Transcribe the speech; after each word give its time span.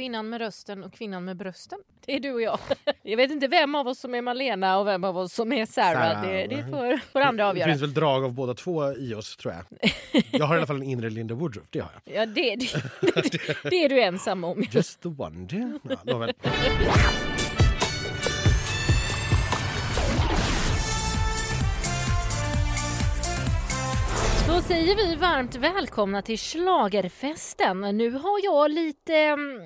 kvinnan 0.00 0.28
med 0.28 0.40
rösten 0.40 0.84
och 0.84 0.92
kvinnan 0.92 1.24
med 1.24 1.36
brösten. 1.36 1.78
Det 2.06 2.16
är 2.16 2.20
du 2.20 2.32
och 2.32 2.42
jag. 2.42 2.58
Jag 3.02 3.16
vet 3.16 3.30
inte 3.30 3.48
vem 3.48 3.74
av 3.74 3.88
oss 3.88 3.98
som 3.98 4.14
är 4.14 4.22
Malena 4.22 4.78
och 4.78 4.86
vem 4.86 5.04
av 5.04 5.18
oss 5.18 5.34
som 5.34 5.52
är 5.52 5.66
Sarah. 5.66 6.12
Sarah. 6.12 6.22
Det, 6.22 6.46
det 6.46 6.62
får, 6.70 7.00
får 7.12 7.20
andra 7.20 7.44
Det 7.44 7.50
avgöra. 7.50 7.68
finns 7.68 7.82
väl 7.82 7.94
drag 7.94 8.24
av 8.24 8.32
båda 8.32 8.54
två 8.54 8.92
i 8.92 9.14
oss 9.14 9.36
tror 9.36 9.54
jag. 9.54 9.90
Jag 10.30 10.46
har 10.46 10.54
i 10.54 10.58
alla 10.58 10.66
fall 10.66 10.76
en 10.76 10.82
inre 10.82 11.10
Linda 11.10 11.34
Woodruff, 11.34 11.66
det 11.70 11.80
har 11.80 11.90
jag. 12.04 12.16
Ja, 12.16 12.26
det, 12.26 12.56
det, 12.56 12.72
det 13.70 13.84
är 13.84 13.88
du 13.88 14.02
ensam 14.02 14.44
om. 14.44 14.64
Just 14.70 15.02
the 15.02 15.08
one. 15.08 15.48
Ja. 16.04 16.28
Då 24.48 24.62
säger 24.62 24.96
vi 24.96 25.14
varmt 25.16 25.54
välkomna 25.54 26.22
till 26.22 26.38
Schlagerfesten. 26.38 27.80
Nu 27.80 28.10
har 28.10 28.44
jag 28.44 28.70
lite 28.70 29.14
mm, 29.16 29.60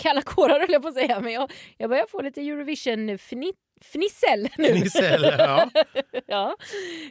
kalla 0.00 0.22
kårar 0.22 0.60
höll 0.60 0.72
jag 0.72 0.82
på 0.82 0.88
att 0.88 0.94
säga, 0.94 1.20
men 1.20 1.32
jag, 1.32 1.52
jag 1.76 1.90
börjar 1.90 2.06
få 2.06 2.22
lite 2.22 2.40
Eurovision-fnitt. 2.40 3.56
Eurovision-fnissel 3.80 4.48
nu. 4.58 4.74
Nissel, 4.74 5.22
ja. 5.38 5.70
Ja. 6.26 6.56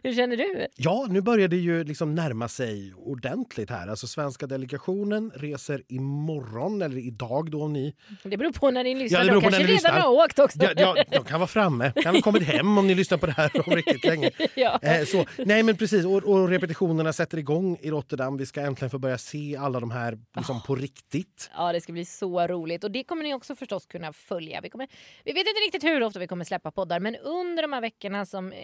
Hur 0.04 0.14
känner 0.14 0.38
du? 0.38 0.68
ja, 0.76 1.08
nu 1.10 1.22
börjar 1.22 1.48
det 1.48 1.58
ju 1.58 1.84
liksom 1.84 2.16
närma 2.16 2.48
sig 2.48 2.94
ordentligt 2.96 3.70
här. 3.70 3.88
Alltså 3.88 4.08
svenska 4.08 4.48
delegationen 4.48 5.32
reser 5.36 5.84
imorgon, 5.88 6.82
eller 6.82 6.98
idag 6.98 7.52
då 7.52 7.64
om 7.64 7.74
ni... 7.74 7.96
Det 8.24 8.38
beror 8.38 8.52
på 8.52 8.72
när 8.72 8.84
ni 8.84 8.96
lyssnar. 8.96 9.20
Ja, 9.20 9.24
det 9.26 9.30
beror 9.30 9.42
De 9.42 9.46
på 9.46 9.52
när 9.52 9.58
kanske 9.58 9.74
redan 9.74 9.96
lyssnar. 9.96 10.00
har 10.00 10.26
åkt 10.26 10.40
också. 10.40 10.58
Ja, 10.62 10.72
ja, 10.76 11.04
de 11.12 11.24
kan 11.24 11.40
vara 11.40 11.48
framme, 11.48 11.92
kan 12.04 12.16
ha 12.16 12.22
kommit 12.22 12.44
hem 12.44 12.78
om 12.78 12.88
ni 12.88 12.96
lyssnar 12.96 13.18
på 13.18 13.26
det 13.26 13.32
här 13.32 13.52
om 13.68 13.76
riktigt 13.76 14.06
länge. 14.06 14.32
Ja. 14.56 14.80
Eh, 14.82 15.06
så, 15.06 15.26
nej 15.38 15.64
men 15.64 15.78
precis, 15.78 16.06
och, 16.06 16.24
och 16.24 16.50
repetitionerna 16.50 17.14
sätter 17.14 17.38
igång 17.38 17.78
i 17.82 17.90
Rotterdam. 17.92 18.38
Vi 18.38 18.46
ska 18.46 18.62
äntligen 18.62 18.90
få 18.90 19.00
börja 19.00 19.18
se 19.18 19.58
alla 19.58 19.80
de 19.80 19.92
här 19.92 20.18
liksom, 20.38 20.62
på 20.62 20.76
riktigt. 20.76 21.50
Ja, 21.56 21.74
det 21.74 21.82
ska 21.82 21.94
bli 21.94 22.06
så 22.06 22.48
roligt. 22.48 22.84
Och 22.84 22.92
det 22.92 23.04
kommer 23.04 23.24
ni 23.24 23.34
också 23.34 23.56
förstås 23.56 23.86
kunna 23.86 24.14
följa. 24.14 24.62
Vi, 24.62 24.70
kommer, 24.70 24.88
vi 25.26 25.32
vet 25.32 25.40
inte 25.40 25.62
riktigt 25.66 25.84
hur 25.84 26.04
ofta 26.04 26.20
vi 26.20 26.28
kommer 26.28 26.46
släppa 26.46 26.59
poddar, 26.60 27.00
men 27.00 27.16
under 27.16 27.62
de 27.62 27.74
här 27.74 27.82
veckorna 27.82 28.26
som 28.26 28.52
eh, 28.52 28.60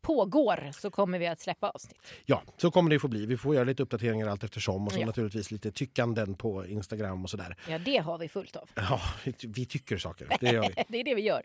pågår 0.00 0.70
så 0.72 0.90
kommer 0.90 1.18
vi 1.18 1.26
att 1.26 1.40
släppa 1.40 1.68
avsnitt. 1.70 1.98
Ja, 2.26 2.42
så 2.56 2.70
kommer 2.70 2.90
det 2.90 2.98
få 2.98 3.08
bli. 3.08 3.26
Vi 3.26 3.36
får 3.36 3.54
göra 3.54 3.64
lite 3.64 3.82
uppdateringar 3.82 4.26
allt 4.28 4.44
eftersom 4.44 4.86
och 4.86 4.92
så 4.92 5.00
Ja. 5.00 5.06
naturligtvis 5.06 5.50
lite 5.50 5.72
tyckanden 5.72 6.34
på 6.34 6.66
Instagram 6.66 7.22
och 7.24 7.30
sådär. 7.30 7.56
Ja, 7.68 7.78
det 7.78 7.96
har 7.96 8.18
vi 8.18 8.28
fullt 8.28 8.56
av. 8.56 8.70
Ja, 8.74 9.00
vi, 9.24 9.34
vi 9.42 9.66
tycker 9.66 9.98
saker, 9.98 10.28
det 10.40 10.46
gör 10.52 10.62
vi. 10.62 10.84
Det 10.88 11.00
är 11.00 11.04
det 11.04 11.14
vi 11.14 11.22
gör. 11.22 11.42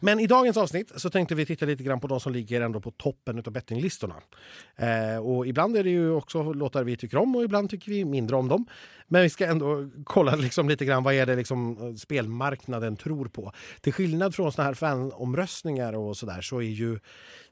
Men 0.00 0.20
i 0.20 0.26
dagens 0.26 0.56
avsnitt 0.56 0.92
så 1.00 1.10
tänkte 1.10 1.34
vi 1.34 1.46
titta 1.46 1.66
lite 1.66 1.82
grann 1.84 2.00
på 2.00 2.06
de 2.06 2.20
som 2.20 2.32
ligger 2.32 2.60
ändå 2.60 2.80
på 2.80 2.90
toppen 2.90 3.38
av 3.38 3.52
bettinglistorna. 3.52 4.14
Eh, 4.76 5.16
och 5.26 5.46
ibland 5.46 5.76
är 5.76 5.84
det 5.84 5.90
ju 5.90 6.10
också 6.10 6.52
låtar 6.52 6.84
vi 6.84 6.96
tycker 6.96 7.16
om 7.16 7.36
och 7.36 7.44
ibland 7.44 7.70
tycker 7.70 7.90
vi 7.90 8.04
mindre 8.04 8.36
om 8.36 8.48
dem. 8.48 8.66
Men 9.12 9.22
vi 9.22 9.30
ska 9.30 9.46
ändå 9.46 9.88
kolla 10.04 10.34
liksom 10.34 10.68
lite 10.68 10.84
grann 10.84 11.02
vad 11.02 11.14
är 11.14 11.26
det 11.26 11.36
liksom 11.36 11.88
eh, 11.88 11.94
spelmarknaden 11.94 12.96
tror 12.96 13.26
på. 13.26 13.52
Till 13.80 13.92
skillnad 13.92 14.34
från 14.34 14.52
såna 14.52 14.66
här 14.66 14.74
fanomröstningar 14.74 15.92
och 15.92 16.16
sådär 16.16 16.40
så 16.40 16.58
är 16.58 16.62
ju 16.62 16.98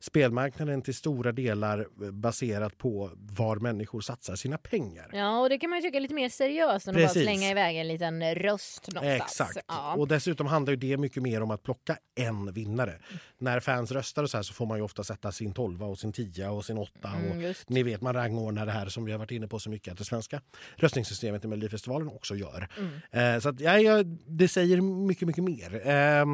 spelmarknaden 0.01 0.83
till 0.83 0.95
stora 0.95 1.33
delar 1.33 1.87
baserat 2.11 2.79
på 2.79 3.11
var 3.15 3.57
människor 3.57 4.01
satsar 4.01 4.37
sina 4.37 4.59
pengar. 4.59 5.11
Ja, 5.13 5.41
och 5.41 5.49
det 5.49 5.59
kan 5.59 5.71
man 5.71 5.83
tycka 5.83 5.97
är 5.97 6.01
lite 6.01 6.15
mer 6.15 6.29
seriöst 6.29 6.89
än 6.89 6.95
att 6.95 7.01
bara 7.01 7.07
Precis. 7.07 7.23
slänga 7.23 7.51
iväg 7.51 7.77
en 7.77 7.89
liten 7.89 8.35
röst 8.35 8.89
någonstans. 8.95 9.23
Exakt. 9.23 9.59
Ja. 9.69 9.95
Och 9.95 10.09
dessutom 10.09 10.47
handlar 10.47 10.73
ju 10.73 10.77
det 10.77 10.97
mycket 10.97 11.23
mer 11.23 11.43
om 11.43 11.51
att 11.51 11.63
plocka 11.63 11.97
en 12.15 12.53
vinnare. 12.53 12.95
När 13.39 13.61
fans 13.61 13.91
röstar 13.91 14.23
och 14.23 14.31
så 14.31 14.37
här 14.37 14.43
så 14.43 14.55
får 14.55 14.67
man 14.67 14.79
ju 14.79 14.85
ofta 14.85 15.05
sätta 15.05 15.33
sin 15.33 15.53
tolva 15.53 15.87
och 15.87 15.99
sin 15.99 16.13
tia 16.13 16.51
och 16.51 16.65
sin 16.65 16.79
åtta. 16.79 17.09
Mm, 17.09 17.51
och 17.51 17.57
ni 17.67 17.83
vet 17.83 18.01
man 18.01 18.15
rangordnar 18.15 18.67
det 18.67 18.73
här 18.73 18.89
som 18.89 19.05
vi 19.05 19.13
har 19.13 19.19
varit 19.19 19.31
inne 19.31 19.49
på 19.49 19.59
så 19.59 19.71
mycket 19.71 19.93
att 19.93 19.99
det 19.99 20.05
svenska 20.05 20.41
röstningssystemet 20.77 21.45
i 21.45 21.49
Melodifestivalen 21.49 22.09
också 22.09 22.35
gör. 22.37 22.69
Mm. 22.79 23.35
Eh, 23.35 23.41
så 23.41 23.49
att, 23.49 23.61
ja, 23.61 23.79
ja, 23.79 24.03
det 24.27 24.49
säger 24.49 24.81
mycket, 24.81 25.29
mycket 25.29 25.45
mer. 25.45 25.89
Eh, 25.89 26.27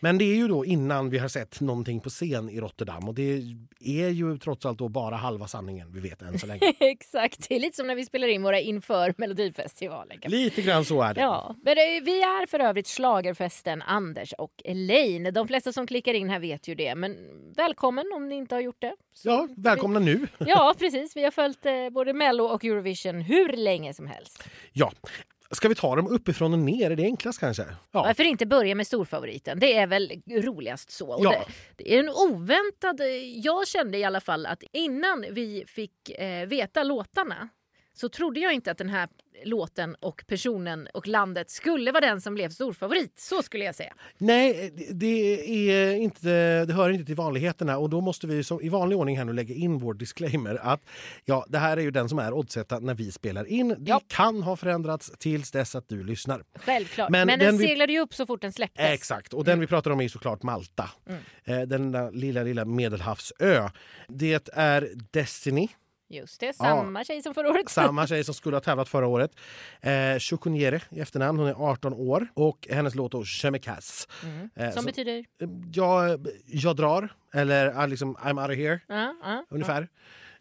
men 0.00 0.18
det 0.18 0.24
är 0.24 0.36
ju 0.36 0.48
då 0.48 0.64
innan 0.64 1.10
vi 1.10 1.18
har 1.18 1.28
sett 1.28 1.60
någonting 1.60 2.00
på 2.00 2.10
scen 2.10 2.50
i 2.50 2.60
Rotterdam 2.60 3.03
och 3.08 3.14
det 3.14 3.42
är 3.80 4.08
ju 4.08 4.38
trots 4.38 4.66
allt 4.66 4.78
då 4.78 4.88
bara 4.88 5.16
halva 5.16 5.46
sanningen 5.46 5.92
vi 5.92 6.00
vet 6.00 6.22
än 6.22 6.38
så 6.38 6.46
länge. 6.46 6.60
Exakt, 6.78 7.48
det 7.48 7.56
är 7.56 7.60
lite 7.60 7.76
som 7.76 7.86
när 7.86 7.94
vi 7.94 8.04
spelar 8.04 8.28
in 8.28 8.42
våra 8.42 8.60
inför 8.60 9.14
Melodifestivalen. 9.18 10.18
Lite 10.26 10.62
grann 10.62 10.84
så 10.84 11.02
är 11.02 11.14
det. 11.14 11.20
Ja, 11.20 11.56
men 11.62 11.72
eh, 11.72 12.04
vi 12.04 12.22
är 12.22 12.46
för 12.46 12.60
övrigt 12.60 12.88
schlagerfesten 12.88 13.82
Anders 13.82 14.32
och 14.38 14.52
Elaine. 14.64 15.32
De 15.32 15.48
flesta 15.48 15.72
som 15.72 15.86
klickar 15.86 16.14
in 16.14 16.30
här 16.30 16.38
vet 16.38 16.68
ju 16.68 16.74
det, 16.74 16.94
men 16.94 17.16
välkommen 17.56 18.04
om 18.16 18.28
ni 18.28 18.34
inte 18.34 18.54
har 18.54 18.62
gjort 18.62 18.80
det. 18.80 18.94
Så 19.14 19.28
Ja, 19.28 19.48
välkomna 19.56 20.00
nu. 20.00 20.26
Ja, 20.38 20.74
precis. 20.78 21.16
Vi 21.16 21.24
har 21.24 21.30
följt 21.30 21.66
eh, 21.66 21.90
både 21.90 22.12
Mello 22.12 22.44
och 22.44 22.64
Eurovision 22.64 23.20
hur 23.20 23.52
länge 23.52 23.94
som 23.94 24.06
helst. 24.06 24.44
Ja. 24.72 24.92
Ska 25.50 25.68
vi 25.68 25.74
ta 25.74 25.96
dem 25.96 26.06
uppifrån 26.06 26.52
och 26.52 26.58
ner? 26.58 26.90
Är 26.90 26.96
det 26.96 27.02
enklast 27.02 27.40
kanske? 27.40 27.62
Ja. 27.62 28.02
Varför 28.02 28.24
inte 28.24 28.46
börja 28.46 28.74
med 28.74 28.86
storfavoriten? 28.86 29.58
Det 29.58 29.74
är 29.76 29.86
väl 29.86 30.12
roligast 30.26 30.90
så. 30.90 31.08
Och 31.08 31.24
Ja. 31.24 31.30
det, 31.30 31.84
det 31.84 31.94
är 31.94 31.98
en 31.98 32.08
oväntad... 32.08 33.00
Jag 33.44 33.68
kände 33.68 33.98
i 33.98 34.04
alla 34.04 34.20
fall 34.20 34.46
att 34.46 34.62
innan 34.72 35.24
vi 35.30 35.64
fick 35.66 36.10
eh, 36.10 36.46
veta 36.46 36.82
låtarna 36.82 37.48
så 37.94 38.08
trodde 38.08 38.40
jag 38.40 38.52
inte 38.52 38.70
att 38.70 38.78
den 38.78 38.88
här 38.88 39.08
låten 39.44 39.94
och 40.00 40.24
personen 40.26 40.88
och 40.94 41.06
landet 41.08 41.50
skulle 41.50 41.92
vara 41.92 42.00
den 42.06 42.20
som 42.20 42.34
blev 42.34 42.48
storfavorit. 42.50 43.12
Så 43.20 43.42
skulle 43.42 43.64
jag 43.64 43.74
säga. 43.74 43.94
Nej, 44.18 44.72
det, 44.90 45.70
är 45.70 45.94
inte, 45.94 46.64
det 46.64 46.72
hör 46.72 46.90
inte 46.90 47.04
till 47.04 47.14
vanligheterna 47.14 47.78
och 47.78 47.90
då 47.90 48.00
måste 48.00 48.26
vi 48.26 48.44
som, 48.44 48.60
i 48.60 48.68
vanlig 48.68 48.98
ordning 48.98 49.16
här 49.18 49.24
nu 49.24 49.32
lägga 49.32 49.54
in 49.54 49.78
vår 49.78 49.94
disclaimer 49.94 50.54
att 50.62 50.80
ja, 51.24 51.46
det 51.48 51.58
här 51.58 51.76
är 51.76 51.80
ju 51.80 51.90
den 51.90 52.08
som 52.08 52.18
är 52.18 52.32
oddsättad 52.32 52.82
när 52.82 52.94
vi 52.94 53.12
spelar 53.12 53.44
in. 53.44 53.68
Det 53.68 53.76
Ja. 53.90 54.00
kan 54.06 54.42
ha 54.42 54.56
förändrats 54.56 55.12
tills 55.18 55.50
dess 55.50 55.74
att 55.74 55.88
du 55.88 56.04
lyssnar. 56.04 56.42
Självklart. 56.54 57.10
Men 57.10 57.26
Men, 57.26 57.38
den 57.38 57.46
den 57.48 57.58
vi- 57.58 57.66
seglade 57.66 57.92
ju 57.92 58.00
upp 58.00 58.14
så 58.14 58.26
fort 58.26 58.40
den 58.42 58.52
släpptes. 58.52 58.84
Exakt, 58.86 59.32
och 59.34 59.44
den 59.44 59.60
vi 59.60 59.66
pratar 59.66 59.90
om 59.90 60.00
är 60.00 60.08
såklart 60.08 60.42
Malta. 60.42 60.90
Eh, 61.44 61.60
Den 61.60 61.92
där 61.92 62.12
lilla, 62.12 62.42
lilla 62.42 62.64
medelhavsö. 62.64 63.68
Det 64.08 64.48
är 64.54 64.88
Destiny, 65.10 65.68
Just 66.14 66.40
det, 66.40 66.52
samma 66.56 67.04
tjej 67.04 67.22
som 67.22 67.34
förra 67.34 67.50
året. 67.50 67.68
samma 67.68 68.06
tjej 68.06 68.24
som 68.24 68.34
skulle 68.34 68.56
ha 68.56 68.60
tävlat 68.60 68.88
förra 68.88 69.06
året. 69.06 69.30
Eh, 69.80 70.18
Chukuniere 70.18 70.80
i 70.90 71.00
efternamn, 71.00 71.38
hon 71.38 71.48
är 71.48 71.54
18 71.70 71.92
år 71.94 72.26
och 72.34 72.68
hennes 72.70 72.94
låt 72.94 73.12
då 73.12 73.24
Chemikas. 73.24 74.08
Eh, 74.56 74.70
Som 74.70 74.82
så- 74.82 74.86
betyder... 74.86 75.24
jag, 75.74 76.26
jag 76.46 76.76
drar, 76.76 77.08
eller 77.34 77.74
ah, 77.82 77.86
liksom, 77.86 78.16
I'm 78.16 78.40
out 78.42 78.50
of 78.50 78.56
here, 78.56 78.80
Ja, 78.88 79.14
ja. 79.22 79.44
ungefär. 79.50 79.88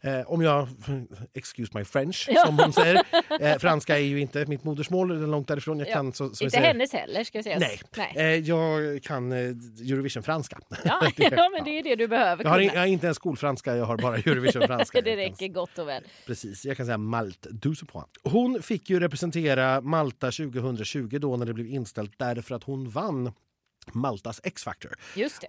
Eh, 0.05 0.21
om 0.31 0.41
jag, 0.41 0.67
excuse 1.33 1.77
my 1.77 1.83
French, 1.83 2.29
Ja. 2.31 2.45
som 2.45 2.59
hon 2.59 2.73
säger. 2.73 3.01
Eh, 3.41 3.57
franska 3.57 3.95
är 3.99 4.03
ju 4.03 4.19
inte 4.19 4.45
mitt 4.45 4.63
modersmål, 4.63 5.11
är 5.11 5.27
långt 5.27 5.47
därifrån. 5.47 5.79
Jag 5.79 5.87
Ja. 5.89 5.93
kan, 5.93 6.13
så, 6.13 6.23
Inte 6.23 6.35
säger, 6.49 6.61
hennes 6.67 6.93
heller 6.93 7.23
ska 7.23 7.37
jag 7.37 7.43
säga. 7.45 7.59
Nej, 7.59 7.79
Nej. 7.97 8.13
Eh, 8.15 8.23
jag 8.49 9.03
kan 9.03 9.31
eh, 9.31 9.37
Eurovision-franska. 9.37 10.59
Ja, 10.85 11.01
Det- 11.17 11.23
ja, 11.37 11.49
men 11.55 11.63
det 11.63 11.79
är 11.79 11.83
det 11.83 11.95
du 11.95 12.07
behöver 12.07 12.43
Jag 12.43 12.51
har, 12.51 12.59
jag 12.59 12.73
har 12.79 12.85
inte 12.85 13.07
en 13.07 13.15
skolfranska, 13.15 13.75
jag 13.75 13.85
har 13.85 13.97
bara 13.97 14.15
Eurovision-franska. 14.17 15.01
det 15.01 15.15
räcker 15.15 15.47
gott 15.47 15.77
och 15.79 15.87
väl. 15.87 16.03
Precis, 16.25 16.65
jag 16.65 16.77
kan 16.77 16.85
säga 16.85 16.97
Malt 16.97 17.47
du 17.51 17.75
point. 17.75 18.07
Hon 18.23 18.61
fick 18.61 18.89
ju 18.89 18.99
representera 18.99 19.81
Malta 19.81 20.31
2020 20.31 21.17
då 21.21 21.37
när 21.37 21.45
det 21.45 21.53
blev 21.53 21.67
inställt 21.67 22.19
därför 22.19 22.55
att 22.55 22.63
hon 22.63 22.89
vann 22.89 23.31
Maltas 23.91 24.41
X-Factor. 24.43 24.95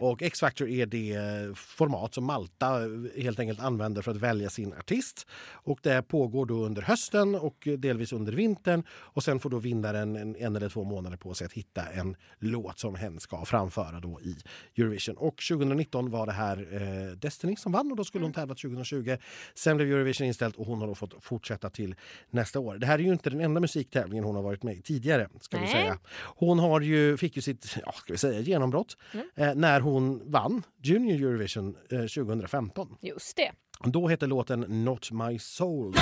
Och 0.01 0.23
X-Factor 0.23 0.69
är 0.69 0.87
det 0.87 1.19
format 1.59 2.15
som 2.15 2.25
Malta 2.25 2.81
helt 3.17 3.39
enkelt 3.39 3.61
använder 3.61 4.03
för 4.03 4.11
att 4.11 4.17
välja 4.17 4.51
sin 4.51 4.73
artist. 4.73 5.27
Och 5.53 5.79
det 5.83 6.03
pågår 6.03 6.47
då 6.47 6.55
under 6.55 6.83
hösten 6.83 7.35
och 7.35 7.69
delvis 7.79 8.13
under 8.13 8.33
vintern. 8.33 8.85
Och 8.91 9.25
sen 9.25 9.41
får 9.41 9.51
då 9.51 9.59
vinnaren 9.59 10.17
en, 10.17 10.37
en 10.37 10.57
eller 10.57 10.69
två 10.69 10.85
månader 10.85 11.17
på 11.17 11.35
sig 11.35 11.45
att 11.45 11.53
hitta 11.53 11.83
en 11.87 12.17
låt 12.39 12.79
som 12.79 12.95
hen 12.95 13.21
ska 13.21 13.45
framföra 13.45 14.01
då 14.01 14.21
i 14.21 14.37
Eurovision. 14.77 15.17
Och 15.17 15.43
2019 15.51 16.11
var 16.11 16.27
det 16.27 16.33
här 16.33 16.69
eh, 16.73 17.17
Destiny 17.17 17.57
som 17.57 17.73
vann 17.73 17.91
och 17.91 17.97
då 17.97 18.05
skulle 18.05 18.25
hon 18.25 18.33
tävla 18.33 18.55
2020. 18.55 19.17
Sen 19.55 19.77
blev 19.77 19.89
Eurovision 19.89 20.27
inställt 20.27 20.57
och 20.57 20.67
hon 20.67 20.81
har 20.81 20.95
fått 20.95 21.15
fortsätta 21.25 21.71
till 21.71 21.95
nästa 22.31 22.61
år. 22.61 22.75
Det 22.75 22.87
här 22.87 22.99
är 22.99 23.03
ju 23.03 23.13
inte 23.13 23.31
den 23.31 23.41
enda 23.41 23.61
musiktävlingen 23.61 24.25
hon 24.25 24.37
har 24.37 24.43
varit 24.43 24.63
med 24.63 24.77
i 24.77 24.83
tidigare. 24.83 25.29
Ska 25.41 25.57
vi 25.57 25.65
Nej. 25.65 25.73
säga. 25.73 25.99
Hon 26.37 26.59
har 26.59 26.81
ju, 26.81 27.17
fick 27.17 27.37
ju 27.37 27.43
sitt 27.43 27.77
ja, 27.87 27.95
vi 28.09 28.19
säga, 28.29 28.41
genombrott 28.41 28.97
eh, 29.35 29.55
när 29.55 29.81
hon 29.81 30.31
vann 30.31 30.63
Junior 30.83 31.29
Eurovision 31.29 31.77
eh, 31.91 31.99
2015. 31.99 32.97
Just 33.01 33.37
det. 33.37 33.51
Då 33.85 34.09
hette 34.09 34.27
låten 34.27 34.61
Not 34.61 35.11
My 35.11 35.39
Soul. 35.39 35.95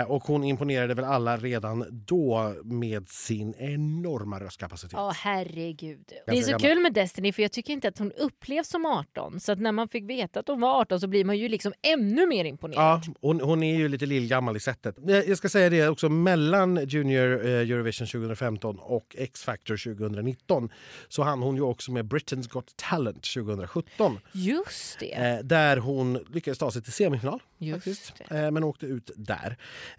Eh, 0.00 0.10
och 0.10 0.24
hon 0.24 0.44
imponerade 0.44 0.94
väl 0.94 1.04
alla 1.04 1.36
redan 1.36 1.84
då 2.06 2.54
med 2.64 3.08
sin 3.08 3.54
enorma 3.54 4.40
röstkapacitet. 4.40 4.92
Ja, 4.92 5.12
herregud. 5.16 6.12
Det 6.26 6.38
är 6.38 6.42
så 6.42 6.50
gammal. 6.50 6.60
kul 6.60 6.80
med 6.80 6.92
Destiny 6.92 7.32
för 7.32 7.42
jag 7.42 7.52
tycker 7.52 7.72
inte 7.72 7.88
att 7.88 7.98
hon 7.98 8.12
upplevs 8.12 8.68
som 8.68 8.86
18. 8.86 9.40
Så 9.40 9.52
att 9.52 9.58
när 9.58 9.72
man 9.72 9.88
fick 9.88 10.10
veta 10.10 10.40
att 10.40 10.48
hon 10.48 10.60
var 10.60 10.80
18 10.80 11.00
så 11.00 11.06
blir 11.06 11.24
man 11.24 11.38
ju 11.38 11.48
liksom 11.48 11.72
ännu 11.82 12.26
mer 12.26 12.44
imponerad. 12.44 13.02
Ja, 13.06 13.12
hon, 13.20 13.40
hon 13.40 13.62
är 13.62 13.76
ju 13.76 13.88
lite 13.88 14.06
lillgammal 14.06 14.56
i 14.56 14.60
sättet. 14.60 14.96
Jag 15.06 15.28
jag 15.28 15.38
ska 15.38 15.48
säga 15.48 15.70
det 15.70 15.88
också, 15.88 16.08
mellan 16.08 16.86
Junior 16.86 17.46
eh, 17.46 17.52
Eurovision 17.52 18.06
2015 18.06 18.78
och 18.78 19.16
X-Factor 19.18 19.94
2019 19.94 20.70
så 21.08 21.22
hann 21.22 21.42
hon 21.42 21.56
ju 21.56 21.62
också 21.62 21.92
med 21.92 22.04
Britain's 22.04 22.48
Got 22.48 22.76
Talent 22.76 23.22
2017. 23.34 24.18
Just 24.32 24.98
det. 25.00 25.12
Eh, 25.12 25.38
där 25.44 25.76
hon 25.76 26.24
lyckades 26.28 26.58
ta 26.58 26.70
sig 26.70 26.82
till 26.82 26.92
semifinal. 26.92 27.42
Just 27.58 27.84
faktiskt. 27.84 28.12
det. 28.28 28.38
Eh, 28.38 28.50
men 28.50 28.64
åkte 28.64 28.86
ut 28.86 29.10
där. 29.16 29.56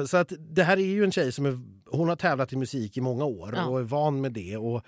Så 0.08 0.18
att 0.18 0.34
det 0.40 0.64
här 0.64 0.78
är 0.78 0.82
ju 0.86 1.04
en 1.04 1.12
tjej 1.12 1.32
som 1.32 1.46
är, 1.46 1.60
hon 1.86 2.10
har 2.10 2.16
tävlat 2.16 2.54
i 2.54 2.56
musik 2.56 2.98
i 2.98 3.02
många 3.02 3.26
år 3.26 3.54
Ja. 3.56 3.66
och 3.66 3.80
är 3.80 3.84
van 3.84 4.22
med 4.22 4.32
det. 4.32 4.58
Och 4.58 4.82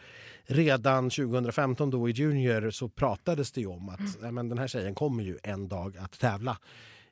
redan 0.45 1.09
2015 1.09 1.89
då 1.89 2.09
i 2.09 2.11
Junior 2.11 2.69
så 2.69 2.89
pratades 2.89 3.51
det 3.51 3.65
om 3.65 3.89
att 3.89 3.99
Mm. 4.21 4.35
men 4.35 4.49
den 4.49 4.57
här 4.57 4.67
tjejen 4.67 4.95
kommer 4.95 5.23
ju 5.23 5.37
en 5.43 5.67
dag 5.67 5.97
att 5.97 6.19
tävla 6.19 6.57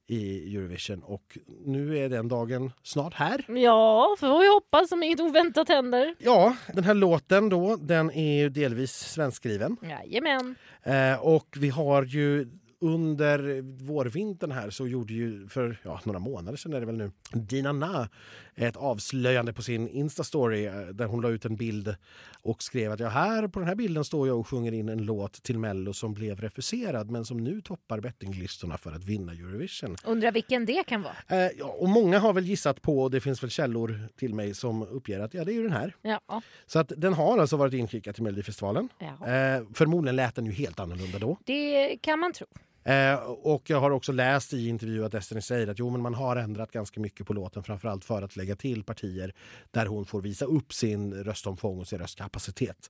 i 0.07 0.55
Eurovision 0.55 1.03
och 1.03 1.37
nu 1.65 1.97
är 1.97 2.09
den 2.09 2.27
dagen 2.27 2.71
snart 2.83 3.13
här. 3.13 3.45
Ja, 3.47 4.15
får 4.19 4.39
vi 4.41 4.47
hoppas 4.53 4.91
om 4.91 5.03
inget 5.03 5.19
oväntat 5.19 5.67
händer. 5.69 6.15
Ja, 6.19 6.55
den 6.73 6.83
här 6.83 6.93
låten 6.93 7.49
då, 7.49 7.75
den 7.75 8.11
är 8.11 8.37
ju 8.41 8.49
delvis 8.49 8.91
svenskskriven. 8.91 9.77
Jajamän. 9.81 10.55
Eh, 10.83 11.19
och 11.19 11.47
vi 11.59 11.69
har 11.69 12.03
ju 12.03 12.47
under 12.81 13.61
vårvintern 13.61 14.51
här 14.51 14.69
så 14.69 14.87
gjorde 14.87 15.13
ju 15.13 15.47
för 15.47 15.77
ja, 15.83 16.01
några 16.03 16.19
månader 16.19 16.57
sedan 16.57 16.73
är 16.73 16.79
det 16.79 16.85
väl 16.85 16.97
nu 16.97 17.11
Dina 17.31 17.71
Na 17.71 18.09
ett 18.55 18.77
avslöjande 18.77 19.53
på 19.53 19.61
sin 19.61 19.89
Insta-story 19.89 20.67
eh, 20.67 20.87
där 20.87 21.05
hon 21.05 21.21
la 21.21 21.29
ut 21.29 21.45
en 21.45 21.55
bild 21.55 21.95
och 22.41 22.63
skrev 22.63 22.91
att 22.91 22.99
ja, 22.99 23.07
här 23.07 23.47
på 23.47 23.59
den 23.59 23.67
här 23.67 23.75
bilden 23.75 24.03
står 24.03 24.27
jag 24.27 24.39
och 24.39 24.47
sjunger 24.47 24.71
in 24.71 24.89
en 24.89 25.05
låt 25.05 25.43
till 25.43 25.59
Mello 25.59 25.93
som 25.93 26.13
blev 26.13 26.41
refuserad 26.41 27.11
men 27.11 27.25
som 27.25 27.37
nu 27.37 27.61
toppar 27.61 27.99
bettinglistorna 27.99 28.77
för 28.77 28.91
att 28.91 29.03
vinna 29.03 29.31
Eurovision. 29.31 29.95
Undrar 30.05 30.31
vilken 30.31 30.65
det 30.65 30.83
kan 30.83 31.01
vara. 31.01 31.15
Eh, 31.27 31.51
ja, 31.57 31.65
och 31.65 31.89
många 31.89 32.19
har 32.19 32.33
väl 32.33 32.45
gissat 32.45 32.81
på, 32.81 33.01
och 33.01 33.11
det 33.11 33.21
finns 33.21 33.43
väl 33.43 33.49
källor 33.49 34.09
till 34.15 34.33
mig 34.33 34.53
som 34.53 34.83
uppger 34.83 35.19
att 35.19 35.33
ja, 35.33 35.43
det 35.43 35.51
är 35.51 35.55
ju 35.55 35.63
den 35.63 35.71
här. 35.71 35.95
Ja. 36.01 36.41
Så 36.65 36.79
att 36.79 36.91
den 36.97 37.13
har 37.13 37.37
alltså 37.37 37.57
varit 37.57 37.73
inskickad 37.73 38.15
till 38.15 38.23
Melodifestivalen. 38.23 38.89
ja. 38.99 39.27
Eh, 39.27 39.63
förmodligen 39.73 40.15
lät 40.15 40.35
den 40.35 40.45
ju 40.45 40.51
helt 40.51 40.79
annorlunda 40.79 41.19
då. 41.19 41.37
Det 41.45 41.97
kan 42.01 42.19
man 42.19 42.33
tro. 42.33 42.47
Eh, 42.83 43.15
och 43.25 43.69
jag 43.69 43.79
har 43.79 43.91
också 43.91 44.11
läst 44.11 44.53
i 44.53 44.67
intervju 44.67 45.05
att 45.05 45.11
Destiny 45.11 45.41
säger 45.41 45.67
att 45.67 45.79
jo, 45.79 45.89
men 45.89 46.01
man 46.01 46.13
har 46.13 46.35
ändrat 46.35 46.71
ganska 46.71 46.99
mycket 46.99 47.27
på 47.27 47.33
låten 47.33 47.63
framförallt 47.63 48.05
för 48.05 48.21
att 48.21 48.35
lägga 48.35 48.55
till 48.55 48.83
partier 48.83 49.33
där 49.71 49.85
hon 49.85 50.05
får 50.05 50.21
visa 50.21 50.45
upp 50.45 50.73
sin 50.73 51.13
röstomfång 51.13 51.79
och 51.79 51.87
sin 51.87 51.99
röstkapacitet. 51.99 52.89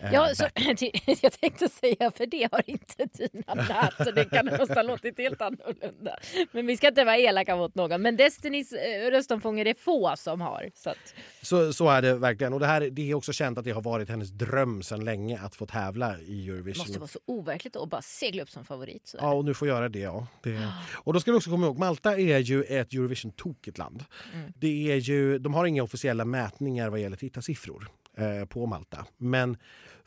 Eh, 0.00 0.12
Ja, 0.12 0.34
så, 0.34 0.44
jag 1.22 1.32
tänkte 1.40 1.68
säga, 1.68 2.10
för 2.16 2.26
det 2.26 2.48
har 2.52 2.70
inte 2.70 3.08
Tina 3.08 3.54
lärt 3.54 4.06
så 4.06 4.10
det 4.10 4.24
kan 4.24 4.48
ha 4.48 4.82
låtit 4.82 5.18
helt 5.18 5.40
annorlunda. 5.40 6.16
Men 6.52 6.66
vi 6.66 6.76
ska 6.76 6.88
inte 6.88 7.04
vara 7.04 7.16
elaka 7.16 7.56
mot 7.56 7.74
någon. 7.74 8.02
Men 8.02 8.16
Destinys 8.16 8.72
eh, 8.72 9.10
röstomfång 9.10 9.60
är 9.60 9.64
det 9.64 9.74
få 9.74 10.14
som 10.16 10.40
har. 10.40 10.70
Så 10.74 10.90
att, 10.90 11.14
så, 11.42 11.72
så 11.72 11.88
är 11.88 12.02
det 12.02 12.14
verkligen. 12.14 12.52
Och 12.52 12.60
det, 12.60 12.66
här, 12.66 12.80
det 12.80 13.10
är 13.10 13.14
också 13.14 13.32
känt 13.32 13.58
att 13.58 13.64
det 13.64 13.70
har 13.70 13.82
varit 13.82 14.08
hennes 14.08 14.30
dröm 14.30 14.82
sedan 14.82 15.04
länge 15.04 15.40
att 15.40 15.54
få 15.54 15.66
tävla 15.66 16.18
i 16.18 16.46
det 16.46 16.52
Eurovision. 16.52 16.80
måste 16.80 16.98
vara 16.98 17.08
så 17.08 17.20
overkligt 17.26 17.76
att 17.76 17.88
bara 17.88 18.02
segla 18.02 18.42
upp 18.42 18.50
som 18.50 18.64
favorit. 18.64 19.08
Så 19.08 19.18
Ja, 19.20 19.32
och 19.32 19.44
nu 19.44 19.54
får 19.54 19.68
göra 19.68 19.88
det. 19.88 19.98
Ja. 19.98 20.26
det... 20.42 20.72
Och 20.94 21.12
då 21.12 21.20
ska 21.20 21.32
vi 21.32 21.38
också 21.38 21.50
komma 21.50 21.66
ihåg, 21.66 21.78
Malta 21.78 22.18
är 22.18 22.38
ju 22.38 22.62
ett 22.62 22.92
Eurovision-tokigt 22.92 23.78
land. 23.78 24.04
Mm. 24.34 24.52
Det 24.56 24.92
är 24.92 24.96
ju, 24.96 25.38
de 25.38 25.54
har 25.54 25.66
inga 25.66 25.82
officiella 25.82 26.24
mätningar 26.24 26.88
vad 26.88 27.00
gäller 27.00 27.16
tittarsiffror 27.16 27.88
eh, 28.18 28.44
på 28.44 28.66
Malta. 28.66 29.06
Men 29.18 29.56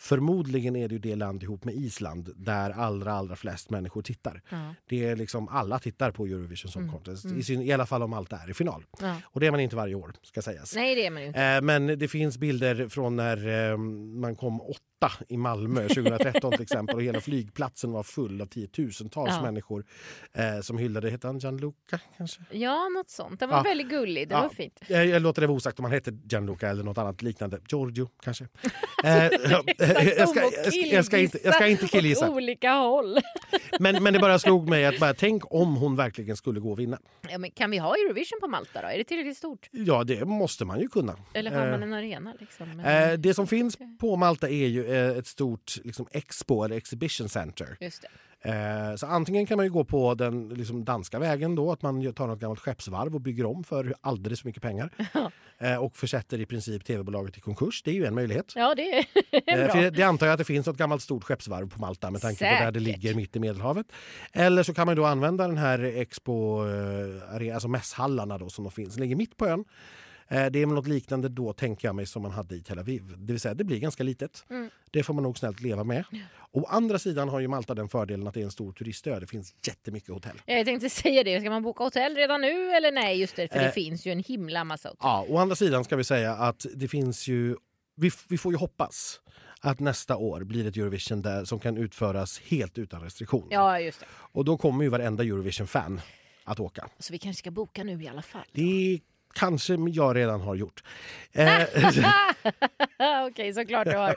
förmodligen 0.01 0.75
är 0.75 0.88
det 0.88 0.94
ju 0.95 1.00
det 1.00 1.15
land 1.15 1.44
ihop 1.44 1.63
med 1.63 1.75
Island 1.75 2.30
där 2.36 2.69
allra, 2.69 3.13
allra 3.13 3.36
flest 3.36 3.69
människor 3.69 4.01
tittar. 4.01 4.42
Ja. 4.50 4.75
Det 4.89 5.06
är 5.06 5.15
liksom, 5.15 5.48
alla 5.48 5.80
tittar 5.80 6.12
på 6.12 6.25
Eurovision 6.25 6.71
Song 6.71 6.81
Mm. 6.81 6.94
Contest, 6.94 7.25
Mm. 7.25 7.39
I, 7.39 7.44
syn, 7.44 7.62
i 7.62 7.71
alla 7.71 7.86
fall 7.86 8.03
om 8.03 8.09
Malta 8.09 8.38
är 8.38 8.50
i 8.50 8.53
final. 8.53 8.86
Ja. 9.01 9.15
Och 9.25 9.39
det 9.39 9.48
är 9.48 9.51
man 9.51 9.59
inte 9.59 9.75
varje 9.75 9.95
år, 9.95 10.13
ska 10.21 10.42
sägas. 10.42 10.75
Nej, 10.75 10.95
det 10.95 11.06
är 11.06 11.12
man 11.12 11.24
inte. 11.24 11.42
Eh, 11.42 11.62
Men 11.62 12.00
det 12.00 12.07
finns 12.07 12.38
bilder 12.38 12.88
från 12.89 13.15
när 13.15 13.71
eh, 13.71 13.77
man 14.21 14.36
kom 14.36 14.62
åtta 14.62 15.12
i 15.27 15.38
Malmö 15.38 15.88
2013 15.88 16.51
till 16.51 16.62
exempel 16.62 16.95
och 16.95 17.04
hela 17.04 17.21
flygplatsen 17.21 17.92
var 17.92 18.04
full 18.04 18.42
av 18.42 18.45
tiotusentals 18.45 19.31
Ja. 19.36 19.42
människor 19.42 19.86
eh, 20.33 20.62
som 20.62 20.77
hyllade, 20.77 21.09
hette 21.09 21.27
han 21.27 21.39
Gianluca 21.39 22.00
kanske? 22.18 22.42
Ja, 22.51 22.89
något 22.89 23.09
sånt. 23.09 23.39
Den 23.39 23.50
var 23.50 23.57
Ja. 23.57 23.63
väldigt 23.63 23.89
gullig. 23.89 24.30
Det 24.30 24.36
var 24.36 24.50
fint. 24.50 24.80
Jag, 24.88 25.06
jag 25.07 25.21
låter 25.21 25.42
det 25.42 25.47
vara 25.47 25.57
osagt 25.57 25.80
om 25.80 25.86
han 25.86 25.92
hette 25.92 26.12
Gianluca 26.30 26.69
eller 26.69 26.83
något 26.83 26.97
annat 26.97 27.21
liknande. 27.21 27.59
Giorgio 27.69 28.09
kanske? 28.24 28.47
Eh, 30.00 30.08
jag, 30.08 30.30
ska, 30.30 30.42
jag, 30.42 30.74
ska, 30.74 30.86
jag, 30.86 31.06
ska 31.06 31.18
inte, 31.18 31.40
jag 31.44 31.54
ska 31.56 31.68
inte 31.68 31.88
killgissa. 31.88 32.30
olika 32.30 32.72
håll. 32.74 33.20
Men, 33.80 34.04
men 34.04 34.14
det 34.14 34.20
bara 34.20 34.40
slog 34.48 34.70
mig 34.70 34.86
att 34.86 35.00
bara, 35.00 35.14
tänk 35.14 35.54
om 35.54 35.76
hon 35.76 35.96
verkligen 35.96 36.38
skulle 36.38 36.60
gå 36.60 36.72
och 36.72 36.80
vinna. 36.80 36.98
Ja, 37.30 37.38
men 37.38 37.52
kan 37.52 37.72
vi 37.72 37.78
ha 37.78 37.96
Eurovision 37.96 38.40
på 38.42 38.48
Malta 38.48 38.82
då? 38.82 38.88
Är 38.88 38.98
det 38.98 39.04
tillräckligt 39.04 39.38
stort? 39.38 39.68
Ja, 39.72 40.04
det 40.04 40.26
måste 40.26 40.66
man 40.66 40.80
ju 40.80 40.88
kunna. 40.88 41.16
Eller 41.34 41.52
har 41.52 41.66
Eh, 41.66 41.72
man 41.72 41.84
en 41.84 41.94
arena? 41.94 42.34
Liksom? 42.40 42.70
Men- 42.78 43.12
Eh, 43.12 43.18
det 43.18 43.34
som 43.34 43.48
finns 43.48 43.78
på 44.00 44.16
Malta 44.16 44.50
är 44.50 44.68
ju 44.68 44.92
eh, 44.94 45.18
ett 45.18 45.28
stort 45.28 45.74
liksom, 45.84 46.08
expo 46.12 46.64
eller 46.64 46.76
exhibition 46.78 47.30
center. 47.30 47.78
Just 47.80 48.02
det. 48.02 48.08
Eh, 48.44 48.96
så 48.96 49.08
antingen 49.08 49.46
kan 49.46 49.58
man 49.58 49.66
ju 49.66 49.72
gå 49.72 49.84
på 49.84 50.14
den 50.14 50.50
liksom, 50.50 50.86
danska 50.86 51.20
vägen 51.20 51.56
då, 51.56 51.72
att 51.72 51.82
man 51.82 52.14
tar 52.14 52.28
något 52.28 52.40
gammalt 52.40 52.60
skeppsvarv 52.60 53.16
och 53.16 53.22
bygger 53.22 53.46
om 53.46 53.64
för 53.64 53.96
alldeles 54.02 54.42
för 54.42 54.48
mycket 54.48 54.62
pengar. 54.62 54.90
eh, 55.60 55.76
och 55.76 55.96
försätter 55.96 56.40
i 56.40 56.46
princip 56.46 56.86
tv-bolaget 56.86 57.38
i 57.38 57.42
konkurs. 57.42 57.82
Det 57.84 57.92
är 57.92 57.96
ju 57.96 58.06
en 58.06 58.16
möjlighet. 58.16 58.54
Ja, 58.56 58.76
det 58.76 58.98
är 59.00 59.06
Eh, 59.46 59.72
för 59.72 59.92
det 59.92 60.04
antar 60.04 60.26
jag 60.26 60.34
att 60.34 60.38
det 60.38 60.44
finns 60.46 60.68
något 60.68 60.78
gammalt 60.78 61.02
stort 61.02 61.24
skeppsvarv 61.24 61.70
på 61.70 61.80
Malta 61.80 62.12
med 62.12 62.22
tanke 62.22 62.38
på 62.38 62.44
där 62.44 62.72
det 62.72 62.80
Säkert. 62.80 62.82
ligger 62.82 63.16
mitt 63.16 63.36
i 63.36 63.40
Medelhavet. 63.40 63.88
Eller 64.34 64.64
så 64.64 64.74
kan 64.74 64.86
man 64.86 64.96
då 64.96 65.06
använda 65.06 65.48
den 65.48 65.58
här 65.58 65.80
expo, 65.80 66.66
eh, 66.68 67.54
alltså 67.54 67.68
mässhallarna 67.68 68.38
då 68.38 68.50
som 68.50 68.64
de 68.64 68.72
finns. 68.72 68.94
Den 68.94 69.02
ligger 69.02 69.16
mitt 69.16 69.38
på 69.38 69.48
ön. 69.48 69.66
Eh, 70.27 70.45
Det 70.51 70.62
är 70.62 70.65
något 70.65 70.88
liknande 70.88 71.29
då 71.29 71.53
tänker 71.53 71.88
jag 71.88 71.95
mig 71.95 72.06
som 72.06 72.21
man 72.21 72.31
hade 72.31 72.56
i 72.56 72.62
Tel 72.62 72.79
Aviv. 72.79 73.03
Det 73.18 73.33
vill 73.33 73.39
säga 73.39 73.53
det 73.53 73.63
blir 73.63 73.79
ganska 73.79 74.03
litet. 74.03 74.45
Mm. 74.50 74.69
Det 74.91 75.03
får 75.03 75.13
man 75.13 75.23
nog 75.23 75.38
snällt 75.38 75.62
leva 75.62 75.83
med. 75.83 76.03
Å 76.51 76.65
andra 76.69 77.00
sidan 77.00 77.29
har 77.29 77.39
ju 77.39 77.47
Malta 77.47 77.73
den 77.75 77.89
fördelen 77.89 78.27
att 78.27 78.33
det 78.33 78.39
är 78.41 78.45
en 78.45 78.51
stor 78.51 78.71
turistö. 78.73 79.19
Det 79.19 79.27
finns 79.27 79.56
jättemycket 79.68 80.09
hotell. 80.09 80.41
Jag 80.45 80.65
tänkte 80.65 80.89
säga 80.89 81.23
det. 81.23 81.39
Ska 81.39 81.50
man 81.50 81.63
boka 81.63 81.83
hotell 81.83 82.15
redan 82.15 82.41
nu 82.41 82.71
eller 82.71 82.91
nej? 82.91 83.19
Just 83.19 83.35
det, 83.35 83.47
för 83.47 83.59
det 83.59 83.65
Eh. 83.65 83.71
finns 83.71 84.06
ju 84.07 84.12
en 84.12 84.19
himla 84.23 84.63
massa 84.63 84.89
hotell. 84.89 85.00
Ja, 85.01 85.25
å 85.29 85.38
andra 85.38 85.56
sidan 85.56 85.83
ska 85.83 85.95
vi 85.95 86.03
säga 86.03 86.31
att 86.33 86.65
det 86.75 86.88
finns 86.88 87.27
ju... 87.27 87.56
Vi, 87.95 88.12
vi 88.29 88.38
får 88.38 88.51
ju 88.51 88.57
hoppas 88.57 89.21
att 89.62 89.79
nästa 89.79 90.18
år 90.18 90.44
blir 90.44 90.68
ett 90.68 90.77
Eurovision 90.77 91.21
där, 91.21 91.45
som 91.45 91.59
kan 91.59 91.77
utföras 91.77 92.39
helt 92.39 92.77
utan 92.77 93.01
restriktioner. 93.01 93.47
Ja, 93.53 93.79
just 93.79 94.00
det. 94.00 94.06
Och 94.12 94.45
då 94.45 94.57
kommer 94.57 94.83
ju 94.83 94.89
varenda 94.89 95.23
Eurovision-fan 95.23 96.01
att 96.44 96.59
åka. 96.59 96.89
Så 97.00 97.13
vi 97.13 97.19
kanske 97.19 97.39
ska 97.39 97.51
boka 97.51 97.83
nu 97.83 98.03
i 98.03 98.07
alla 98.07 98.21
fall. 98.21 98.41
Det 98.51 99.00
kanske 99.33 99.75
jag 99.89 100.16
redan 100.16 100.42
har 100.42 100.56
gjort. 100.56 100.83
Eh, 101.31 101.62
Okej, 103.28 103.54
såklart 103.54 103.88
du 103.88 103.98
har. 103.98 104.16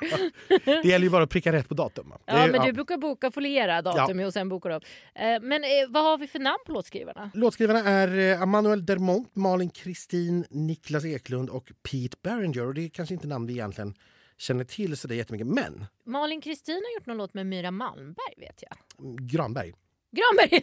det 0.83 0.89
gäller 0.89 1.05
ju 1.05 1.11
bara 1.11 1.25
att 1.25 1.31
pricka 1.31 1.53
rätt 1.53 1.69
på 1.69 1.75
datum. 1.75 2.13
Ja, 2.27 2.33
är- 2.35 2.53
men 2.53 2.67
du 2.67 2.73
brukar 2.73 2.97
boka 2.97 3.31
foliera 3.31 3.83
datum 3.83 4.21
Ja. 4.21 4.27
och 4.27 4.33
sen 4.33 4.49
bokar 4.49 4.71
du 4.71 4.77
upp. 4.77 4.85
Eh, 5.15 5.25
Men 5.43 5.65
eh, 5.65 5.69
vad 5.89 6.03
har 6.05 6.19
vi 6.19 6.27
för 6.27 6.39
namn 6.39 6.59
på 6.67 6.73
låtskrivarna? 6.73 7.31
Låtskrivarna 7.35 7.79
är 7.81 8.43
Emmanuel 8.43 8.87
Dermont, 8.87 9.37
Malin 9.37 9.71
Kristin, 9.71 10.45
Niklas 10.51 11.05
Eklund 11.05 11.51
och 11.51 11.73
Pete 11.91 12.17
Berenger. 12.23 12.67
Och 12.67 12.75
det 12.75 12.85
är 12.85 12.89
kanske 12.89 13.15
inte 13.15 13.27
namn 13.27 13.47
vi 13.47 13.53
egentligen 13.53 13.95
känner 14.39 14.65
till 14.65 14.97
så 14.97 15.09
det 15.09 15.15
är 15.15 15.17
jättemycket. 15.17 15.47
Men 15.47 15.87
Malin 16.07 16.41
Kristin 16.41 16.75
har 16.85 16.95
gjort 17.01 17.07
någon 17.07 17.17
låt 17.17 17.35
med 17.35 17.47
Myra 17.47 17.71
Malmberg 17.71 18.35
vet 18.37 18.63
jag. 18.69 18.77
Granberg. 19.31 19.73
Granberg 20.17 20.61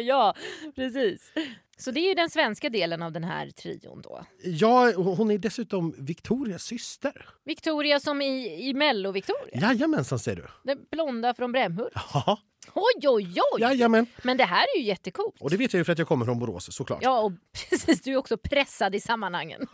Ja, 0.00 0.34
precis. 0.76 1.32
Så 1.80 1.90
det 1.90 2.00
är 2.00 2.08
ju 2.08 2.14
den 2.14 2.30
svenska 2.30 2.68
delen 2.70 3.02
av 3.02 3.12
den 3.12 3.24
här 3.24 3.50
trion 3.50 4.02
då. 4.02 4.24
ja, 4.44 4.92
hon 4.96 5.30
är 5.30 5.38
dessutom 5.38 5.94
Victorias 5.98 6.62
syster. 6.62 7.26
Victoria 7.44 8.00
som 8.00 8.22
i, 8.22 8.68
i 8.68 8.74
Mello-Victoria. 8.74 9.60
Jajamensan 9.60 10.18
ser 10.18 10.36
du. 10.36 10.46
Den 10.64 10.78
blonda 10.90 11.34
från 11.34 11.52
Brämhult. 11.52 11.92
Ja, 12.14 12.38
Oj, 12.74 13.08
oj, 13.08 13.34
oj! 13.54 13.60
jajamän. 13.60 14.06
Men 14.22 14.36
det 14.36 14.44
här 14.44 14.64
är 14.74 14.78
ju 14.80 14.84
jättecoolt. 14.86 15.36
Och 15.40 15.50
det 15.50 15.56
vet 15.56 15.72
jag 15.72 15.78
ju 15.80 15.84
för 15.84 15.92
att 15.92 15.98
jag 15.98 16.08
kommer 16.08 16.24
från 16.24 16.38
Borås 16.38 16.76
såklart. 16.76 16.98
Ja, 17.02 17.20
och 17.20 17.32
precis. 17.70 18.00
Du 18.02 18.12
är 18.12 18.16
också 18.16 18.36
pressad 18.36 18.94
i 18.94 19.00
sammanhangen. 19.00 19.66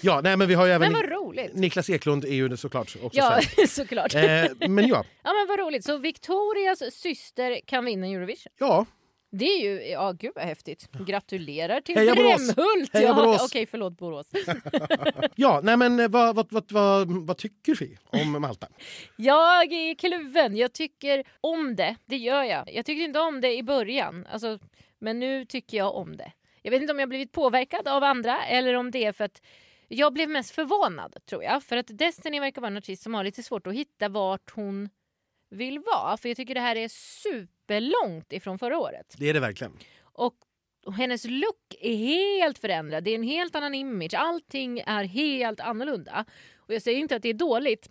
ja, 0.00 0.20
nej, 0.22 0.36
men 0.36 0.48
vi 0.48 0.54
har 0.54 0.66
ju 0.66 0.72
även 0.72 0.92
Men 0.92 1.02
vad 1.02 1.10
roligt. 1.10 1.54
Niklas 1.54 1.90
Eklund 1.90 2.24
är 2.24 2.28
ju 2.28 2.56
såklart 2.56 2.96
också 3.02 3.18
Ja, 3.18 3.40
svensk. 3.42 3.72
såklart. 3.74 4.14
Eh, 4.14 4.22
men 4.68 4.88
ja, 4.88 5.04
Ja, 5.24 5.32
men 5.32 5.46
vad 5.48 5.58
roligt. 5.58 5.84
Så 5.84 5.98
Victorias 5.98 6.94
syster 6.94 7.60
kan 7.66 7.84
vinna 7.84 8.06
Eurovision. 8.06 8.52
ja, 8.58 8.86
Det 9.38 9.44
är 9.44 9.62
ju, 9.62 9.90
ja 9.90 10.12
gud 10.12 10.32
vad 10.34 10.44
häftigt. 10.44 10.88
Gratulerar 11.06 11.80
till 11.80 11.96
Heja! 11.96 12.14
Brämhult! 12.14 12.92
Heja 12.92 13.08
ja! 13.08 13.38
Okej, 13.44 13.66
förlåt 13.66 13.98
Borås. 13.98 14.30
ja, 15.34 15.60
nej 15.62 15.76
men 15.76 16.00
eh, 16.00 16.08
vad, 16.08 16.36
vad, 16.36 16.52
vad, 16.52 16.72
vad, 16.72 17.26
vad 17.26 17.36
tycker 17.36 17.74
vi 17.74 17.98
om 18.04 18.42
Malta? 18.42 18.68
Jag 19.16 19.72
är 19.72 19.94
kluven. 19.94 20.56
Jag 20.56 20.72
tycker 20.72 21.24
om 21.40 21.76
det. 21.76 21.96
Det 22.06 22.16
gör 22.16 22.42
jag. 22.42 22.74
Jag 22.74 22.86
tyckte 22.86 23.02
inte 23.02 23.20
om 23.20 23.40
det 23.40 23.56
i 23.56 23.62
början. 23.62 24.26
Alltså, 24.32 24.58
men 24.98 25.18
nu 25.18 25.44
tycker 25.44 25.76
jag 25.76 25.94
om 25.94 26.16
det. 26.16 26.32
Jag 26.62 26.70
vet 26.70 26.80
inte 26.80 26.92
om 26.92 26.98
jag 26.98 27.08
blivit 27.08 27.32
påverkad 27.32 27.88
av 27.88 28.04
andra 28.04 28.46
eller 28.46 28.74
om 28.74 28.90
det 28.90 29.04
är 29.04 29.12
för 29.12 29.24
att 29.24 29.42
jag 29.88 30.12
blev 30.12 30.28
mest 30.28 30.50
förvånad 30.50 31.16
tror 31.28 31.42
jag. 31.44 31.62
För 31.62 31.76
att 31.76 31.86
Destiny 31.98 32.40
verkar 32.40 32.60
vara 32.60 32.70
en 32.70 32.76
artist 32.76 33.02
som 33.02 33.14
har 33.14 33.24
lite 33.24 33.42
svårt 33.42 33.66
att 33.66 33.74
hitta 33.74 34.08
vart 34.08 34.50
hon 34.50 34.88
vill 35.50 35.78
vara. 35.78 36.16
För 36.16 36.28
jag 36.28 36.36
tycker 36.36 36.54
det 36.54 36.60
här 36.60 36.76
är 36.76 36.88
superlångt 37.66 38.32
ifrån 38.32 38.58
förra 38.58 38.78
året. 38.78 39.14
Det 39.18 39.28
är 39.28 39.34
det 39.34 39.40
verkligen. 39.40 39.72
Och 40.02 40.34
hennes 40.96 41.24
look 41.24 41.74
är 41.80 41.96
helt 41.96 42.58
förändrad. 42.58 43.04
Det 43.04 43.10
är 43.10 43.14
en 43.14 43.22
helt 43.22 43.54
annan 43.54 43.74
image. 43.74 44.14
Allting 44.14 44.78
är 44.86 45.04
helt 45.04 45.60
annorlunda. 45.60 46.24
Och 46.56 46.74
jag 46.74 46.82
säger 46.82 46.98
inte 46.98 47.16
att 47.16 47.22
det 47.22 47.28
är 47.28 47.34
dåligt. 47.34 47.90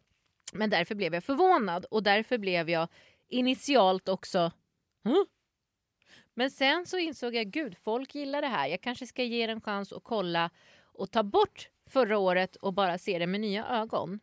Men 0.53 0.69
därför 0.69 0.95
blev 0.95 1.13
jag 1.13 1.23
förvånad 1.23 1.85
och 1.85 2.03
därför 2.03 2.37
blev 2.37 2.69
jag 2.69 2.87
initialt 3.29 4.09
också 4.09 4.51
huh? 5.03 5.23
Men 6.33 6.51
sen 6.51 6.85
så 6.85 6.97
insåg 6.97 7.35
jag 7.35 7.47
gud, 7.47 7.77
folk 7.77 8.15
gillar 8.15 8.41
det 8.41 8.47
här. 8.47 8.67
Jag 8.67 8.81
kanske 8.81 9.07
ska 9.07 9.23
ge 9.23 9.47
det 9.47 9.51
en 9.51 9.61
chans 9.61 9.93
att 9.93 10.03
kolla 10.03 10.49
och 10.83 11.11
ta 11.11 11.23
bort 11.23 11.69
förra 11.89 12.17
året 12.17 12.55
och 12.55 12.73
bara 12.73 12.97
se 12.97 13.19
det 13.19 13.27
med 13.27 13.41
nya 13.41 13.65
ögon. 13.65 14.19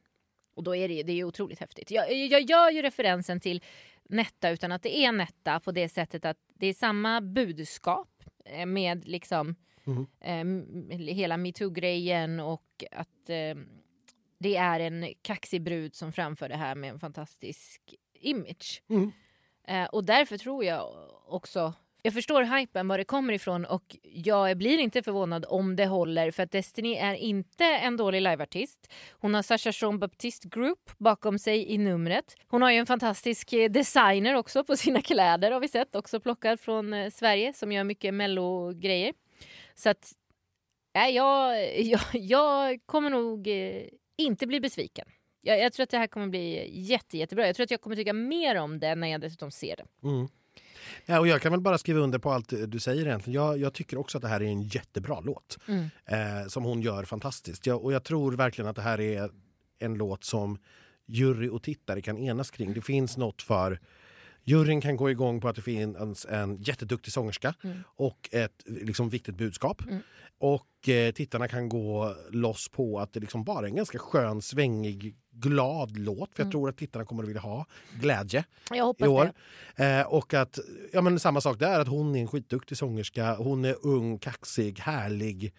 Och 0.55 0.63
då 0.63 0.77
är 0.77 0.89
det, 0.89 1.03
det 1.03 1.13
är 1.13 1.25
otroligt 1.25 1.61
häftigt. 1.61 1.91
Jag, 1.91 2.13
jag 2.13 2.43
gör 2.43 2.71
ju 2.71 2.83
referensen 2.83 3.41
till 3.41 3.63
Netta 4.09 4.51
utan 4.51 4.73
att 4.73 4.83
det 4.83 4.99
är 4.99 5.13
Netta 5.13 5.61
på 5.61 5.73
det 5.73 5.89
sättet 5.89 6.25
att 6.25 6.39
det 6.55 6.67
är 6.67 6.75
samma 6.75 7.21
budskap 7.21 8.25
eh, 8.45 8.67
med 8.67 9.09
liksom 9.09 9.55
Mm. 9.85 10.07
eh, 10.91 10.99
hela 11.15 11.37
metoo-grejen 11.37 12.41
och 12.41 12.85
att 12.91 13.31
eh, 13.31 13.57
det 14.39 14.57
är 14.57 14.81
en 14.81 15.15
kaxig 15.23 15.63
brud 15.63 15.95
som 15.95 16.13
framför 16.13 16.49
det 16.49 16.57
här 16.57 16.75
med 16.75 16.91
en 16.91 17.01
fantastisk 17.01 17.95
image. 18.15 18.83
Mm. 18.89 19.13
Eh, 19.69 19.85
och 19.85 20.05
därför 20.05 20.39
tror 20.39 20.65
jag 20.65 21.11
också 21.27 21.75
jag 22.03 22.15
förstår 22.15 22.59
hypen, 22.59 22.89
var 22.89 22.99
det 22.99 23.05
kommer 23.05 23.33
ifrån 23.33 23.65
och 23.65 23.97
jag 24.03 24.59
blir 24.59 24.79
inte 24.79 25.03
förvånad 25.03 25.47
om 25.49 25.77
det 25.77 25.87
håller 25.87 26.31
för 26.31 26.43
att 26.43 26.51
Destiny 26.51 26.95
är 26.95 27.15
inte 27.15 27.65
en 27.65 27.97
dålig 27.97 28.23
liveartist. 28.23 28.93
Hon 29.11 29.35
har 29.35 29.43
Sasha 29.43 29.73
Jean 29.75 29.99
Baptiste 29.99 30.49
Group 30.49 30.91
bakom 30.99 31.39
sig 31.39 31.73
i 31.73 31.79
numret. 31.79 32.37
Hon 32.47 32.63
har 32.63 32.71
ju 32.71 32.77
en 32.77 32.87
fantastisk 32.87 33.53
eh, 33.53 33.71
designer 33.71 34.35
också 34.35 34.65
på 34.65 34.77
sina 34.77 35.03
kläder 35.03 35.51
har 35.51 35.61
vi 35.61 35.69
sett, 35.69 35.97
också 35.97 36.21
plockad 36.21 36.61
från 36.61 36.93
eh, 36.93 37.11
Sverige 37.11 37.53
som 37.53 37.73
gör 37.73 37.85
mycket 37.85 38.15
mello-grejer. 38.15 39.15
Så 39.75 39.91
att 39.91 40.13
äh, 40.99 41.09
jag, 41.09 41.71
jag, 41.81 42.01
jag 42.13 42.81
kommer 42.87 43.11
nog 43.11 43.49
eh, 43.49 43.83
inte 44.17 44.47
bli 44.47 44.61
besviken. 44.61 45.09
Jag, 45.41 45.61
jag 45.61 45.73
tror 45.73 45.85
att 45.85 45.91
det 45.91 45.99
här 45.99 46.07
kommer 46.07 46.29
bli 46.29 46.71
jätte, 46.81 47.19
jättebra. 47.19 47.47
Jag 47.47 47.57
tror 47.57 47.65
att 47.65 47.71
jag 47.71 47.81
kommer 47.81 47.97
tycka 47.97 48.13
mer 48.13 48.57
om 48.57 48.79
det 48.79 48.95
när 48.95 49.09
jag 49.09 49.21
dessutom 49.21 49.51
ser 49.51 49.77
det. 49.77 50.09
Mm. 50.09 50.29
Ja, 51.07 51.21
och 51.21 51.29
jag 51.29 51.43
kan 51.43 51.53
väl 51.53 51.61
bara 51.61 51.79
skriva 51.79 52.01
under 52.01 52.19
på 52.19 52.31
allt 52.31 52.53
du 52.67 52.79
säger 52.79 53.07
egentligen. 53.07 53.43
Jag, 53.43 53.59
jag 53.59 53.73
tycker 53.73 53.97
också 53.99 54.19
att 54.19 54.23
det 54.23 54.29
här 54.29 54.43
är 54.43 54.47
en 54.47 54.63
jättebra 54.63 55.21
låt. 55.21 55.59
Mm. 55.69 55.91
Eh, 56.07 56.49
som 56.49 56.65
hon 56.65 56.83
gör 56.83 57.05
fantastiskt. 57.05 57.67
Jag, 57.67 57.85
och 57.85 57.93
jag 57.93 58.05
tror 58.05 58.33
verkligen 58.33 58.69
att 58.69 58.77
det 58.77 58.83
här 58.83 59.01
är 59.01 59.31
en 59.79 59.95
låt 59.95 60.25
som 60.25 60.59
jury 61.07 61.49
och 61.49 61.63
tittare 61.63 62.03
kan 62.03 62.19
enas 62.19 62.51
kring. 62.51 62.75
Det 62.75 62.81
finns 62.81 63.17
något 63.17 63.43
för 63.43 63.81
Juryn 64.45 64.81
kan 64.81 64.97
gå 64.97 65.11
igång 65.11 65.41
på 65.41 65.49
att 65.49 65.57
det 65.57 65.63
finns 65.63 66.27
en 66.27 66.57
jätteduktig 66.63 67.13
sångerska 67.13 67.55
Mm. 67.65 67.79
och 67.85 68.29
ett 68.33 68.63
liksom, 68.67 69.09
viktigt 69.09 69.37
budskap. 69.37 69.83
Mm. 69.83 69.99
Och 70.39 70.89
eh, 70.89 71.13
tittarna 71.13 71.49
kan 71.49 71.69
gå 71.69 72.17
loss 72.31 72.69
på 72.69 73.01
att 73.01 73.13
det 73.13 73.21
liksom 73.21 73.45
bara 73.45 73.59
är 73.59 73.71
en 73.71 73.77
ganska 73.77 73.99
skön, 73.99 74.43
svängig, 74.43 75.17
glad 75.43 75.97
låt. 75.97 76.35
För 76.35 76.41
jag 76.43 76.45
Mm. 76.45 76.51
tror 76.53 76.69
att 76.69 76.77
tittarna 76.77 77.05
kommer 77.05 77.23
att 77.23 77.29
vilja 77.29 77.41
ha 77.41 77.67
glädje 78.01 78.45
i 78.99 79.09
år. 79.09 79.33
Eh, 79.77 80.01
och 80.03 80.35
att, 80.35 80.59
ja 80.93 81.01
men 81.01 81.21
samma 81.21 81.41
sak 81.41 81.59
där, 81.59 81.81
att 81.81 81.89
hon 81.89 82.17
är 82.17 82.21
en 82.21 82.29
skitduktig 82.29 82.79
sångerska. 82.79 83.35
Hon 83.35 83.65
är 83.65 83.77
ung, 83.87 84.19
kaxig, 84.19 84.79
härlig. 84.81 85.55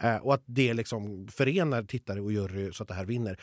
Eh, 0.00 0.16
och 0.16 0.34
att 0.34 0.42
det 0.46 0.74
liksom 0.74 1.28
förenar 1.28 1.82
tittare 1.82 2.20
och 2.20 2.32
jury 2.32 2.72
så 2.72 2.82
att 2.82 2.88
det 2.88 2.94
här 2.94 3.04
vinner. 3.04 3.38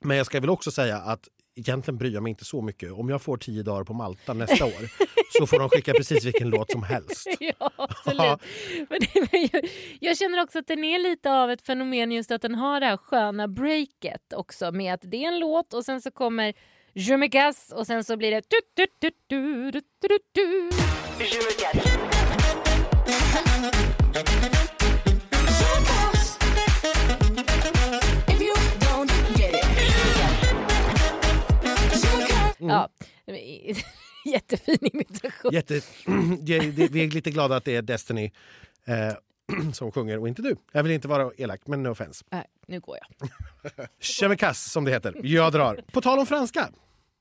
Men 0.00 0.16
jag 0.16 0.26
ska 0.26 0.40
väl 0.40 0.50
också 0.50 0.70
säga 0.70 0.96
att 0.98 1.28
egentligen 1.56 1.98
bryr 1.98 2.10
jag 2.10 2.22
mig 2.22 2.30
inte 2.30 2.44
så 2.44 2.62
mycket. 2.62 2.92
Om 2.92 3.08
jag 3.08 3.22
får 3.22 3.36
tio 3.36 3.62
dagar 3.62 3.84
på 3.84 3.94
Malta 3.94 4.34
nästa 4.34 4.64
år 4.64 4.90
så 5.38 5.46
får 5.46 5.58
de 5.58 5.68
skicka 5.68 5.92
precis 5.92 6.24
vilken 6.24 6.48
låt 6.50 6.70
som 6.70 6.82
helst. 6.82 7.26
Ja, 7.40 7.70
absolut. 7.76 8.40
Men 8.88 9.48
jag, 9.52 9.68
jag 10.00 10.18
känner 10.18 10.42
också 10.42 10.58
att 10.58 10.66
den 10.66 10.84
är 10.84 10.98
lite 10.98 11.32
av 11.32 11.50
ett 11.50 11.62
fenomen 11.62 12.12
just 12.12 12.30
att 12.30 12.42
den 12.42 12.54
har 12.54 12.80
det 12.80 12.86
här 12.86 12.96
sköna 12.96 13.48
breaket 13.48 14.32
också 14.36 14.72
med 14.72 14.94
att 14.94 15.00
det 15.02 15.24
är 15.24 15.28
en 15.28 15.38
låt 15.38 15.74
och 15.74 15.84
sen 15.84 16.02
så 16.02 16.10
kommer 16.10 16.54
Je 16.94 17.16
me 17.16 17.28
casse 17.28 17.74
och 17.74 17.86
sen 17.86 18.04
så 18.04 18.16
blir 18.16 18.30
det 18.30 18.42
du, 18.48 18.60
du, 18.74 18.86
du, 18.98 19.10
du, 19.26 19.70
du, 19.70 19.80
du, 20.00 20.18
du. 20.32 20.70
Jättefin 34.32 34.78
imitation. 34.92 35.52
Jätte, 35.52 35.74
vi 36.90 37.04
är 37.04 37.10
lite 37.14 37.30
glada 37.30 37.56
att 37.56 37.64
det 37.64 37.76
är 37.76 37.82
Destiny 37.82 38.30
eh, 38.84 39.12
som 39.72 39.92
sjunger 39.92 40.18
och 40.18 40.28
inte 40.28 40.42
du. 40.42 40.56
Jag 40.72 40.82
vill 40.82 40.92
inte 40.92 41.08
vara 41.08 41.30
elak, 41.36 41.60
men 41.66 41.82
no 41.82 41.88
offense. 41.88 42.24
Nej, 42.30 42.46
nu 42.66 42.80
går 42.80 42.98
jag. 43.00 43.28
Chemicasse 44.00 44.68
som 44.70 44.84
det 44.84 44.90
heter. 44.90 45.14
Jag 45.22 45.52
drar. 45.52 45.80
På 45.92 46.00
tal 46.00 46.18
om 46.18 46.26
franska. 46.26 46.68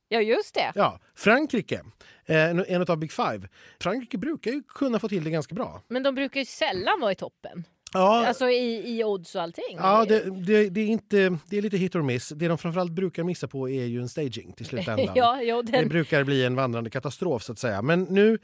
Ja, 0.08 0.22
just 0.22 0.54
det. 0.54 0.72
Ja, 0.76 1.00
Frankrike, 1.16 1.82
eh, 2.26 2.50
en 2.50 2.66
en 2.66 2.82
av 2.82 2.98
Big 2.98 3.12
Five. 3.12 3.48
Frankrike 3.80 4.18
brukar 4.18 4.52
ju 4.52 4.64
kunna 4.64 5.00
få 5.00 5.10
till 5.10 5.24
det 5.24 5.30
ganska 5.30 5.56
bra. 5.56 5.82
Men 5.88 6.04
de 6.04 6.16
brukar 6.16 6.40
ju 6.40 6.46
sällan 6.46 7.00
vara 7.00 7.12
i 7.12 7.16
toppen. 7.16 7.64
Ja, 7.94 8.28
Alltså 8.28 8.50
i, 8.50 8.98
i 9.00 9.04
odds 9.04 9.36
och 9.36 9.42
allting. 9.42 9.76
ja 9.78 10.06
det, 10.10 10.46
det, 10.46 10.70
det, 10.70 10.82
är 10.82 10.88
inte, 10.88 11.38
det 11.50 11.58
är 11.58 11.62
lite 11.62 11.78
hit 11.78 11.96
or 11.96 12.02
miss. 12.02 12.30
Det 12.30 12.48
de 12.48 12.58
framförallt 12.58 12.92
brukar 12.92 13.24
missa 13.24 13.48
på 13.48 13.70
är 13.70 13.86
ju 13.86 14.02
en 14.02 14.10
staging 14.10 14.54
till 14.54 14.66
slutändan. 14.70 15.08
ja, 15.16 15.42
jo, 15.42 15.62
Det 15.62 15.72
den, 15.72 15.88
brukar 15.90 16.24
bli 16.24 16.46
en 16.46 16.56
vandrande 16.56 16.90
katastrof 16.90 17.44
så 17.44 17.52
att 17.52 17.60
säga. 17.60 17.82
Men 17.82 18.04
nu 18.04 18.40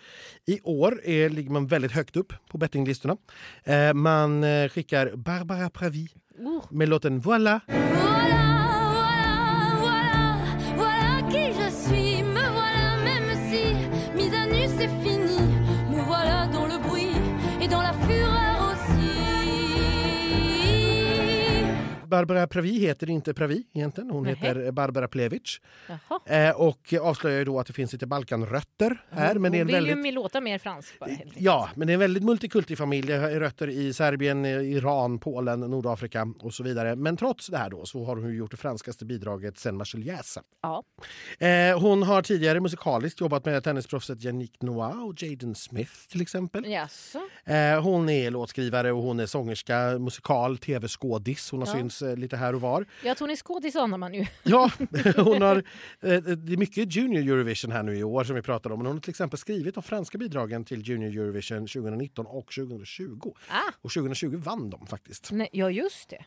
i 0.46 0.60
år 0.63 1.01
är, 1.06 1.30
ligger 1.30 1.51
man 1.51 1.68
väldigt 1.68 1.92
högt 1.92 2.16
upp 2.16 2.34
på 2.50 2.58
bettinglistorna. 2.58 3.18
Eh, 3.63 3.94
man 3.94 4.44
eh, 4.44 4.70
skickar 4.70 5.12
Barbara 5.16 5.70
Pravi 5.70 6.08
oh, 6.39 6.63
med 6.70 6.89
låten 6.89 7.22
Voilà. 7.22 7.60
Voilà, 7.68 8.57
Barbara 22.17 22.47
Pravi 22.47 22.79
heter 22.79 23.09
inte 23.09 23.33
Pravi 23.33 23.63
egentligen. 23.74 24.09
Hon 24.09 24.24
Nähä. 24.24 24.36
heter 24.36 24.71
Barbara 24.71 25.07
Plevic. 25.07 25.59
Eh, 26.25 26.50
och 26.62 26.93
avslöjar 27.01 27.45
då 27.45 27.59
att 27.59 27.67
det 27.67 27.74
finns 27.74 27.93
lite 27.93 28.07
Balkanrötter 28.07 29.03
här. 29.09 29.36
Men 29.36 29.51
det 29.51 29.57
är 29.57 29.62
en 29.62 29.67
Hon 29.67 29.75
vill 29.75 29.86
väldigt... 29.86 30.05
ju 30.07 30.12
låta 30.12 30.41
mer 30.41 30.57
fransk 30.59 31.00
bara. 31.00 31.09
Ja, 31.36 31.69
men 31.75 31.88
det 31.88 31.91
är 31.91 31.93
en 31.93 32.00
väldigt 32.00 32.24
multikultig 32.24 32.77
familj. 32.77 33.13
Rötter 33.13 33.69
i 33.69 33.93
Serbien, 33.93 34.45
Iran, 34.45 35.19
Polen, 35.19 35.59
Nordafrika 35.59 36.27
och 36.39 36.53
så 36.53 36.63
vidare. 36.63 36.95
Men 36.95 37.17
trots 37.17 37.47
det 37.47 37.57
här 37.57 37.69
då 37.69 37.86
så 37.86 38.05
har 38.05 38.15
hon 38.15 38.36
gjort 38.36 38.51
det 38.51 38.57
franskaste 38.57 39.05
bidraget 39.05 39.57
sen 39.59 39.77
Marseljäsen. 39.77 40.43
Ja. 40.62 40.83
Eh, 41.47 41.79
hon 41.79 42.03
har 42.03 42.21
tidigare 42.21 42.59
musikaliskt 42.59 43.21
jobbat 43.21 43.45
med 43.45 43.63
tennisproffset 43.63 44.24
Yannick 44.24 44.62
Noah 44.62 45.03
och 45.07 45.24
Jaden 45.24 45.55
Smith 45.55 45.91
till 46.09 46.21
exempel. 46.21 46.65
Jaså? 46.65 47.19
Eh, 47.45 47.81
hon 47.81 48.09
är 48.09 48.31
låtskrivare 48.31 48.91
och 48.91 49.03
hon 49.03 49.19
är 49.19 49.25
sångerska, 49.25 50.00
musikal, 50.00 50.57
tv-skådis. 50.57 51.51
Hon 51.51 51.59
har 51.59 51.67
Ja. 51.67 51.74
synts 51.74 52.01
lite 52.16 52.38
här 52.38 52.56
och 52.56 52.62
var. 52.62 52.86
Ja, 53.04 53.16
är 53.30 53.36
skådis 53.36 53.76
anar 53.76 53.98
man 53.98 54.14
ju. 54.14 54.26
Ja, 54.44 54.72
hon 55.18 55.42
har, 55.42 55.56
eh, 56.02 56.22
det 56.22 56.54
är 56.54 56.58
mycket 56.58 56.96
Junior 56.96 57.22
Eurovision 57.24 57.72
här 57.72 57.84
nu 57.84 57.98
i 57.98 58.04
år 58.04 58.24
som 58.24 58.36
vi 58.36 58.42
pratar 58.42 58.70
om. 58.72 58.80
Men 58.80 58.86
hon 58.86 58.96
har 58.96 59.02
till 59.02 59.10
exempel 59.10 59.40
skrivit 59.40 59.74
de 59.76 59.84
franska 59.84 60.18
bidragen 60.18 60.66
till 60.66 60.82
Junior 60.82 61.10
Eurovision 61.24 61.68
2019 61.68 62.26
och 62.26 62.52
2020. 62.54 63.34
Ah, 63.50 63.72
Och 63.82 63.92
2020 63.92 64.36
vann 64.38 64.70
de 64.70 64.88
faktiskt. 64.88 65.32
nej, 65.32 65.50
ja, 65.52 65.70
just 65.72 66.10
det. 66.10 66.26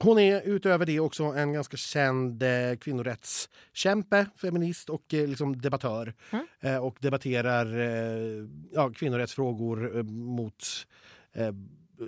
Hon 0.00 0.18
är 0.18 0.42
utöver 0.42 0.86
det 0.86 1.00
också 1.00 1.24
en 1.24 1.52
ganska 1.52 1.76
känd 1.76 2.42
eh, 2.42 2.48
kvinnorättskämpe, 2.80 4.26
feminist 4.36 4.90
och 4.90 5.14
eh, 5.14 5.28
liksom 5.28 5.60
debattör. 5.60 6.14
Mm. 6.30 6.46
Eh, 6.60 6.76
och 6.76 6.96
debatterar 7.00 7.78
eh, 7.80 8.46
ja, 8.72 8.90
kvinnorättsfrågor 8.90 9.96
eh, 9.96 10.02
mot 10.02 10.64
eh, 11.34 11.52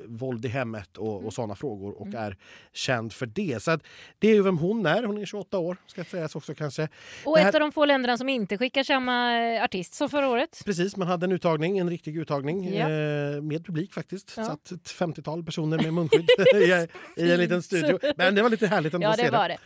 våld 0.07 0.45
i 0.45 0.49
hemmet 0.49 0.97
och, 0.99 1.15
Mm. 1.15 1.27
och 1.27 1.35
sådana 1.35 1.55
frågor 1.55 2.01
och 2.01 2.15
är 2.15 2.37
känd 2.73 3.13
för 3.13 3.27
det. 3.27 3.63
Så 3.63 3.71
att 3.71 3.83
det 4.19 4.29
är 4.29 4.35
ju 4.35 4.43
vem 4.43 4.59
hon 4.59 4.87
är. 4.87 5.03
Hon 5.03 5.19
är 5.19 5.25
28 5.27 5.59
år 5.59 5.77
ska 5.87 6.05
sägas 6.05 6.37
också 6.37 6.55
kanske. 6.55 6.89
Och 7.25 7.39
här- 7.39 7.49
ett 7.49 7.55
av 7.55 7.61
de 7.61 7.73
få 7.73 7.85
länderna 7.85 8.19
som 8.19 8.29
inte 8.29 8.59
skickar 8.59 8.83
samma 8.83 9.39
eh, 9.39 9.65
artist 9.65 9.95
som 9.95 10.11
förra 10.11 10.29
året. 10.29 10.63
Precis, 10.65 10.97
man 10.97 11.09
hade 11.09 11.27
en 11.27 11.33
uttagning, 11.33 11.79
en 11.79 11.91
riktig 11.91 12.17
uttagning 12.17 12.75
Ja. 12.75 12.89
eh, 12.91 13.43
med 13.43 13.67
publik 13.67 13.93
faktiskt. 13.93 14.35
Ja. 14.37 14.45
Satt 14.45 14.71
ett 14.71 14.89
50-tal 14.91 15.45
personer 15.45 15.79
med 15.79 15.95
munskydd 15.95 16.29
i, 16.55 16.89
i 17.23 17.33
en 17.33 17.41
liten 17.41 17.63
studio. 17.63 17.99
Men 18.17 18.35
det 18.35 18.43
var 18.43 18.51
lite 18.51 18.67
härligt 18.67 18.95
ändå 18.95 19.07
Ja, 19.07 19.11
att 19.11 19.17
se 19.17 19.25
det 19.25 19.31
var 19.31 19.49
det. 19.49 19.59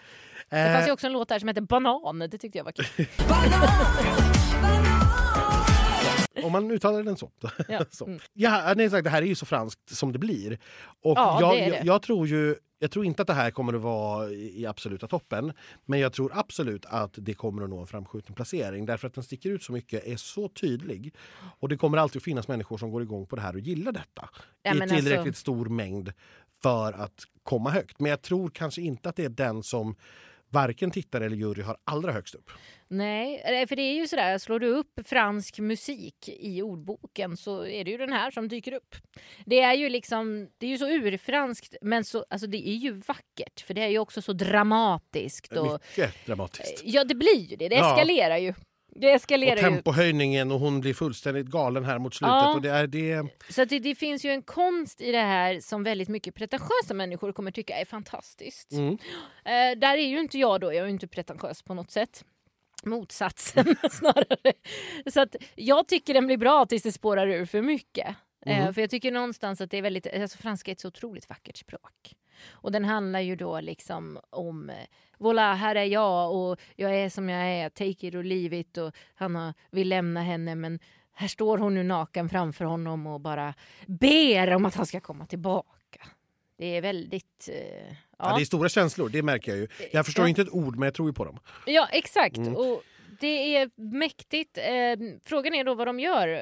Det 0.50 0.56
Eh, 0.56 0.75
fanns 0.75 0.88
ju 0.88 0.92
också 0.92 1.06
en 1.06 1.12
låt 1.12 1.28
där 1.28 1.38
som 1.38 1.49
hette 1.49 1.61
Banan. 1.61 2.18
Det 2.18 2.38
tyckte 2.38 2.58
jag 2.58 2.64
var 2.64 2.73
kul. 2.73 2.87
Om 6.45 6.52
man 6.52 6.71
uttalar 6.71 7.02
den 7.02 7.16
så. 7.16 7.30
Ja. 7.68 7.85
så. 7.90 8.07
Mm. 8.07 8.18
Ja, 8.33 8.73
nej, 8.76 8.87
exakt, 8.87 9.04
det 9.04 9.11
här 9.11 9.23
är 9.23 9.26
ju 9.26 9.35
så 9.35 9.47
franskt 9.47 9.97
som 9.97 10.12
det 10.12 10.18
blir. 10.18 10.59
Och 11.02 11.18
Ja, 11.18 11.40
jag, 11.40 11.54
det 11.54 11.61
det. 11.61 11.76
Jag, 11.76 11.87
jag 11.87 12.02
tror 12.02 12.26
ju 12.26 12.57
jag 12.80 12.90
tror 12.90 13.04
inte 13.04 13.23
att 13.23 13.28
det 13.28 13.35
här 13.35 13.50
kommer 13.50 13.75
att 13.75 13.80
vara 13.80 14.30
i 14.30 14.66
absoluta 14.66 15.07
toppen. 15.07 15.52
Men 15.85 16.00
jag 16.00 16.12
tror 16.12 16.33
absolut 16.35 16.87
att 16.87 17.11
det 17.16 17.35
kommer 17.35 17.62
att 17.62 17.71
nå 17.71 17.80
en 17.80 17.87
framskjuten 17.87 18.35
placering. 18.35 18.87
Därför 18.87 19.07
att 19.09 19.14
den 19.14 19.25
sticker 19.25 19.50
ut 19.50 19.62
så 19.62 19.73
mycket, 19.73 20.07
är 20.07 20.16
så 20.16 20.49
tydlig. 20.49 21.14
Och 21.61 21.68
det 21.68 21.76
kommer 21.76 21.99
alltid 21.99 22.21
att 22.21 22.25
finnas 22.25 22.49
människor 22.49 22.78
som 22.78 22.90
går 22.90 23.02
igång 23.02 23.26
på 23.26 23.37
det 23.37 23.42
här 23.42 23.54
och 23.54 23.61
gillar 23.61 23.92
detta. 23.92 24.28
Ja, 24.62 24.75
I 24.75 24.78
men 24.78 24.88
tillräckligt 24.88 25.26
alltså- 25.26 25.40
stor 25.40 25.66
mängd 25.66 26.12
för 26.62 26.92
att 26.92 27.25
komma 27.42 27.71
högt. 27.71 28.00
Men 28.00 28.11
jag 28.11 28.23
tror 28.23 28.50
kanske 28.50 28.83
inte 28.83 29.09
att 29.09 29.16
det 29.16 29.25
är 29.25 29.28
den 29.28 29.62
som 29.62 29.97
varken 30.50 30.90
tittare 30.90 31.26
eller 31.26 31.37
jury 31.37 31.62
har 31.62 31.76
allra 31.85 32.12
högst 32.12 32.35
upp. 32.35 32.50
Nej, 32.90 33.42
eh, 33.45 33.66
för 33.68 33.76
det 33.76 33.83
är 33.83 33.95
ju 33.95 34.09
sådär, 34.09 34.38
slår 34.38 34.61
du 34.61 34.66
upp 34.66 35.00
fransk 35.07 35.59
musik 35.59 36.28
i 36.28 36.62
ordboken 36.62 37.37
så 37.37 37.66
är 37.66 37.85
det 37.85 37.90
ju 37.90 37.97
den 37.99 38.12
här 38.12 38.30
som 38.30 38.49
dyker 38.49 38.73
upp. 38.73 38.95
Det 39.47 39.61
är 39.61 39.75
ju 39.75 39.88
liksom, 39.88 40.49
det 40.59 40.66
är 40.66 40.71
ju 40.71 40.78
så 40.78 40.88
urfranskt 40.88 41.76
men 41.83 42.04
så, 42.04 42.25
alltså 42.30 42.47
det 42.47 42.68
är 42.68 42.75
ju 42.75 42.92
vackert 42.92 43.61
för 43.61 43.75
det 43.75 43.83
är 43.83 43.88
ju 43.88 43.99
också 43.99 44.23
så 44.23 44.33
dramatiskt. 44.33 45.52
Och, 45.52 45.80
Mycket 45.97 46.26
dramatiskt. 46.26 46.83
ja 46.85 47.04
det 47.04 47.14
blir 47.14 47.40
ju 47.50 47.57
det, 47.57 47.68
det 47.68 47.75
Ja. 47.76 47.95
eskalerar 47.95 48.37
ju. 48.37 48.54
Det 49.00 49.07
Och 49.09 49.12
eskalerar 49.14 49.57
ju. 49.57 49.62
tempohöjningen 49.62 50.52
och 50.52 50.61
hon 50.61 50.80
blir 50.80 50.95
fullständigt 50.95 51.47
galen 51.47 51.85
här 51.85 51.99
mot 51.99 52.14
slutet. 52.14 52.33
Ja. 52.33 52.54
Och 52.54 52.62
det 52.62 52.71
är 52.71 52.87
det... 52.87 53.26
Så 53.50 53.64
det, 53.64 53.78
det 53.78 53.95
finns 53.95 54.25
ju 54.25 54.30
en 54.30 54.42
konst 54.42 55.00
i 55.00 55.12
det 55.12 55.18
här 55.21 55.61
som 55.61 55.83
väldigt 55.85 56.09
mycket 56.09 56.35
pretentiösa 56.35 56.95
människor 56.95 57.33
kommer 57.33 57.50
tycka 57.50 57.76
är 57.76 57.85
fantastiskt. 57.85 58.73
Mm. 58.73 58.92
Eh, 59.45 59.78
där 59.78 59.97
är 59.97 60.07
ju 60.07 60.21
inte 60.21 60.38
jag 60.38 60.61
då, 60.61 60.66
jag 60.66 60.76
är 60.83 60.85
ju 60.85 60.90
inte 60.90 61.09
pretentiös 61.09 61.62
på 61.62 61.75
något 61.75 61.90
sätt. 61.90 62.25
Motsatsen 62.85 63.76
snarare. 63.90 64.52
Så 65.12 65.20
att 65.20 65.37
jag 65.54 65.88
tycker 65.88 66.14
den 66.14 66.26
blir 66.26 66.37
bra 66.37 66.66
tills 66.66 66.82
det 66.82 66.92
spårar 66.92 67.26
ur 67.28 67.47
för 67.47 67.62
mycket. 67.62 68.16
Eh, 68.47 68.62
Mhm. 68.64 68.75
för 68.75 68.80
jag 68.80 68.90
tycker 68.90 69.12
någonstans 69.12 69.61
att 69.61 69.70
det 69.70 69.76
är 69.78 69.82
väldigt, 69.82 70.06
alltså 70.23 70.38
franska 70.38 70.70
är 70.70 70.73
ett 70.73 70.80
så 70.80 70.88
otroligt 70.88 71.28
vackert 71.28 71.56
språk. 71.56 72.14
Och 72.50 72.73
den 72.73 72.85
handlar 72.85 73.20
ju 73.20 73.37
då 73.37 73.61
liksom 73.61 74.18
om, 74.30 74.70
eh, 74.70 74.76
voilà 75.18 75.54
här 75.54 75.75
är 75.75 75.85
jag 75.85 76.35
och 76.35 76.61
jag 76.76 76.94
är 76.97 77.08
som 77.11 77.28
jag 77.28 77.49
är, 77.49 77.68
take 77.68 78.06
it 78.06 78.14
or 78.14 78.23
leave 78.23 78.58
it 78.58 78.76
och 78.76 78.94
han 79.14 79.37
har, 79.37 79.54
vill 79.70 79.88
lämna 79.88 80.23
henne 80.23 80.54
men 80.54 80.78
här 81.12 81.28
står 81.28 81.58
hon 81.58 81.75
nu 81.75 81.82
naken 81.82 82.28
framför 82.28 82.64
honom 82.64 83.06
och 83.06 83.20
bara 83.20 83.54
ber 83.87 84.54
om 84.54 84.64
att 84.64 84.75
han 84.75 84.87
ska 84.87 85.00
komma 85.00 85.26
tillbaka. 85.26 86.06
Det 86.56 86.66
är 86.66 86.80
väldigt... 86.82 87.49
Eh, 87.52 87.94
Ja. 88.18 88.37
det 88.37 88.42
är 88.42 88.44
stora 88.44 88.68
känslor, 88.68 89.08
det 89.08 89.22
märker 89.22 89.50
jag 89.52 89.58
ju. 89.58 89.68
Jag 89.92 90.06
förstår 90.06 90.25
Ja. 90.25 90.28
inte 90.28 90.42
ett 90.42 90.50
ord 90.50 90.76
men 90.76 90.87
jag 90.87 90.94
tror 90.94 91.08
ju 91.08 91.12
på 91.12 91.25
dem. 91.25 91.38
Ja, 91.66 91.88
exakt. 91.92 92.37
Mm. 92.37 92.56
Och 92.56 92.82
det 93.20 93.56
är 93.56 93.70
mäktigt. 93.76 94.58
Eh, 94.58 94.64
frågan 95.26 95.54
är 95.54 95.64
då 95.64 95.75
vad 95.75 95.87
de 95.87 96.00
gör. 96.00 96.40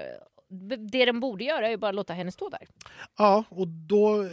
Det 0.90 1.04
de 1.04 1.20
borde 1.20 1.44
göra 1.44 1.68
är 1.68 1.76
bara 1.76 1.92
låta 1.92 2.12
henne 2.12 2.32
stå 2.32 2.48
där. 2.48 2.66
Ja, 3.18 3.44
och 3.48 3.68
då... 3.68 4.22
eh, 4.22 4.28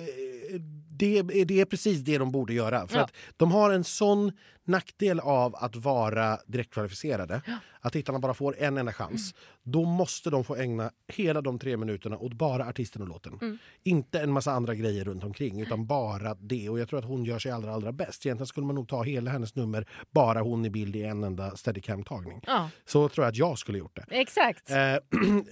Det, 0.98 1.18
är- 1.18 1.46
det 1.46 1.62
är 1.62 1.66
precis 1.66 2.00
det 2.00 2.18
de 2.18 2.32
borde 2.32 2.54
göra. 2.54 2.88
För 2.88 2.98
Ja. 2.98 3.04
att 3.04 3.14
de 3.38 3.52
har 3.52 3.72
en 3.72 3.84
sån 3.84 4.32
nackdel 4.66 5.20
av 5.20 5.56
att 5.56 5.76
vara 5.76 6.38
direktkvalificerade. 6.48 7.42
Att 7.86 7.94
tittarna 7.94 8.20
bara 8.20 8.34
får 8.34 8.56
en 8.60 8.78
enda 8.78 8.94
chans. 8.94 9.34
Då 9.64 9.86
måste 9.86 10.30
de 10.30 10.44
få 10.44 10.56
ägna 10.56 10.92
hela 11.08 11.42
de 11.42 11.60
tre 11.60 11.78
minuterna 11.78 12.18
åt 12.18 12.34
bara 12.34 12.66
artisten 12.68 13.02
och 13.02 13.08
låten. 13.08 13.34
Mm. 13.42 13.58
Inte 13.84 14.20
en 14.20 14.32
massa 14.32 14.52
andra 14.52 14.76
grejer 14.76 15.04
runt 15.06 15.24
omkring 15.24 15.62
utan 15.62 15.86
bara 15.86 16.34
det. 16.34 16.70
Och 16.70 16.80
jag 16.80 16.90
tror 16.90 17.00
att 17.00 17.06
hon 17.06 17.26
gör 17.26 17.40
sig 17.40 17.52
allra, 17.52 17.74
allra 17.74 17.92
bäst. 17.92 18.26
Egentligen 18.26 18.48
skulle 18.48 18.66
man 18.66 18.76
nog 18.76 18.88
ta 18.88 19.04
hela 19.04 19.32
hennes 19.32 19.56
nummer, 19.56 19.88
bara 20.12 20.42
hon 20.42 20.66
i 20.66 20.70
bild 20.70 20.96
i 20.96 21.04
en 21.04 21.24
enda 21.24 21.56
steadicam-tagning. 21.56 22.42
Ja, 22.48 22.70
Så 22.86 23.10
tror 23.10 23.26
jag 23.26 23.32
att 23.32 23.38
jag 23.38 23.58
skulle 23.58 23.78
gjort 23.78 23.96
det. 23.96 24.06
exakt. 24.10 24.72
Eh, 24.72 24.78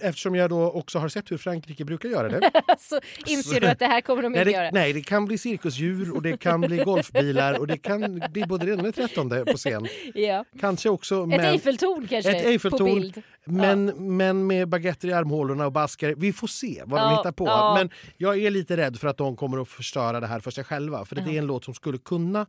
Eftersom 0.00 0.34
jag 0.34 0.50
då 0.50 0.70
också 0.70 0.98
har 0.98 1.08
sett 1.08 1.30
hur 1.30 1.36
Frankrike 1.38 1.84
brukar 1.84 2.08
göra 2.08 2.28
det. 2.28 2.50
Så 2.78 3.00
inser 3.26 3.60
du 3.60 3.66
att 3.66 3.78
det 3.78 3.86
här 3.86 4.00
kommer 4.00 4.22
de 4.22 4.32
Nej 4.32 4.40
inte 4.40 4.50
det, 4.50 4.56
göra. 4.56 4.70
nej, 4.72 4.92
det 4.92 5.02
kan 5.02 5.24
bli 5.24 5.38
cirkusdjur 5.38 6.14
och 6.14 6.22
det 6.22 6.36
kan 6.36 6.60
bli 6.60 6.76
golfbilar 6.76 7.58
och 7.60 7.66
det 7.66 7.78
kan 7.78 8.22
bli 8.32 8.44
både 8.46 8.66
det 8.66 8.72
ena 8.72 8.78
och 8.82 8.92
det 8.92 8.92
trettonde 9.08 9.44
på 9.44 9.56
scen. 9.56 9.86
Ja. 10.14 10.44
Kanske 10.60 10.88
också 10.88 11.22
Ett 11.22 11.28
men, 11.28 11.40
Eiffeltorn 11.40 12.06
kanske 12.08 12.30
Ett 12.36 12.46
Eiffeltorn. 12.46 12.78
på 12.78 12.94
bild. 12.94 13.22
men, 13.44 13.84
men 14.16 14.46
med 14.46 14.68
baguetter 14.68 15.08
i 15.08 15.12
armhålorna 15.12 15.66
och 15.66 15.72
baskar. 15.72 16.14
Vi 16.16 16.32
får 16.32 16.46
se 16.46 16.82
vad 16.86 17.00
de 17.00 17.04
Ja, 17.10 17.16
hittar 17.16 17.32
på. 17.32 17.46
ja. 17.46 17.74
Men 17.78 17.90
jag 18.16 18.38
är 18.42 18.50
lite 18.50 18.76
rädd 18.76 18.98
för 18.98 19.08
att 19.08 19.16
de 19.16 19.36
kommer 19.36 19.58
att 19.62 19.68
förstöra 19.68 20.20
det 20.20 20.26
här 20.26 20.40
för 20.40 20.50
sig 20.50 20.64
själva. 20.64 21.04
För 21.04 21.16
det 21.16 21.20
är 21.22 21.38
en 21.38 21.46
låt 21.46 21.64
som 21.64 21.74
skulle 21.74 21.98
kunna 21.98 22.46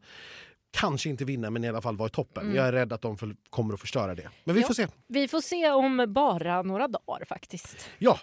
Kanske 0.75 1.09
inte 1.09 1.25
vinna 1.25 1.49
men 1.49 1.63
i 1.63 1.69
alla 1.69 1.81
fall 1.81 1.97
vara 1.97 2.07
i 2.07 2.11
toppen. 2.11 2.55
Jag 2.55 2.67
är 2.67 2.71
rädd 2.71 2.93
att 2.93 3.01
de 3.01 3.17
för, 3.17 3.35
kommer 3.49 3.73
att 3.73 3.79
förstöra 3.79 4.15
det. 4.15 4.29
Men 4.43 4.55
vi 4.55 4.61
Mm. 4.61 4.61
Ja. 4.61 4.67
får 4.67 4.73
se. 4.73 4.87
Vi 5.07 5.27
får 5.27 5.41
se 5.41 5.71
om 5.71 6.05
bara 6.09 6.61
några 6.61 6.87
dagar 6.87 7.25
faktiskt. 7.25 7.89
Ja. 7.97 8.19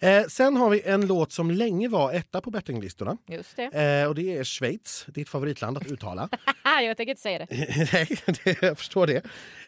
Eh, 0.00 0.24
sen 0.26 0.56
har 0.56 0.70
vi 0.70 0.82
en 0.82 1.06
låt 1.06 1.32
som 1.32 1.50
länge 1.50 1.88
var 1.88 2.12
etta 2.12 2.40
på 2.40 2.50
bettinglistorna. 2.50 3.16
Just 3.28 3.56
det. 3.56 3.64
Eh, 4.02 4.08
och 4.08 4.14
det 4.14 4.36
är 4.38 4.44
Schweiz, 4.44 5.06
ditt 5.08 5.28
favoritland 5.28 5.76
att 5.76 5.86
uttala. 5.86 6.28
jag 6.82 6.96
tänker 6.96 7.10
inte 7.10 7.22
säga 7.22 7.38
det. 7.38 7.46
Nej, 7.92 8.08
det, 8.44 8.62
jag 8.62 8.78
förstår 8.78 9.06
det. 9.06 9.16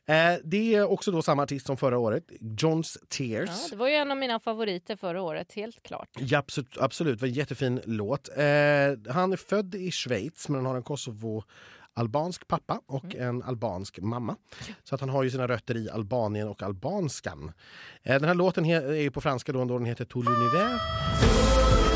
Eh, 0.06 0.40
det 0.44 0.74
är 0.74 0.90
också 0.90 1.10
då 1.10 1.22
samma 1.22 1.42
artist 1.42 1.66
som 1.66 1.76
förra 1.76 1.98
året, 1.98 2.24
Johns 2.40 2.98
Tears. 3.08 3.50
Ja, 3.50 3.68
det 3.70 3.76
var 3.76 3.88
ju 3.88 3.94
en 3.94 4.10
av 4.10 4.16
mina 4.16 4.40
favoriter 4.40 4.96
förra 4.96 5.22
året, 5.22 5.52
helt 5.52 5.82
klart. 5.82 6.08
Ja, 6.18 6.38
absolut, 6.38 6.78
absolut, 6.80 7.18
det 7.18 7.22
var 7.22 7.28
en 7.28 7.34
jättefin 7.34 7.80
låt. 7.84 8.28
Eh, 8.28 8.34
han 9.14 9.32
är 9.32 9.36
född 9.48 9.74
i 9.74 9.90
Schweiz 9.90 10.48
men 10.48 10.56
han 10.56 10.66
har 10.66 10.76
en 10.76 10.82
Kosovo-albansk 12.00 12.48
pappa 12.48 12.80
och 12.86 13.14
en 13.14 13.42
albansk 13.42 13.98
mamma. 14.00 14.36
Så 14.84 14.94
att 14.94 15.00
han 15.00 15.10
har 15.10 15.22
ju 15.22 15.30
sina 15.30 15.48
rötter 15.48 15.76
i 15.76 15.90
Albanien 15.90 16.48
och 16.48 16.62
albanskan. 16.62 17.52
Eh, 18.02 18.20
den 18.20 18.24
här 18.24 18.34
låten 18.34 18.64
är 18.64 18.92
ju 18.92 19.10
på 19.10 19.20
franska 19.20 19.52
då, 19.52 19.64
då 19.64 19.78
den 19.78 19.86
heter 19.86 20.04
Tout 20.04 20.26
l'univers. 20.26 21.89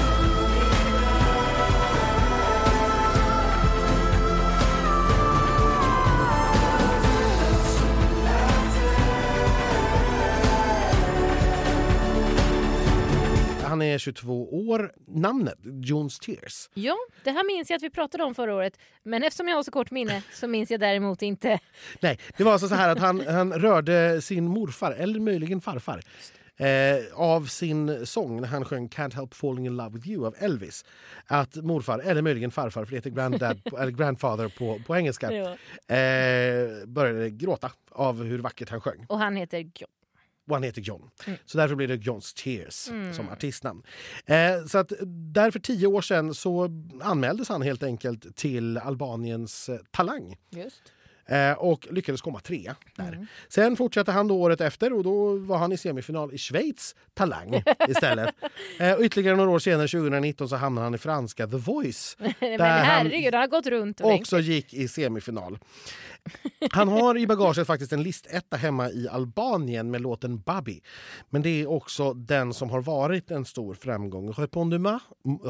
Han 13.74 13.82
är 13.82 13.98
22 13.98 14.68
år. 14.68 14.92
Namnet, 15.06 15.58
Jones 15.62 16.18
Tears. 16.18 16.70
Ja, 16.74 16.96
det 17.24 17.30
här 17.30 17.46
minns 17.46 17.70
jag 17.70 17.76
att 17.76 17.82
vi 17.82 17.90
pratade 17.90 18.24
om 18.24 18.34
förra 18.34 18.54
året. 18.54 18.78
Men 19.02 19.22
eftersom 19.22 19.48
jag 19.48 19.56
har 19.56 19.62
så 19.62 19.70
kort 19.70 19.90
minne 19.90 20.22
så 20.32 20.48
minns 20.48 20.70
jag 20.70 20.80
däremot 20.80 21.22
inte. 21.22 21.58
Nej, 22.00 22.18
det 22.36 22.44
var 22.44 22.52
alltså 22.52 22.68
så 22.68 22.74
här 22.74 22.88
att 22.88 22.98
han, 22.98 23.26
han 23.26 23.52
rörde 23.52 24.22
sin 24.22 24.48
morfar, 24.48 24.92
eller 24.92 25.20
möjligen 25.20 25.60
farfar, 25.60 26.00
eh, 26.56 26.66
av 27.14 27.46
sin 27.46 28.06
sång 28.06 28.40
när 28.40 28.48
han 28.48 28.64
sjöng 28.64 28.88
Can't 28.88 29.14
help 29.14 29.34
falling 29.34 29.66
in 29.66 29.76
love 29.76 29.90
with 29.90 30.08
you 30.08 30.26
av 30.26 30.34
Elvis. 30.38 30.84
Att 31.26 31.56
morfar, 31.56 31.98
eller 31.98 32.22
möjligen 32.22 32.50
farfar, 32.50 32.84
för 32.84 32.90
det 32.90 32.96
heter 32.96 33.10
granddad, 33.10 33.60
eller 33.78 33.92
grandfather 33.92 34.48
på, 34.48 34.80
på 34.86 34.96
engelska, 34.96 35.32
eh, 35.32 36.86
började 36.86 37.30
gråta 37.30 37.70
av 37.90 38.24
hur 38.24 38.38
vackert 38.38 38.70
han 38.70 38.80
sjöng. 38.80 39.06
Och 39.08 39.18
han 39.18 39.36
heter 39.36 39.58
John. 39.58 39.88
Och 40.46 40.56
han 40.56 40.62
heter 40.62 40.80
John. 40.80 41.10
Mm. 41.26 41.38
Så 41.46 41.58
därför 41.58 41.74
blir 41.74 41.88
det 41.88 41.94
Johns 41.94 42.34
Tears 42.34 42.74
som 43.12 43.28
artistnamn. 43.28 43.82
Eh, 44.26 44.64
så 44.66 44.78
att 44.78 44.92
där 45.34 45.50
för 45.50 45.60
tio 45.60 45.86
år 45.86 46.02
sedan 46.02 46.34
så 46.34 46.70
anmäldes 47.02 47.48
han 47.48 47.62
helt 47.62 47.82
enkelt 47.82 48.36
till 48.36 48.78
Albaniens 48.78 49.68
eh, 49.68 49.78
Talang. 49.90 50.36
Just. 50.50 50.82
Eh, 51.26 51.52
och 51.52 51.86
lyckades 51.90 52.20
komma 52.20 52.40
trea 52.40 52.76
där. 52.96 53.12
Mm. 53.12 53.26
Sen 53.48 53.76
fortsatte 53.76 54.12
han 54.12 54.28
då 54.28 54.40
året 54.40 54.60
efter 54.60 54.92
och 54.92 55.04
då 55.04 55.36
var 55.36 55.58
han 55.58 55.72
i 55.72 55.76
semifinal 55.76 56.34
i 56.34 56.38
Schweiz 56.38 56.94
Talang 57.14 57.62
istället. 57.88 58.34
eh, 58.80 58.96
ytterligare 59.00 59.36
några 59.36 59.50
år 59.50 59.58
senare, 59.58 59.88
2019, 59.88 60.48
så 60.48 60.56
hamnade 60.56 60.84
han 60.86 60.94
i 60.94 60.98
franska 60.98 61.46
The 61.46 61.56
Voice. 61.56 62.16
Men 62.40 62.60
han- 62.60 62.70
herregud, 62.84 63.34
han 63.34 63.40
har 63.40 63.48
gått 63.48 63.66
runt 63.66 64.00
och 64.00 64.12
också 64.14 64.38
gick 64.40 64.74
i 64.74 64.88
semifinal. 64.88 65.58
Han 66.70 66.88
har 66.88 67.18
i 67.18 67.26
bagaget 67.26 67.66
faktiskt 67.66 67.92
en 67.92 68.02
listetta 68.02 68.56
hemma 68.56 68.90
i 68.90 69.08
Albanien 69.08 69.90
med 69.90 70.00
låten 70.00 70.38
Babi. 70.40 70.80
Men 71.30 71.42
det 71.42 71.48
är 71.62 71.66
också 71.70 72.12
den 72.14 72.54
som 72.54 72.70
har 72.70 72.80
varit 72.82 73.30
en 73.30 73.44
stor 73.44 73.74
framgång. 73.74 74.32
Répondez-moi 74.32 74.98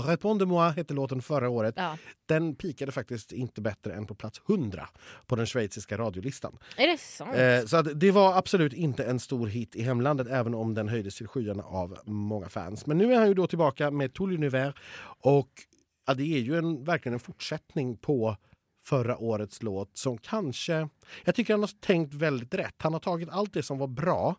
Répondez-moi 0.06 0.70
hette 0.76 0.94
låten 0.94 1.22
förra 1.22 1.48
året. 1.48 1.74
Ja. 1.76 1.96
Den 2.26 2.54
pikade 2.56 2.92
faktiskt 2.92 3.32
inte 3.32 3.60
bättre 3.60 3.92
än 3.94 4.06
på 4.06 4.14
plats 4.14 4.40
100 4.48 4.88
på 5.26 5.36
den 5.36 5.46
schweiziska 5.46 5.63
radiolistan. 5.90 6.58
Är 6.76 6.86
det 6.86 6.98
sant? 6.98 7.36
Eh, 7.36 7.64
så 7.66 7.76
att 7.76 8.00
det 8.00 8.10
var 8.10 8.38
absolut 8.38 8.72
inte 8.72 9.04
en 9.04 9.20
stor 9.20 9.46
hit 9.46 9.76
i 9.76 9.82
hemlandet 9.82 10.26
även 10.30 10.54
om 10.54 10.74
den 10.74 10.88
höjdes 10.88 11.16
till 11.16 11.28
skyarna 11.28 11.62
av 11.62 11.98
många 12.04 12.48
fans. 12.48 12.86
Men 12.86 12.98
nu 12.98 13.12
är 13.12 13.18
han 13.18 13.28
ju 13.28 13.34
då 13.34 13.46
tillbaka 13.46 13.90
med 13.90 14.12
Tout 14.12 14.30
l'univers 14.30 14.74
och 15.20 15.50
ja, 16.06 16.14
det 16.14 16.22
är 16.22 16.40
ju 16.40 16.58
en, 16.58 16.84
verkligen 16.84 17.14
en 17.14 17.20
fortsättning 17.20 17.96
på 17.96 18.36
förra 18.86 19.18
årets 19.18 19.62
låt 19.62 19.98
som 19.98 20.18
kanske... 20.18 20.88
Jag 21.24 21.34
tycker 21.34 21.54
han 21.54 21.60
har 21.60 21.80
tänkt 21.80 22.14
väldigt 22.14 22.54
rätt. 22.54 22.74
Han 22.78 22.92
har 22.92 23.00
tagit 23.00 23.28
allt 23.28 23.52
det 23.52 23.62
som 23.62 23.78
var 23.78 23.86
bra 23.86 24.36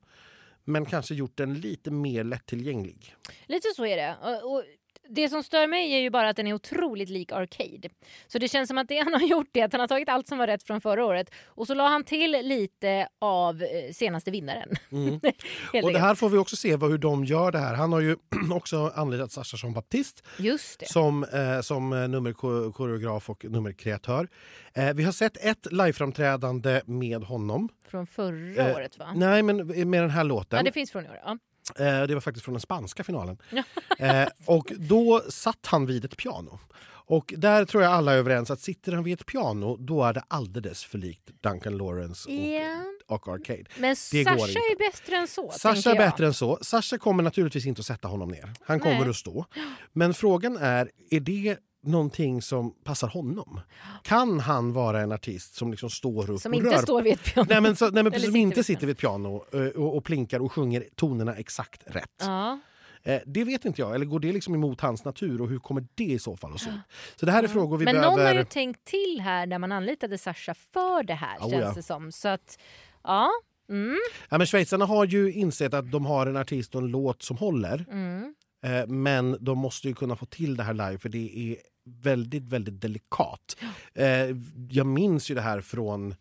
men 0.63 0.85
kanske 0.85 1.15
gjort 1.15 1.38
den 1.38 1.53
lite 1.53 1.91
mer 1.91 2.23
lättillgänglig. 2.23 3.15
Lite 3.45 3.67
så 3.75 3.85
är 3.85 3.95
det. 3.95 4.15
Och, 4.21 4.53
och 4.53 4.63
Det 5.10 5.30
som 5.30 5.44
stör 5.44 5.68
mig 5.68 5.94
är 5.94 6.00
ju 6.00 6.10
bara 6.10 6.30
att 6.30 6.36
den 6.36 6.48
är 6.48 6.54
otroligt 6.54 7.10
lik 7.10 7.32
Arcade. 7.32 7.89
Så 8.28 8.39
det 8.39 8.48
känns 8.48 8.68
som 8.68 8.78
att 8.78 8.88
det 8.88 8.98
han 9.00 9.13
har 9.13 9.22
gjort 9.28 9.58
är 9.58 9.65
att 9.65 9.72
han 9.72 9.80
har 9.80 9.88
tagit 9.88 10.10
allt 10.10 10.28
som 10.28 10.38
var 10.38 10.48
rätt 10.48 10.63
från 10.63 10.82
förra 10.82 11.06
året 11.06 11.30
och 11.46 11.68
så 11.68 11.74
la 11.74 11.88
han 11.88 12.04
till 12.04 12.32
lite 12.32 13.08
av 13.22 13.62
eh, 13.63 13.91
senaste 13.94 14.32
vinnaren. 14.32 14.70
Mm. 14.91 15.13
Och 15.84 15.94
det 15.94 16.00
här 16.00 16.15
får 16.15 16.30
vi 16.30 16.38
också 16.38 16.56
se 16.56 16.76
vad, 16.76 16.91
hur 16.91 16.98
de 16.98 17.26
gör 17.26 17.52
det 17.52 17.60
här. 17.60 17.74
Han 17.76 17.94
har 17.94 18.00
ju 18.02 18.15
också 18.52 18.91
anlitat 18.96 19.32
Sasha 19.32 19.58
som 19.58 19.74
baptist 19.74 20.24
Just 20.39 20.80
det. 20.80 20.86
som, 20.89 21.24
eh, 21.24 21.62
som 21.62 21.94
eh, 21.94 22.08
nummerkoreograf 22.08 23.30
och 23.30 23.46
nummerkreatör. 23.46 24.28
Eh, 24.74 24.94
vi 24.94 25.04
har 25.04 25.12
sett 25.12 25.38
ett 25.46 25.72
liveframträdande 25.72 26.82
med 26.86 27.24
honom. 27.24 27.70
Från 27.88 28.08
förra 28.08 28.70
Eh, 28.70 28.76
året 28.76 28.98
va? 29.00 29.13
Nej, 29.15 29.44
men 29.44 29.68
med 29.89 30.02
den 30.04 30.10
här 30.10 30.20
Ja, 30.20 30.24
låten. 30.24 30.65
det 30.65 30.72
finns 30.72 30.91
från 30.91 31.06
i 31.06 31.10
år. 31.10 31.20
Ja. 31.26 31.38
Eh, 31.80 32.04
det 32.04 32.13
var 32.13 32.21
faktiskt 32.21 32.45
från 32.45 32.54
den 32.54 32.62
spanska 32.62 33.04
finalen. 33.04 33.38
Eh, 33.99 34.28
och 34.45 34.71
då 34.78 35.21
satt 35.30 35.65
han 35.65 35.86
vid 35.86 36.06
ett 36.06 36.17
piano. 36.17 36.60
Och 37.08 37.34
där 37.38 37.65
tror 37.65 37.84
jag 37.84 37.91
alla 37.91 38.13
är 38.13 38.17
överens 38.17 38.51
att 38.51 38.60
sitter 38.60 38.91
han 38.91 39.04
vid 39.04 39.13
ett 39.19 39.25
piano 39.25 39.78
då 39.78 40.04
är 40.04 40.13
det 40.13 40.23
alldeles 40.28 40.84
för 40.84 40.97
likt 40.97 41.30
Duncan 41.41 41.78
Lawrence 41.78 42.30
och, 42.30 42.36
Ja. 42.36 42.84
och 43.08 43.28
Arcade. 43.28 43.63
Men 43.78 43.89
Det 43.89 43.95
Sasha 43.95 44.60
är 44.60 44.91
bättre 44.91 45.15
än 45.17 45.28
så. 45.28 45.51
Sasha 45.51 45.91
är 45.91 45.95
bättre 45.95 46.25
än 46.25 46.34
så. 46.34 46.58
Sasha 46.62 46.97
kommer 46.97 47.23
naturligtvis 47.23 47.65
inte 47.65 47.80
att 47.80 47.86
sätta 47.86 48.08
honom 48.08 48.30
ner. 48.30 48.54
Han 48.65 48.80
kommer 48.80 48.99
Nej. 48.99 49.10
att 49.10 49.15
stå. 49.15 49.45
Men 49.93 50.13
frågan 50.13 50.58
är, 50.58 50.91
är 51.10 51.19
det 51.19 51.58
någonting 51.88 52.41
som 52.41 52.71
passar 52.84 53.08
honom? 53.08 53.60
Kan 54.04 54.39
han 54.39 54.74
vara 54.74 55.02
en 55.02 55.12
artist 55.12 55.56
som 55.56 55.71
liksom 55.71 55.89
står 55.89 56.32
upp 56.32 56.41
Som 56.41 56.52
och 56.52 56.58
inte 56.58 56.69
rör 56.69 56.82
står 56.82 57.02
vid 57.02 57.13
ett 57.13 57.24
piano. 57.24 57.48
Nej 57.50 57.62
men, 57.62 57.76
så, 57.76 57.89
nej, 57.89 58.04
men 58.04 58.12
precis, 58.12 58.28
som 58.28 58.36
inte 58.36 58.63
sitter 58.63 58.88
vid 58.88 58.95
ett 58.95 59.00
piano 59.02 59.45
eh, 59.54 59.60
och, 59.60 59.98
och 59.98 60.04
plinkar 60.04 60.39
och 60.39 60.52
sjunger 60.52 60.84
tonerna 60.95 61.36
exakt 61.36 61.84
rätt. 61.86 62.15
Ja. 62.19 62.60
Eh, 63.04 63.21
det 63.26 63.43
vet 63.43 63.65
inte 63.65 63.82
jag. 63.82 63.95
Eller 63.95 64.06
går 64.06 64.19
det 64.19 64.32
liksom 64.34 64.56
emot 64.56 64.82
hans 64.82 65.06
natur 65.06 65.41
och 65.41 65.50
hur 65.50 65.60
kommer 65.60 65.86
det 65.95 66.04
i 66.04 66.19
så 66.19 66.38
fall 66.38 66.54
att 66.54 66.62
se 66.62 66.69
ut? 66.69 66.76
Så 67.15 67.26
det 67.26 67.32
här 67.32 67.43
är 67.43 67.48
frågor 67.48 67.78
vi 67.78 67.86
Men 67.86 67.95
behöver... 67.95 68.15
någon 68.17 68.26
har 68.26 68.34
ju 68.34 68.45
tänkt 68.45 68.86
till 68.86 69.21
här 69.21 69.45
när 69.45 69.60
man 69.60 69.71
anlitade 69.71 70.17
Sasha 70.17 70.54
för 70.74 71.04
det 71.04 71.13
här 71.13 71.38
Oh, 71.38 71.50
känns 71.50 71.63
ja. 71.63 71.74
det 71.76 71.84
som. 71.84 72.12
Så 72.12 72.28
att, 72.28 72.60
ja. 73.04 73.30
Mm, 73.69 73.98
ja, 74.30 74.38
men 74.38 74.48
schweizarna 74.48 74.86
har 74.86 75.06
ju 75.06 75.32
insett 75.34 75.74
att 75.74 75.91
de 75.91 76.06
har 76.06 76.28
en 76.28 76.38
artist 76.38 76.76
och 76.76 76.82
en 76.82 76.88
låt 76.88 77.24
som 77.24 77.38
håller. 77.38 77.86
mm. 77.91 78.36
Eh, 78.65 78.88
men 78.88 79.38
de 79.39 79.58
måste 79.58 79.88
ju 79.88 79.93
kunna 79.93 80.15
få 80.15 80.26
till 80.26 80.58
det 80.58 80.63
här 80.63 80.74
live 80.74 80.98
för 80.98 81.10
det 81.10 81.38
är 81.38 81.58
väldigt, 81.86 82.43
väldigt 82.43 82.82
delikat. 82.82 83.58
Eh, 83.93 84.28
jag 84.69 84.88
minns 84.88 85.32
ju 85.32 85.36
det 85.36 85.41
här 85.41 85.62
från 85.62 86.15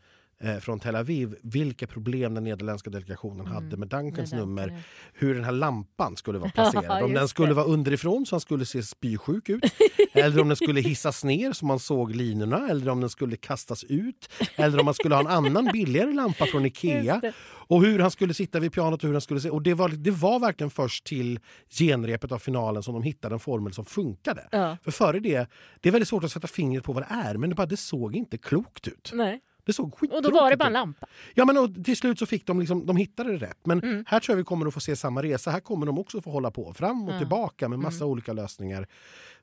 eh, 0.44 0.57
från 0.59 0.80
Tel 0.80 0.96
Aviv, 0.96 1.37
vilka 1.42 1.87
problem 1.87 2.35
den 2.35 2.44
nederländska 2.44 2.90
delegationen 2.90 3.46
hade 3.46 3.76
med 3.76 3.88
Duncans 3.88 4.33
med 4.33 4.40
nummer. 4.40 4.66
Duncan, 4.66 4.83
Hur 5.12 5.35
den 5.35 5.44
här 5.44 5.52
lampan 5.52 6.16
skulle 6.16 6.38
vara 6.38 6.50
placerad. 6.54 7.02
om 7.02 7.12
den 7.12 7.28
skulle 7.28 7.48
det. 7.48 7.54
vara 7.54 7.66
underifrån 7.66 8.26
så 8.26 8.35
han 8.35 8.40
skulle 8.40 8.66
se 8.66 8.83
spysjuk 8.83 9.48
ut. 9.48 9.64
eller 10.14 10.40
om 10.40 10.48
den 10.48 10.57
skulle 10.57 10.80
hissas 10.80 11.24
ner 11.24 11.52
så 11.52 11.66
man 11.66 11.78
såg 11.78 12.14
linorna. 12.14 12.68
Eller 12.68 12.88
om 12.88 13.00
den 13.00 13.11
skulle 13.11 13.37
kastas 13.37 13.85
ut. 13.85 14.28
Eller 14.57 14.78
om 14.78 14.85
man 14.85 14.94
skulle 14.94 15.14
ha 15.14 15.20
en 15.20 15.26
annan 15.46 15.68
billigare 15.72 16.12
lampa 16.12 16.46
från 16.46 16.66
Ikea. 16.66 17.20
Och 17.66 17.85
hur 17.85 17.98
han 17.98 18.11
skulle 18.11 18.35
sitta 18.35 18.61
vid 18.61 18.72
pianot 18.72 19.04
och 19.04 19.07
hur 19.09 19.14
han 19.14 19.20
skulle 19.20 19.40
se. 19.40 19.50
Och 19.50 19.62
det 19.62 19.74
var, 19.74 19.88
det 19.88 20.11
var 20.11 20.40
verkligen 20.40 20.70
först 20.70 21.04
till 21.07 21.40
genrepet 21.70 22.33
av 22.33 22.38
finalen 22.38 22.83
som 22.83 22.94
de 22.94 23.02
hittade 23.02 23.35
en 23.35 23.38
formel 23.40 23.72
som 23.72 23.85
funkade. 23.85 24.48
Ja. 24.52 24.76
För 24.85 24.90
före 24.90 25.20
det, 25.20 25.46
det 25.80 25.88
är 25.88 25.92
väldigt 25.92 26.09
svårt 26.09 26.24
att 26.24 26.33
sätta 26.33 26.46
fingret 26.46 26.85
på 26.85 26.92
vad 26.92 27.02
det 27.02 27.09
är 27.11 27.37
men 27.37 27.50
det, 27.50 27.57
bara, 27.57 27.66
det 27.66 27.76
såg 27.76 28.16
inte 28.16 28.38
klokt 28.38 28.88
ut. 28.88 29.11
Nej. 29.14 29.40
Det 29.64 29.72
såg 29.72 29.85
Och 29.87 29.90
då 29.90 29.96
skittråkigt 29.96 30.35
var 30.35 30.50
det 30.50 30.57
bara 30.57 30.66
en 30.66 30.72
lampa. 30.72 31.07
Ja, 31.35 31.44
men 31.44 31.57
och 31.59 31.85
till 31.85 31.96
slut 31.96 32.18
så 32.18 32.27
fick 32.27 32.46
de, 32.46 32.61
liksom, 32.61 32.87
de 32.87 32.96
hittade 32.96 33.38
det 33.38 33.46
rätt. 33.46 33.59
Men 33.66 33.81
Mm. 33.83 34.05
här 34.09 34.20
tror 34.20 34.33
jag 34.33 34.37
vi 34.37 34.44
kommer 34.44 34.66
att 34.66 34.74
få 34.74 34.81
se 34.81 34.96
samma 34.96 35.22
resa. 35.22 35.50
Här 35.50 35.61
kommer 35.61 35.87
de 35.87 35.98
också 35.98 36.22
få 36.22 36.31
hålla 36.31 36.50
på 36.50 36.74
fram 36.74 37.09
och 37.09 37.18
tillbaka 37.18 37.68
med 37.68 37.77
Mm. 37.77 37.83
massa 37.85 38.05
olika 38.07 38.33
lösningar 38.33 38.87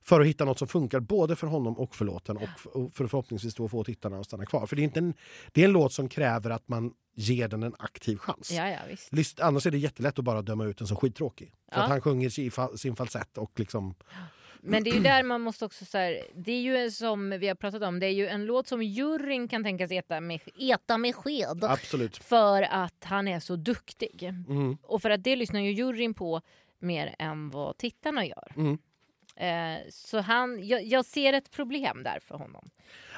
för 0.04 0.22
att 0.22 0.28
hitta 0.28 0.46
något 0.46 0.60
som 0.60 0.68
funkar 0.68 1.00
både 1.00 1.36
för 1.36 1.48
honom 1.48 1.78
och 1.78 1.96
för 1.96 2.06
låten 2.06 2.38
och 2.38 2.44
och 2.74 2.94
för 2.94 3.08
förhoppningsvis 3.08 3.56
då 3.56 3.68
få 3.68 3.84
tittarna 3.84 4.20
att 4.20 4.26
stanna 4.26 4.46
kvar. 4.46 4.66
För 4.68 4.76
det 4.76 4.82
är, 4.82 4.84
inte 4.84 5.00
en, 5.00 5.14
det 5.52 5.62
är 5.62 5.66
en 5.66 5.72
låt 5.72 5.94
som 5.94 6.10
kräver 6.10 6.50
att 6.50 6.68
man 6.68 6.94
ger 7.16 7.48
den 7.48 7.64
en 7.64 7.76
aktiv 7.80 8.18
chans. 8.18 8.52
Ja, 8.52 8.70
ja, 8.70 8.78
visst. 8.90 9.14
Lyst, 9.14 9.40
annars 9.40 9.66
är 9.66 9.72
det 9.72 9.78
jättelätt 9.78 10.20
att 10.20 10.26
bara 10.26 10.42
döma 10.42 10.66
ut 10.66 10.78
den 10.78 10.88
som 10.88 10.98
skittråkig. 10.98 11.54
För 11.72 11.80
Ja. 11.80 11.84
att 11.84 11.90
han 11.90 12.02
sjunger 12.02 12.30
sin 12.78 12.96
falsett 12.96 13.38
och 13.38 13.52
liksom... 13.60 13.96
Men 14.64 14.84
det 14.84 14.90
är 14.90 14.94
ju 14.94 15.00
där 15.00 15.24
man 15.24 15.42
måste 15.42 15.66
också 15.66 15.86
så 15.86 15.98
här, 15.98 16.22
det 16.36 16.52
är 16.52 16.62
ju 16.62 16.92
som 16.92 17.30
vi 17.30 17.48
har 17.48 17.56
pratat 17.56 17.82
om, 17.82 18.00
det 18.00 18.06
är 18.06 18.12
ju 18.12 18.28
en 18.28 18.46
låt 18.46 18.68
som 18.68 18.84
juryn 18.84 19.48
kan 19.48 19.64
tänkas 19.64 19.92
äta 19.92 20.22
med, 20.22 20.40
äta 20.60 20.98
med 20.98 21.16
sked. 21.16 21.64
Absolut. 21.64 22.18
För 22.18 22.62
att 22.62 23.04
han 23.04 23.28
är 23.28 23.40
så 23.40 23.56
duktig. 23.56 24.24
Mm. 24.24 24.78
Och 24.84 25.02
för 25.02 25.10
att 25.10 25.24
det 25.24 25.36
lyssnar 25.36 25.60
ju 25.60 25.72
juryn 25.72 26.14
på 26.14 26.42
mer 26.80 27.16
än 27.20 27.50
vad 27.50 27.78
tittarna 27.78 28.26
gör. 28.26 28.54
Mm. 28.56 28.78
Eh, 29.36 29.80
så 29.90 30.20
han, 30.20 30.68
jag, 30.68 30.84
jag 30.84 31.06
ser 31.06 31.34
ett 31.34 31.52
problem 31.52 32.04
där 32.04 32.20
för 32.28 32.36
honom. 32.36 32.70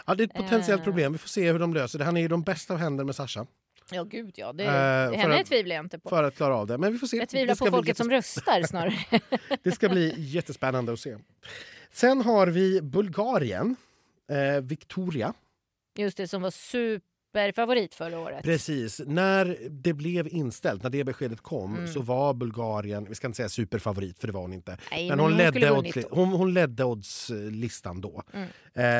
Ja, 0.05 0.15
det 0.15 0.23
är 0.23 0.25
ett 0.25 0.33
potentiellt 0.33 0.81
Eh. 0.81 0.83
problem. 0.83 1.11
Vi 1.11 1.17
får 1.17 1.27
se 1.29 1.51
hur 1.51 1.59
de 1.59 1.73
löser 1.73 1.99
det. 1.99 2.05
Han 2.05 2.17
är 2.17 2.21
ju 2.21 2.27
de 2.27 2.41
bästa 2.43 2.73
av 2.73 2.79
händer 2.79 3.03
med 3.03 3.15
Sasha 3.15 3.45
Ja 3.93 4.03
gud 4.03 4.33
ja, 4.37 4.53
det, 4.53 4.63
Eh, 4.63 4.71
henne 5.19 5.39
att- 5.39 5.45
tvivlar 5.47 5.75
jag 5.75 5.85
inte 5.85 5.99
på. 5.99 6.09
för 6.09 6.23
att 6.23 6.35
klara 6.35 6.55
av 6.57 6.67
det. 6.67 6.77
Men 6.77 6.91
vi 6.93 6.97
får 6.99 7.07
se. 7.07 7.17
Jag 7.17 7.29
tvivlar 7.29 7.55
på 7.55 7.65
folket 7.65 7.97
som 7.97 8.09
röstar 8.09 8.61
snarare. 8.63 8.95
Det 9.63 9.71
ska 9.71 9.89
bli 9.89 10.13
jättespännande 10.17 10.93
att 10.93 10.99
se. 10.99 11.17
Sen 11.91 12.21
har 12.21 12.47
vi 12.47 12.81
Bulgarien. 12.81 13.75
Eh, 14.31 14.61
Victoria. 14.61 15.33
Just 15.97 16.17
det 16.17 16.27
som 16.27 16.41
var 16.41 16.51
superfavorit 17.33 17.95
förra 17.95 18.19
året. 18.19 18.43
Precis. 18.43 19.01
När 19.05 19.57
det 19.69 19.93
blev 19.93 20.27
inställt, 20.27 20.83
när 20.83 20.89
det 20.89 21.03
beskedet 21.03 21.41
kom, 21.41 21.73
Mm. 21.75 21.87
så 21.87 22.01
var 22.01 22.33
Bulgarien, 22.33 23.05
vi 23.09 23.15
ska 23.15 23.27
inte 23.27 23.37
säga 23.37 23.49
superfavorit 23.49 24.19
för 24.19 24.27
det 24.27 24.33
var 24.33 24.41
hon 24.41 24.53
inte, 24.53 24.77
Nej, 24.91 25.09
men 25.09 25.19
hon, 25.19 25.29
hon 25.29 25.37
ledde 25.37 25.71
odds, 25.71 25.95
vunnit 25.95 26.09
då. 26.09 26.15
hon, 26.15 26.29
hon 26.29 26.53
ledde 26.53 26.83
oddslistan 26.83 28.01
då. 28.01 28.23
Mm. 28.33 28.47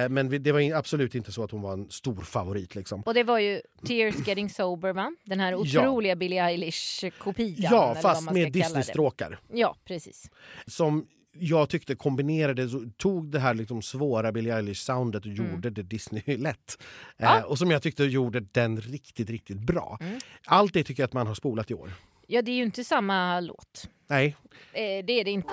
Eh, 0.03 0.09
men 0.09 0.43
det 0.43 0.51
var 0.51 0.73
absolut 0.73 1.15
inte 1.15 1.31
så 1.31 1.43
att 1.43 1.51
hon 1.51 1.61
var 1.61 1.73
en 1.73 1.89
stor 1.89 2.21
favorit. 2.21 2.75
Liksom. 2.75 3.01
Och 3.01 3.13
det 3.13 3.23
var 3.23 3.39
ju 3.39 3.61
Tears 3.87 4.27
Getting 4.27 4.49
Sober 4.49 4.93
va? 4.93 5.11
Den 5.25 5.39
här 5.39 5.51
Ja. 5.51 5.57
otroliga 5.57 6.15
Billie 6.15 6.39
Eilish-kopian. 6.39 7.55
Ja, 7.71 7.95
fast 8.01 8.31
med. 8.31 8.51
Disney-stråkar. 8.51 9.39
Ja, 9.53 9.75
precis. 9.85 10.29
Som 10.67 11.07
jag 11.39 11.69
tyckte 11.69 11.95
kombinerade, 11.95 12.69
tog 12.97 13.31
det 13.31 13.39
här 13.39 13.53
liksom 13.53 13.81
svåra 13.81 14.31
Billie 14.31 14.51
Eilish-soundet 14.51 15.19
och 15.19 15.25
Mm. 15.25 15.51
gjorde 15.51 15.69
det 15.69 15.83
Disney-lätt. 15.83 16.77
Ja. 17.17 17.37
Eh, 17.37 17.43
och 17.43 17.57
som 17.57 17.71
jag 17.71 17.81
tyckte 17.81 18.03
gjorde 18.03 18.39
den 18.39 18.81
riktigt, 18.81 19.29
riktigt 19.29 19.57
bra. 19.59 19.97
Mm. 20.01 20.19
Allt 20.45 20.73
det 20.73 20.83
tycker 20.83 21.03
jag 21.03 21.07
att 21.07 21.13
man 21.13 21.27
har 21.27 21.35
spolat 21.35 21.71
i 21.71 21.73
år. 21.73 21.91
Ja, 22.27 22.41
det 22.41 22.51
är 22.51 22.55
ju 22.55 22.63
inte 22.63 22.83
samma 22.83 23.39
låt. 23.39 23.89
Nej, 24.07 24.35
Eh, 24.73 25.05
det 25.05 25.19
är 25.19 25.23
det 25.23 25.31
inte. 25.31 25.49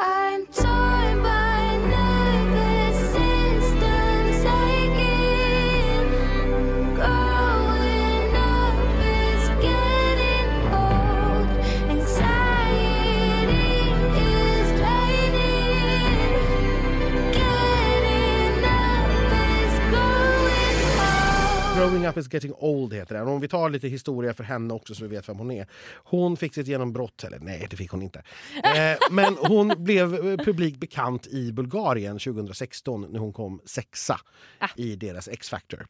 Up 22.10 22.16
is 22.16 22.34
getting 22.34 22.52
old 22.56 22.92
heter 22.92 23.14
den. 23.14 23.28
Om 23.28 23.40
vi 23.40 23.48
tar 23.48 23.70
lite 23.70 23.88
historia 23.88 24.34
för 24.34 24.44
henne 24.44 24.74
också 24.74 24.94
så 24.94 25.02
vi 25.04 25.16
vet 25.16 25.28
vem 25.28 25.38
hon 25.38 25.50
är. 25.50 25.66
Hon 26.04 26.36
fick 26.36 26.54
sitt 26.54 26.66
genombrott, 26.66 27.24
eller 27.24 27.38
nej 27.38 27.66
det 27.70 27.76
fick 27.76 27.90
hon 27.90 28.02
inte. 28.02 28.22
Eh, 28.64 28.98
men 29.10 29.36
hon 29.36 29.72
blev 29.84 30.14
eh, 30.14 30.36
publikt 30.44 30.80
bekant 30.80 31.26
i 31.26 31.52
Bulgarien 31.52 32.18
2016 32.18 33.06
när 33.10 33.18
hon 33.20 33.32
kom 33.32 33.60
sexa 33.64 34.20
Ah. 34.58 34.68
i 34.76 34.96
deras 34.96 35.28
X-Factor. 35.28 35.86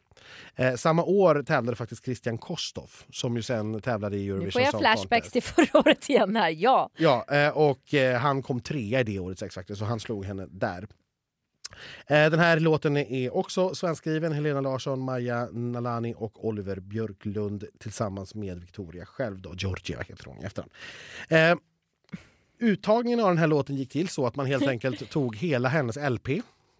Eh, 0.56 0.74
samma 0.74 1.04
år 1.04 1.42
tävlade 1.42 1.76
faktiskt 1.76 2.04
Christian 2.04 2.38
Kostov 2.38 2.90
som 3.12 3.36
ju 3.36 3.42
sen 3.42 3.80
tävlade 3.80 4.16
i 4.16 4.28
Eurovision 4.28 4.44
Nu 4.44 4.50
får 4.50 4.60
jag 4.62 4.70
Song 4.70 4.80
flashbacks 4.80 5.30
Contest. 5.32 5.32
till 5.56 5.66
förra 5.66 5.80
året 5.80 6.08
igen 6.08 6.36
här. 6.36 6.50
Ja. 6.50 6.90
Ja, 6.96 7.24
eh, 7.30 7.48
och 7.48 7.94
eh, 7.94 8.18
han 8.20 8.42
kom 8.42 8.60
trea 8.60 9.00
i 9.00 9.04
det 9.04 9.18
årets 9.18 9.42
X-Factor 9.42 9.74
så 9.74 9.84
han 9.84 10.00
slog 10.00 10.24
henne 10.24 10.46
där. 10.50 10.86
Eh, 12.06 12.30
Den 12.30 12.38
här 12.38 12.60
låten 12.60 12.96
är 12.96 13.36
också 13.36 13.74
svenskskriven. 13.74 14.32
Helena 14.32 14.60
Larsson, 14.60 15.00
Maja 15.00 15.48
Nalani 15.52 16.14
och 16.16 16.46
Oliver 16.46 16.80
Björklund 16.80 17.64
tillsammans 17.78 18.34
med 18.34 18.60
Victoria 18.60 19.06
själv. 19.06 19.40
Då. 19.40 19.54
Georgia 19.58 20.00
heter 20.08 20.24
hon 20.24 20.42
i 20.42 20.44
efternamn. 20.44 20.70
Eh, 21.28 21.54
uttagningen 22.58 23.20
av 23.20 23.28
den 23.28 23.38
här 23.38 23.46
låten 23.46 23.76
gick 23.76 23.90
till 23.92 24.08
så 24.08 24.26
att 24.26 24.36
man 24.36 24.46
helt 24.46 24.66
enkelt 24.68 25.10
tog 25.10 25.36
hela 25.36 25.68
hennes 25.68 25.96
LP, 25.96 26.28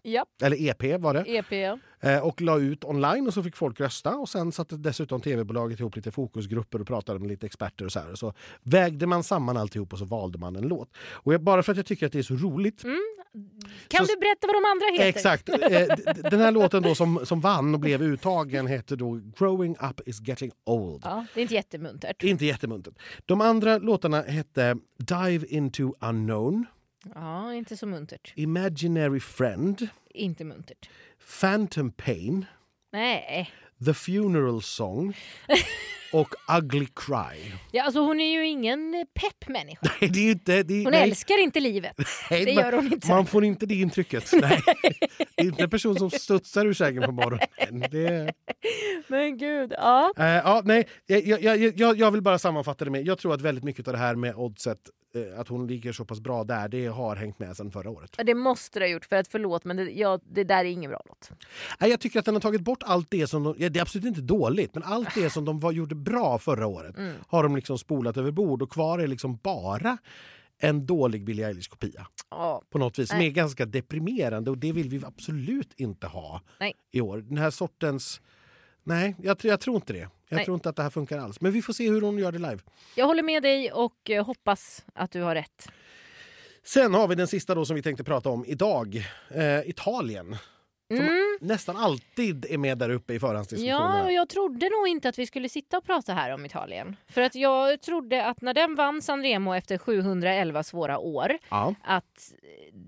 Ja, 0.03 0.25
eller 0.43 0.57
EP 0.69 0.99
var 1.01 1.13
det, 1.13 1.23
EP. 1.27 1.51
ja. 1.51 1.79
eh, 2.09 2.19
och 2.27 2.41
la 2.41 2.59
ut 2.59 2.83
online 2.85 3.27
och 3.27 3.33
så 3.33 3.43
fick 3.43 3.55
folk 3.55 3.79
rösta. 3.79 4.15
Och 4.15 4.29
Sen 4.29 4.51
satte 4.51 4.77
dessutom 4.77 5.21
tv-bolaget 5.21 5.79
ihop 5.79 5.95
lite 5.95 6.11
fokusgrupper 6.11 6.81
och 6.81 6.87
pratade 6.87 7.19
med 7.19 7.27
lite 7.29 7.45
experter. 7.45 7.85
och 7.85 7.91
Så 7.91 7.99
här. 7.99 8.15
Så 8.15 8.33
vägde 8.63 9.07
man 9.07 9.23
samman 9.23 9.57
alltihop 9.57 9.93
och 9.93 9.99
så 9.99 10.05
valde 10.05 10.37
man 10.37 10.55
en 10.55 10.67
låt. 10.67 10.89
Och 10.99 11.33
jag, 11.33 11.41
bara 11.43 11.63
för 11.63 11.71
att 11.71 11.77
jag 11.77 11.85
tycker 11.85 12.05
att 12.05 12.11
det 12.11 12.19
är 12.19 12.23
så 12.23 12.35
roligt 12.35 12.81
Kan 13.87 14.05
Så- 14.05 14.13
du 14.13 14.19
berätta 14.19 14.47
vad 14.47 14.55
de 14.55 14.65
andra 14.65 14.85
heter? 15.05 15.17
Exakt. 15.19 15.49
Eh, 15.49 16.29
Den 16.31 16.39
här 16.39 16.51
låten 16.51 16.83
då 16.83 16.95
som, 16.95 17.19
som 17.25 17.41
vann 17.41 17.73
och 17.73 17.79
blev 17.79 18.01
uttagen 18.03 18.67
heter 18.67 18.95
då 18.95 19.19
Growing 19.37 19.75
Up 19.89 20.07
Is 20.07 20.21
Getting 20.27 20.51
Old. 20.65 21.01
Ja, 21.05 21.25
det 21.33 21.39
är 21.39 21.41
inte 21.41 21.53
jättemuntert. 21.53 22.23
Inte 22.23 22.45
jättemuntert. 22.45 22.93
De 23.25 23.41
andra 23.41 23.77
låtarna 23.77 24.21
hette 24.21 24.77
Dive 24.97 25.45
Into 25.47 25.93
Unknown, 26.01 26.65
Ja, 27.15 27.53
inte 27.53 27.77
så 27.77 27.85
muntert. 27.85 28.33
Imaginary 28.35 29.19
Friend, 29.19 29.87
Inte 30.09 30.43
muntert. 30.43 30.89
Phantom 31.41 31.91
Pain, 31.91 32.45
Nej. 32.91 33.49
The 33.85 33.93
Funeral 33.93 34.61
Song 34.61 35.13
och 36.11 36.35
Ugly 36.57 36.87
Cry. 36.95 37.51
Ja, 37.71 37.83
alltså 37.83 37.99
hon 37.99 38.19
är 38.19 38.31
ju 38.31 38.47
ingen 38.47 38.93
eh, 38.93 39.03
pepp 39.13 39.49
människa. 39.49 39.91
Nej, 40.01 40.09
det 40.09 40.19
är 40.19 40.31
inte... 40.31 40.63
Det, 40.63 40.83
Hon 40.83 40.91
nej, 40.91 41.03
älskar 41.03 41.43
inte 41.43 41.59
livet. 41.59 41.97
nej, 42.31 42.45
Det 42.45 42.51
gör 42.51 42.71
hon 42.71 42.93
inte. 42.93 43.07
Man 43.07 43.25
får 43.25 43.45
inte 43.45 43.65
det 43.65 43.75
intrycket. 43.75 44.29
Nej. 44.41 44.61
Det 45.35 45.43
är 45.43 45.45
inte 45.45 45.63
en 45.63 45.69
person 45.69 45.95
som 45.95 46.09
studsar 46.09 46.65
ur 46.65 46.73
sängen 46.73 47.03
på 47.03 47.11
morgonen. 47.11 47.89
Det, 47.91 48.33
Men 49.07 49.37
gud, 49.37 49.73
ja. 49.77 50.13
Eh, 50.17 50.25
ja, 50.25 50.61
nej, 50.65 50.87
jag, 51.05 51.41
jag, 51.41 51.57
jag, 51.79 51.97
jag, 51.97 52.11
vill 52.11 52.21
bara 52.21 52.39
sammanfatta 52.39 52.85
det 52.85 52.91
med, 52.91 53.07
jag 53.07 53.17
tror 53.17 53.33
att 53.33 53.41
väldigt 53.41 53.63
mycket 53.63 53.87
av 53.87 53.93
det 53.93 53.99
här 53.99 54.15
med 54.15 54.35
oddset, 54.35 54.77
eh, 55.15 55.39
att 55.39 55.47
hon 55.47 55.67
ligger 55.67 55.93
så 55.93 56.05
pass 56.05 56.19
bra 56.19 56.43
där, 56.43 56.69
det 56.69 56.85
har 56.85 57.15
hängt 57.15 57.39
med 57.39 57.57
sen 57.57 57.71
förra 57.71 57.89
året. 57.89 58.15
Det 58.23 58.35
måste 58.35 58.79
det 58.79 58.85
ha 58.85 58.89
gjort, 58.91 59.05
för 59.05 59.15
att 59.15 59.27
förlåt 59.27 59.65
men 59.65 59.77
det, 59.77 59.91
ja, 59.91 60.19
det 60.23 60.43
där 60.43 60.57
är 60.57 60.69
ingen 60.69 60.91
bra 60.91 61.01
låt. 61.05 61.29
Nej, 61.79 61.89
jag 61.89 61.99
tycker 61.99 62.19
att 62.19 62.25
den 62.25 62.35
har 62.35 62.41
tagit 62.41 62.61
bort 62.61 62.83
allt 62.83 63.07
det 63.11 63.27
som 63.27 63.43
de, 63.43 63.55
ja, 63.57 63.69
det 63.69 63.79
är 63.79 63.81
absolut 63.81 64.05
inte 64.05 64.21
dåligt, 64.21 64.73
men 64.73 64.83
allt 64.83 65.15
det 65.15 65.29
som 65.29 65.45
de 65.45 65.59
var, 65.59 65.71
gjorde 65.71 65.95
bra 66.03 66.37
förra 66.39 66.67
året 66.67 66.97
Mm. 66.97 67.15
har 67.27 67.43
de 67.43 67.55
liksom 67.55 67.77
spolat 67.77 68.17
över 68.17 68.31
bord 68.31 68.61
och 68.61 68.71
kvar 68.71 68.99
är 68.99 69.07
liksom 69.07 69.35
bara 69.43 69.97
en 70.57 70.85
dålig 70.85 71.23
Billie 71.25 71.43
Eilish-kopia 71.43 72.07
Ja. 72.31 72.61
på 72.69 72.77
något 72.77 72.99
vis 72.99 73.09
som 73.09 73.19
är 73.21 73.29
ganska 73.29 73.65
deprimerande 73.65 74.51
och 74.51 74.57
det 74.57 74.71
vill 74.71 74.89
vi 74.89 75.05
absolut 75.05 75.73
inte 75.79 76.07
ha 76.07 76.41
Nej. 76.59 76.73
i 76.91 77.01
år. 77.01 77.17
Den 77.17 77.37
här 77.37 77.49
sortens... 77.49 78.21
Nej, 78.83 79.15
jag, 79.23 79.37
tror- 79.39 79.49
jag 79.49 79.59
tror 79.59 79.75
inte 79.75 79.93
det. 79.93 79.99
Jag 80.29 80.35
Nej. 80.37 80.45
tror 80.45 80.55
inte 80.55 80.69
att 80.69 80.75
det 80.75 80.83
här 80.83 80.89
funkar 80.89 81.17
alls. 81.19 81.41
Men 81.41 81.51
vi 81.51 81.61
får 81.61 81.73
se 81.73 81.89
hur 81.89 82.01
hon 82.01 82.17
gör 82.17 82.31
det 82.31 82.37
live. 82.39 82.59
Jag 82.95 83.05
håller 83.07 83.23
med 83.23 83.43
dig 83.43 83.71
och 83.71 84.09
eh, 84.09 84.25
hoppas 84.25 84.85
att 84.93 85.11
du 85.11 85.21
har 85.21 85.35
rätt. 85.35 85.67
Sen 86.63 86.93
har 86.93 87.07
vi 87.07 87.15
den 87.15 87.27
sista 87.27 87.55
då 87.55 87.65
som 87.65 87.75
vi 87.75 87.81
tänkte 87.81 88.03
prata 88.03 88.29
om 88.29 88.45
idag. 88.45 88.95
Eh, 89.29 89.69
Italien. 89.69 90.35
Som 90.97 91.05
Mm. 91.05 91.37
nästan 91.41 91.77
alltid 91.77 92.45
är 92.49 92.57
med 92.57 92.77
där 92.77 92.89
uppe 92.89 93.13
i 93.13 93.15
Ja, 93.15 93.19
förhandsdiskussionerna. 93.19 94.03
och 94.03 94.11
jag 94.11 94.29
trodde 94.29 94.69
nog 94.69 94.87
inte 94.87 95.09
att 95.09 95.19
vi 95.19 95.25
skulle 95.27 95.49
sitta 95.49 95.77
och 95.77 95.83
prata 95.85 96.13
här 96.13 96.33
om 96.33 96.45
Italien. 96.45 96.95
För 97.09 97.21
att 97.21 97.35
jag 97.35 97.81
trodde 97.81 98.25
att 98.25 98.41
när 98.41 98.53
den 98.53 98.75
vann 98.75 99.01
Sanremo 99.01 99.53
efter 99.53 99.77
711 99.77 100.63
svåra 100.63 100.97
år, 100.99 101.31
Ja. 101.49 101.75
att 101.83 102.31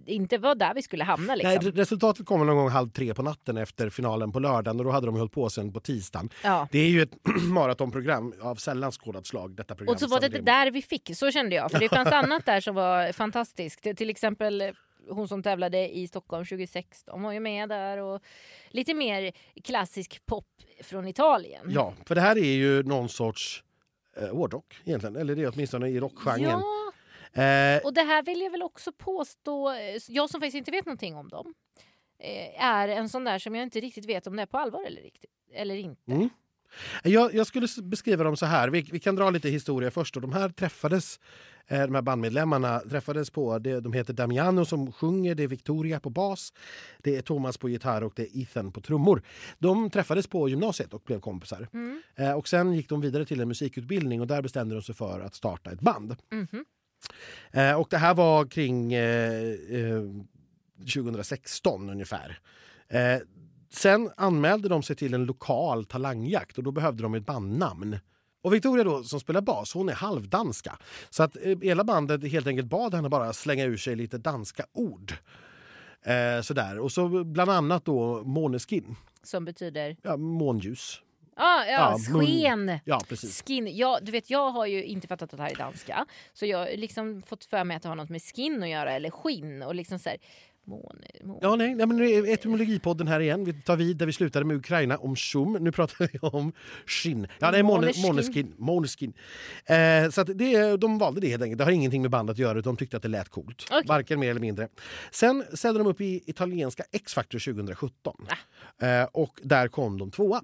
det 0.06 0.14
inte 0.14 0.38
var 0.38 0.56
där 0.56 0.74
vi 0.74 0.82
skulle 0.82 1.04
hamna 1.04 1.36
liksom. 1.36 1.50
Nej, 1.64 1.72
re- 1.72 1.76
resultatet 1.76 2.26
kommer 2.26 2.46
någon 2.46 2.56
gång 2.58 2.70
halv 2.70 2.90
tre 2.90 3.14
på 3.14 3.22
natten 3.22 3.58
efter 3.58 3.90
finalen 3.90 4.32
på 4.32 4.40
lördagen 4.40 4.80
och 4.80 4.86
då 4.86 4.92
hade 4.92 5.06
de 5.06 5.16
hållit 5.16 5.32
på 5.32 5.50
sen 5.50 5.74
på 5.74 5.80
tisdagen. 5.80 6.30
Ja. 6.44 6.68
Det 6.72 6.80
är 6.80 6.88
ju 6.90 7.02
ett 7.02 7.14
maratonprogram 7.52 8.34
av 8.42 8.56
sällan 8.56 8.92
skådat 8.92 9.26
slag. 9.28 9.56
Detta 9.56 9.76
program, 9.76 9.94
Och 9.94 10.00
så 10.00 10.08
var 10.08 10.20
det 10.20 10.28
det 10.30 10.42
där 10.42 10.72
vi 10.72 10.82
fick, 10.82 11.12
så 11.16 11.32
kände 11.32 11.56
jag. 11.56 11.72
För 11.72 11.80
det 11.80 11.90
fanns 11.90 12.12
annat 12.12 12.46
där 12.46 12.62
som 12.62 12.76
var 12.76 13.12
fantastiskt. 13.12 13.82
Till 13.98 14.10
exempel 14.10 14.74
hon 15.10 15.28
som 15.28 15.44
tävlade 15.44 15.98
i 15.98 16.08
Stockholm 16.08 16.46
2016 16.46 17.24
var 17.24 17.32
ju 17.32 17.40
med 17.40 17.70
där. 17.70 17.98
Och 17.98 18.22
lite 18.70 18.94
mer 18.94 19.32
klassisk 19.64 20.26
pop 20.26 20.48
från 20.82 21.08
Italien. 21.08 21.66
Ja, 21.70 21.94
för 22.06 22.16
det 22.16 22.22
här 22.22 22.38
är 22.38 22.54
ju 22.54 22.84
någon 22.84 23.10
sorts 23.10 23.64
eh, 24.18 24.36
hårdrock 24.36 24.82
egentligen. 24.86 25.16
Eller 25.16 25.36
det 25.36 25.42
är 25.42 25.52
åtminstone 25.54 25.90
i 25.90 26.00
rockgenren. 26.00 26.60
Ja, 26.60 26.84
Eh, 27.34 27.82
och 27.84 27.94
det 27.94 28.02
här 28.02 28.24
vill 28.24 28.42
jag 28.42 28.52
väl 28.52 28.64
också 28.64 28.92
påstå, 28.92 29.72
eh, 29.72 29.98
jag 30.08 30.30
som 30.30 30.42
faktiskt 30.42 30.58
inte 30.58 30.72
vet 30.72 30.86
någonting 30.86 31.16
om 31.16 31.30
dem, 31.30 31.54
eh, 32.20 32.64
är 32.66 32.88
en 32.88 33.10
sån 33.10 33.24
där 33.24 33.40
som 33.40 33.56
jag 33.56 33.64
inte 33.64 33.80
riktigt 33.80 34.06
vet 34.06 34.28
om 34.28 34.36
det 34.36 34.42
är 34.42 34.46
på 34.46 34.58
allvar 34.58 34.84
eller, 34.88 35.02
riktigt, 35.02 35.32
eller 35.54 35.76
inte. 35.76 36.12
Mm. 36.12 36.30
Jag, 37.04 37.34
jag 37.34 37.48
skulle 37.48 37.68
beskriva 37.84 38.24
dem 38.24 38.38
så 38.38 38.46
här. 38.46 38.70
Vi, 38.70 38.82
vi 38.82 39.00
kan 39.00 39.16
dra 39.16 39.30
lite 39.30 39.50
historia 39.50 39.92
först. 39.92 40.16
Och 40.16 40.22
de 40.22 40.34
här 40.34 40.50
träffades, 40.50 41.20
de 41.68 41.96
här 41.96 42.02
bandmedlemmarna 42.02 42.80
träffades 42.80 43.30
på, 43.30 43.60
det, 43.60 43.80
de 43.80 43.94
heter 43.94 44.14
Damiano 44.14 44.66
som 44.66 44.92
sjunger, 44.92 45.36
det 45.36 45.44
är 45.44 45.48
Victoria 45.48 46.00
på 46.00 46.10
bas, 46.10 46.54
det 46.98 47.16
är 47.16 47.22
Thomas 47.22 47.58
på 47.58 47.70
gitarr 47.70 48.04
och 48.04 48.14
det 48.16 48.22
är 48.22 48.42
Ethan 48.42 48.72
på 48.72 48.82
trummor. 48.82 49.22
De 49.60 49.90
träffades 49.90 50.28
på 50.28 50.50
gymnasiet 50.50 50.94
och 50.94 51.02
blev 51.06 51.20
kompisar. 51.20 51.68
Mm. 51.74 52.02
Eh, 52.16 52.32
och 52.32 52.48
sen 52.48 52.74
gick 52.74 52.90
de 52.90 53.02
vidare 53.02 53.26
till 53.26 53.42
en 53.42 53.48
musikutbildning 53.48 54.22
och 54.22 54.28
där 54.28 54.42
bestämde 54.42 54.76
de 54.76 54.82
sig 54.82 54.96
för 54.96 55.20
att 55.20 55.36
starta 55.36 55.72
ett 55.72 55.82
band. 55.82 56.16
Eh, 57.52 57.80
och 57.80 57.88
det 57.90 57.98
här 57.98 58.14
var 58.14 58.46
kring 58.46 58.94
eh, 58.94 59.54
eh, 59.70 60.04
2016 60.94 61.90
ungefär. 61.90 62.40
Eh, 62.88 63.18
sen 63.70 64.12
anmälde 64.18 64.70
de 64.70 64.84
sig 64.84 64.96
till 64.96 65.14
en 65.14 65.26
lokal 65.26 65.86
talangjakt 65.86 66.58
och 66.58 66.64
då 66.64 66.72
behövde 66.72 67.04
de 67.04 67.14
ett 67.14 67.26
bandnamn. 67.26 67.98
Och 68.44 68.54
Victoria 68.54 68.84
då, 68.84 69.04
som 69.04 69.20
spelar 69.20 69.42
bas, 69.42 69.74
hon 69.74 69.90
är 69.90 69.94
halvdanska. 69.94 70.78
Så 71.10 71.24
att 71.24 71.36
eh, 71.42 71.60
hela 71.62 71.84
bandet 71.84 72.32
helt 72.32 72.48
enkelt 72.48 72.68
bad 72.68 72.94
henne 72.94 73.10
bara 73.10 73.34
slänga 73.34 73.66
ur 73.66 73.78
sig 73.78 73.96
lite 73.96 74.18
danska 74.18 74.66
ord. 74.74 75.14
Eh, 76.06 76.42
sådär. 76.42 76.80
Och 76.80 76.92
så 76.92 77.24
bland 77.24 77.52
annat 77.52 77.86
då 77.86 78.24
Måneskin, 78.24 78.96
Som 79.24 79.46
betyder, 79.46 79.98
ja, 80.02 80.18
månljus. 80.18 81.02
ah, 81.36 81.64
ja, 81.66 81.66
Ja, 81.66 81.98
mun- 82.10 82.26
sken. 82.26 82.80
Ja, 82.86 83.02
precis. 83.10 83.44
Skin. 83.48 83.78
Ja, 83.78 84.00
du 84.02 84.12
vet, 84.12 84.30
jag 84.30 84.50
har 84.50 84.66
ju 84.66 84.84
inte 84.84 85.08
fattat 85.08 85.34
att 85.34 85.38
det 85.38 85.44
här 85.44 85.52
är 85.52 85.56
danska. 85.56 86.06
Så 86.34 86.46
jag 86.46 86.58
har 86.58 86.78
liksom 86.78 87.22
fått 87.22 87.46
för 87.46 87.64
mig 87.64 87.78
att 87.78 87.84
det 87.84 87.90
har 87.90 87.96
något 87.96 88.10
med 88.10 88.22
skin 88.24 88.64
att 88.64 88.70
göra, 88.70 88.92
eller 88.94 89.10
skinn. 89.10 89.64
Och 89.64 89.76
liksom 89.76 90.00
så 90.00 90.10
här, 90.10 90.18
måne, 90.66 91.08
måne. 91.24 91.40
Ja, 91.42 91.56
nej, 91.56 91.76
nej, 91.76 91.88
men 91.88 91.98
nu 91.98 92.12
är 92.12 92.34
etymologipodden 92.34 93.08
här 93.08 93.20
igen. 93.20 93.46
Vi 93.46 93.54
tar 93.54 93.78
vid 93.78 93.98
där 93.98 94.06
vi 94.06 94.14
slutade 94.14 94.46
med 94.46 94.58
Ukraina, 94.58 94.98
om 94.98 95.16
shum. 95.16 95.54
Nu 95.54 95.72
pratar 95.72 96.10
vi 96.12 96.20
om 96.20 96.54
skinn. 96.86 97.28
Ja, 97.40 97.64
måne, 97.64 97.92
Måneskin. 98.04 98.54
måneskin. 98.58 99.14
Eh, 99.66 100.10
så 100.10 100.24
det, 100.24 100.78
de 100.78 100.98
valde 100.98 101.22
det 101.22 101.28
helt 101.28 101.44
enkelt. 101.44 101.58
Det 101.58 101.64
har 101.64 101.72
ingenting 101.72 102.02
med 102.02 102.12
bandet 102.12 102.34
att 102.34 102.38
göra. 102.38 102.62
De 102.62 102.78
tyckte 102.78 102.98
att 102.98 103.04
det 103.04 103.10
lät 103.10 103.30
coolt. 103.30 103.66
Okej. 103.72 103.84
Varken 103.88 104.20
mer 104.20 104.30
eller 104.30 104.42
mindre. 104.42 104.68
Sen 105.12 105.44
ställde 105.54 105.80
de 105.80 105.88
upp 105.88 106.02
i 106.02 106.24
italienska 106.26 106.84
X-Factor 106.92 107.40
2017. 107.40 108.16
Eh, 108.82 109.04
och 109.04 109.40
där 109.44 109.68
kom 109.68 109.98
de 109.98 110.12
tvåa. 110.12 110.44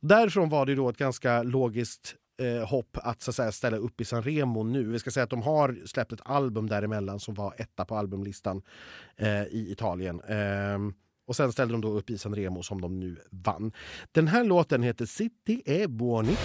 Därifrån 0.00 0.48
var 0.48 0.66
det 0.66 0.74
då 0.74 0.88
ett 0.88 0.96
ganska 0.96 1.42
logiskt 1.42 2.14
eh, 2.38 2.68
hopp 2.68 2.96
att, 3.02 3.22
så 3.22 3.30
att 3.30 3.34
säga, 3.34 3.52
ställa 3.52 3.76
upp 3.76 4.00
i 4.00 4.04
Sanremo 4.04 4.62
nu. 4.62 4.84
Vi 4.84 4.98
ska 4.98 5.10
säga 5.10 5.24
att 5.24 5.30
de 5.30 5.42
har 5.42 5.86
släppt 5.86 6.12
ett 6.12 6.20
album 6.24 6.68
däremellan 6.68 7.20
som 7.20 7.34
var 7.34 7.54
etta 7.58 7.84
på 7.84 7.96
albumlistan 7.96 8.62
eh, 9.16 9.42
i 9.42 9.66
Italien. 9.70 10.20
Eh, 10.20 10.78
och 11.26 11.36
sen 11.36 11.52
ställde 11.52 11.74
de 11.74 11.80
då 11.80 11.88
upp 11.88 12.10
i 12.10 12.18
Sanremo 12.18 12.62
som 12.62 12.80
de 12.80 13.00
nu 13.00 13.16
vann. 13.30 13.72
Den 14.12 14.28
här 14.28 14.44
låten 14.44 14.82
heter 14.82 15.06
City 15.06 15.62
e 15.66 15.86
buoni. 15.86 16.36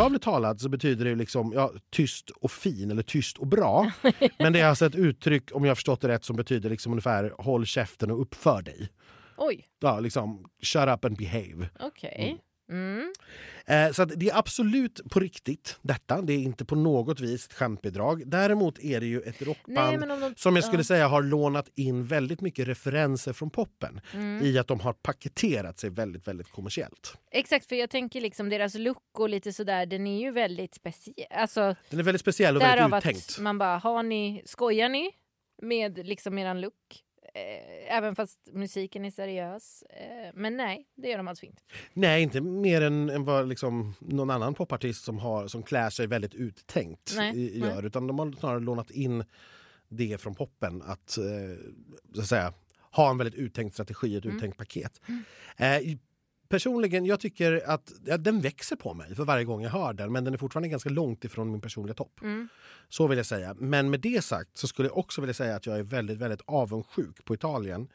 Bokstavligt 0.00 0.24
talat 0.24 0.60
så 0.60 0.68
betyder 0.68 1.04
det 1.04 1.14
liksom 1.14 1.52
ja, 1.52 1.72
tyst 1.90 2.30
och 2.30 2.50
fin 2.50 2.90
eller 2.90 3.02
tyst 3.02 3.38
och 3.38 3.46
bra. 3.46 3.92
Men 4.38 4.52
det 4.52 4.60
är 4.60 4.66
alltså 4.66 4.86
ett 4.86 4.94
uttryck, 4.94 5.50
om 5.52 5.64
jag 5.64 5.70
har 5.70 5.74
förstått 5.74 6.00
det 6.00 6.08
rätt, 6.08 6.24
som 6.24 6.36
betyder 6.36 6.70
liksom 6.70 6.92
ungefär 6.92 7.34
håll 7.38 7.66
käften 7.66 8.10
och 8.10 8.20
uppför 8.20 8.62
dig. 8.62 8.88
Oj, 9.36 9.64
Ja, 9.80 10.00
liksom 10.00 10.44
shut 10.62 10.88
up 10.88 11.04
and 11.04 11.16
behave. 11.16 11.68
okej. 11.80 12.24
Mm. 12.28 12.38
Eh, 13.66 13.92
så 13.92 14.04
det 14.04 14.28
är 14.30 14.38
absolut 14.38 15.00
på 15.10 15.20
riktigt 15.20 15.78
detta. 15.82 16.22
Det 16.22 16.32
är 16.32 16.38
inte 16.38 16.64
på 16.64 16.74
något 16.74 17.20
vis 17.20 17.46
ett 17.46 17.52
skämtbidrag. 17.52 18.22
Däremot 18.26 18.78
är 18.78 19.00
det 19.00 19.06
ju 19.06 19.20
ett 19.20 19.40
Nej, 19.40 19.48
rockband 19.48 20.12
om 20.12 20.20
de, 20.20 20.34
som 20.36 20.56
jag 20.56 20.64
skulle 20.64 20.80
ja. 20.80 20.84
säga 20.84 21.08
har 21.08 21.22
lånat 21.22 21.70
in 21.74 22.06
väldigt 22.06 22.40
mycket 22.40 22.68
referenser 22.68 23.32
från 23.32 23.50
poppen 23.50 24.00
Mm. 24.14 24.44
i 24.46 24.58
att 24.58 24.66
de 24.68 24.80
har 24.80 24.92
paketerat 24.92 25.78
sig 25.78 25.90
väldigt, 25.90 26.28
väldigt 26.28 26.50
kommersiellt. 26.50 27.14
Exakt, 27.30 27.66
för 27.68 27.76
jag 27.76 27.90
tänker 27.90 28.20
liksom 28.20 28.48
deras 28.48 28.74
look 28.74 29.18
och 29.18 29.28
lite 29.28 29.52
sådär, 29.52 29.86
den 29.86 30.06
är 30.06 30.20
ju 30.20 30.30
väldigt 30.30 30.74
speciell. 30.74 31.26
Alltså, 31.30 31.76
Den 31.90 31.98
är 31.98 32.02
väldigt 32.04 32.20
speciell 32.20 32.56
och 32.56 32.62
väldigt 32.62 32.98
uttänkt. 32.98 33.38
man 33.38 33.58
bara, 33.58 33.78
har 33.78 34.02
ni, 34.02 34.42
skojar 34.44 34.88
ni 34.88 35.10
med 35.62 36.06
liksom 36.06 36.38
eran 36.38 36.60
look? 36.60 36.74
Eh, 37.34 37.96
även 37.96 38.14
fast 38.16 38.38
musiken 38.52 39.04
är 39.04 39.10
seriös. 39.10 39.82
Eh, 39.82 40.30
men 40.34 40.56
nej, 40.56 40.86
det 40.94 41.08
gör 41.08 41.16
de 41.16 41.28
alltså 41.28 41.46
inte. 41.46 41.62
Nej, 41.92 42.22
inte 42.22 42.40
mer 42.40 42.82
än, 42.82 43.10
än 43.10 43.24
vad 43.24 43.48
liksom 43.48 43.94
någon 44.00 44.30
annan 44.30 44.54
popartist 44.54 45.04
som, 45.04 45.18
har, 45.18 45.48
som 45.48 45.62
klär 45.62 45.90
sig 45.90 46.06
väldigt 46.06 46.34
uttänkt 46.34 47.14
Nej, 47.16 47.30
i, 47.56 47.60
nej. 47.60 47.68
gör. 47.70 47.86
Utan 47.86 48.06
de 48.06 48.18
har 48.18 48.32
snarare 48.32 48.60
lånat 48.60 48.90
in 48.90 49.24
det 49.88 50.20
från 50.20 50.34
poppen 50.34 50.82
att, 50.82 51.18
eh, 51.18 51.24
så 52.14 52.20
att 52.20 52.26
säga, 52.26 52.52
ha 52.92 53.10
en 53.10 53.18
väldigt 53.18 53.34
uttänkt 53.40 53.74
strategi, 53.74 54.16
ett 54.16 54.24
Mm. 54.24 54.36
uttänkt 54.36 54.58
paket. 54.58 55.00
Eh, 55.56 55.78
personligen, 56.50 57.06
jag 57.06 57.20
tycker 57.20 57.62
att 57.70 57.92
ja, 58.04 58.16
den 58.16 58.40
växer 58.40 58.76
på 58.76 58.94
mig 58.94 59.14
för 59.14 59.24
varje 59.24 59.44
gång 59.44 59.62
jag 59.62 59.70
hör 59.70 59.92
den 59.92 60.12
men 60.12 60.24
den 60.24 60.34
är 60.34 60.38
fortfarande 60.38 60.68
ganska 60.68 60.90
långt 60.90 61.24
ifrån 61.24 61.50
min 61.50 61.60
personliga 61.60 61.94
topp. 61.94 62.20
Mm. 62.22 62.48
Så 62.88 63.06
vill 63.06 63.16
jag 63.18 63.26
säga. 63.26 63.54
Men 63.58 63.90
med 63.90 64.00
det 64.00 64.24
sagt 64.24 64.58
så 64.58 64.68
skulle 64.68 64.88
jag 64.88 64.98
också 64.98 65.20
vilja 65.20 65.34
säga 65.34 65.56
att 65.56 65.66
jag 65.66 65.78
är 65.78 65.82
väldigt, 65.82 66.18
väldigt 66.18 66.40
avundsjuk 66.46 67.24
på 67.24 67.34
Italien. 67.34 67.88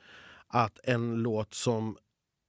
Att 0.48 0.80
en 0.84 1.16
låt 1.16 1.54
som 1.54 1.98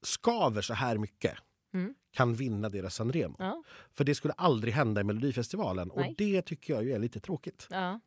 skaver 0.02 0.62
så 0.62 0.74
här 0.74 0.98
mycket 0.98 1.34
Mm. 1.74 1.94
kan 2.12 2.34
vinna 2.34 2.68
deras 2.68 2.94
Sanremo. 2.94 3.36
Ja, 3.38 3.62
För 3.94 4.04
det 4.04 4.14
skulle 4.14 4.34
aldrig 4.34 4.74
hända 4.74 5.00
i 5.00 5.04
Melodifestivalen 5.04 5.90
och 5.90 6.00
Nej. 6.00 6.14
det 6.18 6.42
tycker 6.42 6.74
jag 6.74 6.84
ju 6.84 6.92
är 6.92 6.98
lite 6.98 7.20
tråkigt. 7.20 7.66
ja. 7.70 8.00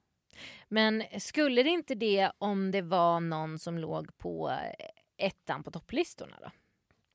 Men 0.67 1.03
skulle 1.19 1.63
det 1.63 1.69
inte 1.69 1.95
det 1.95 2.31
om 2.37 2.71
det 2.71 2.81
var 2.81 3.19
någon 3.19 3.59
som 3.59 3.77
låg 3.77 4.17
på 4.17 4.49
eh, 4.49 5.25
ettan 5.27 5.63
på 5.63 5.71
topplistorna 5.71 6.35
då? 6.41 6.51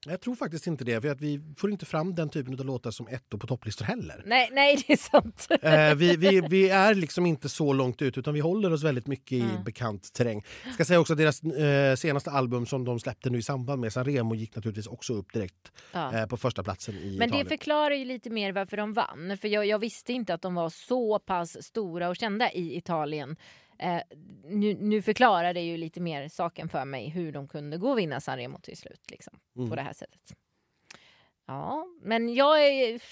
Jag 0.06 0.20
tror 0.20 0.34
faktiskt 0.34 0.66
inte 0.66 0.84
det, 0.84 1.00
för 1.00 1.08
att 1.08 1.20
vi 1.20 1.40
får 1.58 1.70
inte 1.70 1.86
fram 1.86 2.14
den 2.14 2.28
typen 2.30 2.60
av 2.60 2.66
låtar 2.66 2.90
som 2.90 3.08
ettor 3.08 3.38
på 3.38 3.46
topplistor 3.46 3.84
heller. 3.84 4.22
Nej, 4.26 4.48
nej 4.52 4.84
det 4.86 4.92
är 4.92 4.96
sant. 4.96 5.46
Eh, 5.62 5.94
vi, 5.94 6.16
vi, 6.16 6.40
vi 6.50 6.68
är 6.70 6.94
liksom 6.94 7.26
inte 7.26 7.48
så 7.48 7.72
långt 7.72 8.02
ut 8.02 8.18
utan 8.18 8.34
vi 8.34 8.40
håller 8.40 8.72
oss 8.72 8.82
väldigt 8.82 9.06
mycket 9.06 9.32
i 9.32 9.40
Mm. 9.40 9.64
bekant 9.64 10.12
terräng. 10.12 10.44
Jag 10.64 10.74
ska 10.74 10.84
säga 10.84 11.00
också 11.00 11.12
att 11.12 11.18
deras 11.18 11.42
eh, 11.42 11.96
senaste 11.96 12.30
album 12.30 12.66
som 12.66 12.84
de 12.84 13.00
släppte 13.00 13.30
nu 13.30 13.38
i 13.38 13.42
samband 13.42 13.80
med 13.80 13.92
Sanremo 13.92 14.34
gick 14.34 14.56
naturligtvis 14.56 14.86
också 14.86 15.12
upp 15.14 15.32
direkt 15.32 15.72
Ja. 15.92 16.14
eh, 16.18 16.26
på 16.26 16.36
första 16.36 16.62
platsen 16.62 16.94
i 16.94 16.98
Men 17.18 17.18
det 17.18 17.24
Italien. 17.26 17.46
förklarar 17.46 17.94
ju 17.94 18.04
lite 18.04 18.30
mer 18.30 18.52
varför 18.52 18.76
de 18.76 18.92
vann. 18.92 19.38
För 19.40 19.48
jag, 19.48 19.66
jag 19.66 19.78
visste 19.78 20.12
inte 20.12 20.34
att 20.34 20.42
de 20.42 20.54
var 20.54 20.68
så 20.70 21.18
pass 21.18 21.62
stora 21.64 22.08
och 22.08 22.16
kända 22.16 22.52
i 22.52 22.76
Italien. 22.76 23.36
Eh, 23.78 24.00
nu, 24.44 24.74
nu 24.74 25.02
förklarar 25.02 25.54
det 25.54 25.60
ju 25.60 25.76
lite 25.76 26.00
mer 26.00 26.28
saken 26.28 26.68
för 26.68 26.84
mig 26.84 27.08
hur 27.08 27.32
de 27.32 27.48
kunde 27.48 27.76
gå 27.78 27.90
och 27.90 27.98
vinna 27.98 28.20
Sanremo 28.20 28.58
till 28.58 28.76
slut. 28.76 29.10
Liksom, 29.10 29.40
Mm. 29.56 29.70
På 29.70 29.76
det 29.76 29.82
här 29.82 29.92
sättet. 29.92 30.34
Ja, 31.46 31.86
men 32.00 32.34
jag 32.34 32.66
är, 32.66 33.02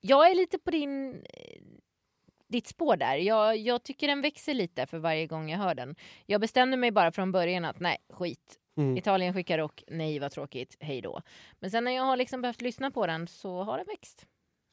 jag 0.00 0.30
är 0.30 0.34
lite 0.34 0.58
på 0.58 0.70
din, 0.70 1.14
eh, 1.14 1.62
ditt 2.48 2.66
spår 2.66 2.96
där. 2.96 3.16
Jag, 3.16 3.56
jag 3.56 3.82
tycker 3.82 4.08
den 4.08 4.20
växer 4.20 4.54
lite 4.54 4.86
för 4.86 4.98
varje 4.98 5.26
gång 5.26 5.50
jag 5.50 5.58
hör 5.58 5.74
den. 5.74 5.96
Jag 6.26 6.40
bestämde 6.40 6.76
mig 6.76 6.90
bara 6.90 7.12
från 7.12 7.32
början 7.32 7.64
att 7.64 7.80
nej, 7.80 7.96
skit. 8.10 8.58
Mm. 8.76 8.96
Italien 8.96 9.34
skickar 9.34 9.58
rock, 9.58 9.82
nej 9.86 10.18
vad 10.18 10.32
tråkigt, 10.32 10.76
hej 10.80 11.00
då. 11.00 11.22
Men 11.60 11.70
sen 11.70 11.84
när 11.84 11.92
jag 11.92 12.02
har 12.02 12.16
liksom 12.16 12.42
behövt 12.42 12.62
lyssna 12.62 12.90
på 12.90 13.06
den 13.06 13.26
så 13.26 13.62
har 13.62 13.76
den 13.76 13.86
växt. 13.86 14.26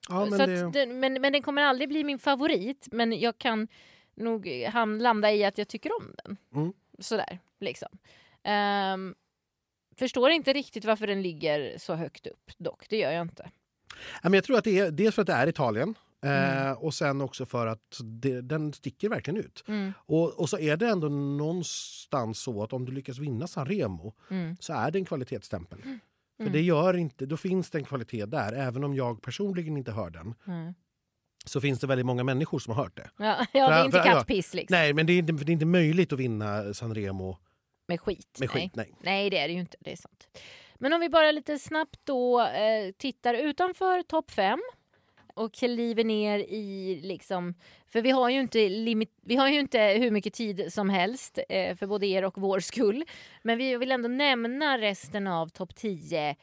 Ja, 0.09 0.25
men 0.25 0.37
det, 0.37 0.83
att 0.83 0.87
men, 0.87 1.13
men 1.21 1.33
den 1.33 1.41
kommer 1.41 1.61
aldrig 1.61 1.89
bli 1.89 2.03
min 2.03 2.19
favorit. 2.19 2.87
Men 2.91 3.19
jag 3.19 3.37
kan 3.37 3.67
nog 4.15 4.47
ham- 4.47 4.99
landa 5.01 5.31
i 5.33 5.45
att 5.45 5.57
jag 5.57 5.67
tycker 5.67 5.91
om 5.99 6.15
den. 6.23 6.37
Mm. 6.55 6.73
Sådär, 6.99 7.39
liksom. 7.59 7.89
Ehm, 8.43 9.15
förstår 9.95 10.29
inte 10.31 10.53
riktigt 10.53 10.85
varför 10.85 11.07
den 11.07 11.21
ligger 11.21 11.77
så 11.77 11.93
högt 11.93 12.27
upp 12.27 12.51
dock. 12.57 12.89
Det 12.89 12.97
gör 12.97 13.11
jag 13.11 13.21
inte. 13.21 13.49
Men 14.23 14.33
jag 14.33 14.43
tror 14.43 14.57
att 14.57 14.63
det 14.63 14.79
är 14.79 14.91
dels 14.91 15.15
för 15.15 15.21
att 15.21 15.27
det 15.27 15.33
är 15.33 15.47
Italien 15.47 15.95
eh, 16.23 16.61
Mm. 16.61 16.77
och 16.77 16.93
sen 16.93 17.21
också 17.21 17.45
för 17.45 17.67
att 17.67 17.99
det, 18.03 18.41
den 18.41 18.73
sticker 18.73 19.09
verkligen 19.09 19.37
ut. 19.39 19.63
Mm, 19.67 19.93
Och, 19.97 20.39
och 20.39 20.49
så 20.49 20.59
är 20.59 20.77
det 20.77 20.87
ändå 20.89 21.09
någonstans 21.09 22.39
så 22.39 22.63
att 22.63 22.73
om 22.73 22.85
du 22.85 22.91
lyckas 22.91 23.17
vinna 23.17 23.47
Sanremo 23.47 24.13
mm, 24.29 24.57
så 24.59 24.73
är 24.73 24.91
det 24.91 24.99
en 24.99 25.05
kvalitetsstämpel. 25.05 25.81
För 25.81 26.43
Mm. 26.43 26.53
det 26.53 26.61
gör 26.61 26.93
inte, 26.97 27.25
då 27.25 27.37
finns 27.37 27.69
det 27.69 27.77
en 27.77 27.83
kvalitet 27.83 28.25
där. 28.25 28.53
Även 28.53 28.83
om 28.83 28.95
jag 28.95 29.21
personligen 29.21 29.77
inte 29.77 29.91
hör 29.91 30.09
den 30.09 30.33
mm. 30.47 30.73
Så 31.45 31.61
finns 31.61 31.79
det 31.79 31.87
väldigt 31.87 32.05
många 32.05 32.23
människor 32.23 32.59
som 32.59 32.73
har 32.75 32.83
hört 32.83 32.97
det. 32.97 33.09
Ja, 33.17 33.45
ja, 33.51 33.67
det 33.69 33.73
är 33.73 33.79
För- 33.79 33.85
inte 33.85 33.97
för- 33.97 34.05
kattpiss 34.05 34.53
liksom. 34.53 34.75
Nej, 34.77 34.93
men 34.93 35.05
det 35.05 35.13
är, 35.13 35.17
inte, 35.17 35.33
det 35.33 35.51
är 35.51 35.53
inte 35.53 35.65
möjligt 35.65 36.13
att 36.13 36.19
vinna 36.19 36.73
Sanremo 36.73 37.37
Med 37.87 37.99
skit. 38.01 38.37
med 38.39 38.49
nej. 38.53 38.61
skit. 38.63 38.75
Nej. 38.75 38.93
Nej, 39.01 39.29
det 39.29 39.37
är 39.37 39.47
det 39.47 39.53
ju 39.53 39.59
inte. 39.59 39.77
Det 39.79 39.91
är 39.91 39.95
sant. 39.95 40.27
Men 40.75 40.93
om 40.93 40.99
vi 41.01 41.09
bara 41.09 41.31
lite 41.31 41.59
snabbt 41.59 41.99
då 42.03 42.41
eh, 42.41 42.91
tittar 42.97 43.33
utanför 43.33 44.01
topp 44.03 44.31
fem 44.31 44.59
och 45.33 45.53
kliver 45.53 46.03
ner 46.03 46.39
i 46.39 46.99
liksom... 47.03 47.53
För 47.87 48.01
vi 48.01 48.11
har 48.11 48.29
ju 48.29 48.39
inte, 48.39 48.69
limit, 48.69 49.11
vi 49.21 49.35
har 49.35 49.49
ju 49.49 49.59
inte 49.59 49.79
hur 49.79 50.11
mycket 50.11 50.33
tid 50.33 50.73
som 50.73 50.89
helst 50.89 51.39
eh, 51.49 51.75
för 51.75 51.87
både 51.87 52.07
er 52.07 52.23
och 52.25 52.37
vår 52.37 52.59
skull. 52.59 53.03
Men 53.43 53.57
vi 53.57 53.77
vill 53.77 53.91
ändå 53.91 54.09
nämna 54.09 54.77
resten 54.77 55.27
av 55.27 55.47
topp 55.49 55.75
10. 55.75 56.35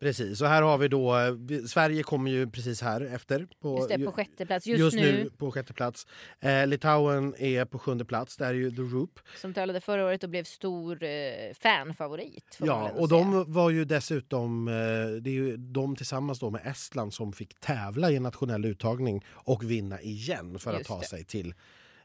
Precis, 0.00 0.38
så 0.38 0.44
här 0.44 0.62
har 0.62 0.78
vi 0.78 0.88
då... 0.88 1.16
eh, 1.18 1.64
Sverige 1.66 2.02
kommer 2.02 2.30
ju 2.30 2.50
precis 2.50 2.82
här 2.82 3.00
efter. 3.00 3.48
På, 3.60 3.76
Just 3.78 3.88
det, 3.88 4.04
på 4.04 4.12
sjätte 4.12 4.46
plats. 4.46 4.66
Just, 4.66 4.96
nu, 4.96 5.30
på 5.38 5.52
sjätte 5.52 5.72
plats. 5.72 6.06
Eh, 6.40 6.66
Litauen 6.66 7.34
är 7.38 7.64
på 7.64 7.78
sjunde 7.78 8.04
plats. 8.04 8.36
Där 8.36 8.46
är 8.46 8.54
ju 8.54 8.70
The 8.70 8.82
Roop. 8.82 9.20
som 9.36 9.54
talade 9.54 9.80
förra 9.80 10.04
året 10.06 10.24
och 10.24 10.30
blev 10.30 10.44
stor 10.44 11.02
eh, 11.02 11.10
fanfavorit. 11.60 12.58
Ja, 12.60 12.90
och 12.90 13.08
säga. 13.08 13.20
de 13.20 13.52
var 13.52 13.70
ju 13.70 13.84
dessutom... 13.84 14.68
Eh, 14.68 14.72
det 15.22 15.30
är 15.30 15.34
ju 15.34 15.56
de 15.56 15.96
tillsammans 15.96 16.38
då 16.38 16.50
med 16.50 16.60
Estland 16.66 17.14
som 17.14 17.32
fick 17.32 17.60
tävla 17.60 18.10
i 18.10 18.16
en 18.16 18.22
nationell 18.22 18.64
uttagning 18.64 19.24
och 19.30 19.70
vinna 19.70 20.00
igen 20.00 20.58
för 20.58 20.72
Just 20.72 20.80
att 20.80 20.86
ta 20.96 21.00
det. 21.00 21.06
sig 21.06 21.24
till... 21.24 21.54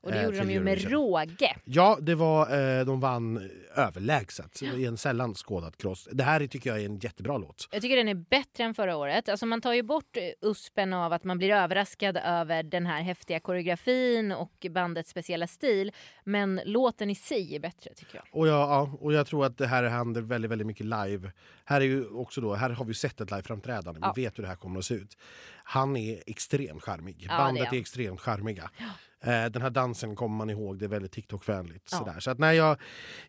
Och 0.06 0.12
det 0.12 0.18
eh, 0.18 0.26
gjorde 0.26 0.38
de 0.38 0.52
ju 0.52 0.60
med 0.60 0.92
råge. 0.92 1.56
Ja, 1.64 1.98
det 2.02 2.16
var, 2.16 2.42
eh, 2.80 2.86
de 2.86 3.00
vann 3.00 3.50
överlägset 3.76 4.62
i 4.62 4.86
en 4.86 4.98
sällan 4.98 5.34
skådad 5.34 5.78
cross. 5.78 6.08
Det 6.12 6.24
här 6.24 6.48
tycker 6.48 6.70
jag 6.70 6.82
är 6.82 6.86
en 6.86 7.00
jättebra 7.00 7.38
låt. 7.38 7.68
Jag 7.72 7.82
tycker 7.82 7.98
den 7.98 8.08
är 8.08 8.16
bättre 8.16 8.64
än 8.64 8.74
förra 8.74 8.98
året. 8.98 9.30
Alltså 9.30 9.46
man 9.46 9.62
tar 9.62 9.74
ju 9.74 9.84
bort 9.84 10.18
eh, 10.18 10.24
uspen 10.50 10.94
av 10.94 11.14
att 11.14 11.24
man 11.24 11.38
blir 11.38 11.50
överraskad 11.50 12.18
över 12.18 12.64
den 12.64 12.86
här 12.86 13.02
häftiga 13.02 13.40
koreografin 13.40 14.32
och 14.32 14.66
bandets 14.72 15.10
speciella 15.10 15.48
stil. 15.48 15.92
Men 16.24 16.62
låten 16.66 17.10
i 17.10 17.16
sig 17.16 17.56
är 17.56 17.60
bättre 17.60 17.94
tycker 17.94 18.16
jag. 18.16 18.26
Och 18.32 18.48
jag, 18.48 18.70
ja, 18.70 18.98
och 19.00 19.14
jag 19.14 19.28
tror 19.28 19.46
att 19.46 19.58
det 19.58 19.68
här 19.68 19.84
händer 19.84 20.22
väldigt, 20.22 20.52
väldigt 20.52 20.68
mycket 20.68 20.86
live. 20.86 21.32
Här, 21.66 21.82
är 21.82 21.86
ju 21.86 22.08
också 22.08 22.42
då, 22.42 22.54
här 22.54 22.70
har 22.70 22.86
vi 22.86 22.94
sett 22.94 23.22
ett 23.22 23.32
liveframträdande. 23.32 24.00
Ja. 24.04 24.14
Vi 24.16 24.22
vet 24.24 24.38
hur 24.38 24.44
det 24.44 24.50
här 24.50 24.56
kommer 24.56 24.80
att 24.80 24.86
se 24.86 24.94
ut. 24.94 25.18
Han 25.64 25.98
är 25.98 26.24
extremt 26.28 26.84
charmig. 26.84 27.16
Ja, 27.20 27.28
det 27.28 27.34
är 27.34 27.38
Bandet 27.38 27.64
är, 27.64 27.68
han. 27.68 27.78
extremt 27.78 28.22
charmiga. 28.22 28.70
Eh, 29.26 29.46
Den 29.46 29.62
här 29.62 29.70
dansen 29.70 30.16
kommer 30.16 30.36
man 30.38 30.50
ihåg, 30.50 30.80
det 30.80 30.86
är 30.86 30.90
väldigt 30.90 31.12
TikTok-vänligt. 31.12 31.90
Ja. 31.92 31.98
Sådär. 31.98 32.20
Så 32.20 32.32
att, 32.32 32.40
nej, 32.40 32.58
jag, 32.58 32.78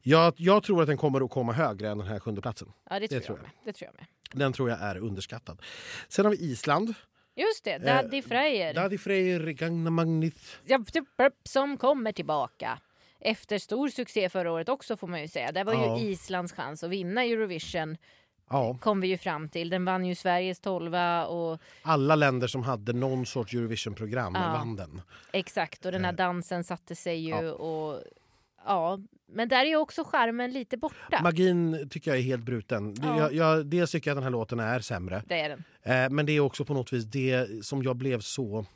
jag, 0.02 0.34
jag 0.36 0.62
tror 0.62 0.80
att 0.82 0.86
den 0.88 0.96
kommer 0.96 1.24
att 1.24 1.30
komma 1.30 1.52
högre 1.52 1.88
än 1.90 1.98
den 1.98 2.06
här 2.06 2.20
sjunde 2.20 2.40
platsen. 2.40 2.72
Ja, 2.90 3.00
det 3.00 3.08
tror, 3.08 3.20
tror 3.20 3.38
jag, 3.38 3.46
jag. 3.46 3.52
Det 3.64 3.72
tror 3.78 3.86
jag 3.88 3.94
med. 3.94 4.06
Den 4.40 4.52
tror 4.52 4.70
jag 4.70 4.80
är 4.80 4.96
underskattad. 4.98 5.62
Sen 6.08 6.24
har 6.24 6.32
vi 6.32 6.38
Island. 6.38 6.94
Just 7.36 7.64
det, 7.64 7.78
Daddy 7.78 8.22
Freyr. 8.22 8.74
Daddy 8.74 8.98
Freyr, 8.98 9.40
Gagna 9.52 9.90
Magnith. 9.90 10.40
Japp, 10.64 10.82
japp, 11.18 11.32
som 11.44 11.76
kommer 11.76 12.12
tillbaka. 12.12 12.78
Efter 13.20 13.58
stor 13.58 13.88
succé 13.88 14.28
förra 14.28 14.52
året 14.52 14.68
också 14.68 14.96
får 14.96 15.06
man 15.08 15.20
ju 15.22 15.28
säga. 15.28 15.52
Det 15.52 15.64
var 15.64 15.74
Ja. 15.74 15.98
ju 15.98 16.08
Islands 16.10 16.52
chans 16.52 16.84
att 16.84 16.90
vinna 16.90 17.24
Eurovision. 17.24 17.96
Ja, 18.50 18.78
Kom 18.80 19.00
vi 19.00 19.08
ju 19.08 19.18
fram 19.18 19.48
till. 19.48 19.70
Den 19.70 19.84
vann 19.84 20.04
ju 20.06 20.14
Sveriges 20.14 20.60
tolva 20.60 21.26
och 21.26 21.58
alla 21.82 22.14
länder 22.14 22.46
som 22.46 22.62
hade 22.62 22.92
någon 22.92 23.26
sorts 23.26 23.54
Eurovision-program 23.54 24.32
Ja. 24.34 24.40
vann 24.52 24.76
den. 24.76 25.00
exakt 25.32 25.86
och 25.86 25.92
den 25.92 26.04
här 26.04 26.12
Eh, 26.12 26.16
dansen 26.16 26.64
satte 26.64 26.94
sig 26.96 27.16
ju 27.20 27.30
ja. 27.30 27.52
och 27.52 28.02
ja, 28.64 28.98
men 29.28 29.48
där 29.48 29.60
är 29.60 29.64
ju 29.68 29.76
också 29.76 30.04
charmen 30.04 30.52
lite 30.52 30.76
borta. 30.76 31.20
Magin 31.22 31.88
tycker 31.90 32.10
jag 32.10 32.18
är 32.18 32.22
helt 32.22 32.42
bruten. 32.44 32.94
Ja. 33.02 33.18
Jag, 33.18 33.34
jag, 33.34 33.66
dels 33.66 33.90
tycker 33.90 34.10
jag 34.10 34.14
att 34.14 34.16
den 34.16 34.24
här 34.24 34.30
låten 34.30 34.60
är 34.60 34.80
sämre. 34.80 35.22
det 35.26 35.40
är 35.40 35.48
den. 35.48 35.64
Eh, 35.82 36.10
men 36.10 36.26
det 36.26 36.32
är 36.32 36.40
också 36.40 36.64
på 36.64 36.74
något 36.74 36.92
vis 36.92 37.04
det 37.04 37.64
som 37.66 37.82
jag 37.82 37.96
blev 37.96 38.20
så 38.20 38.66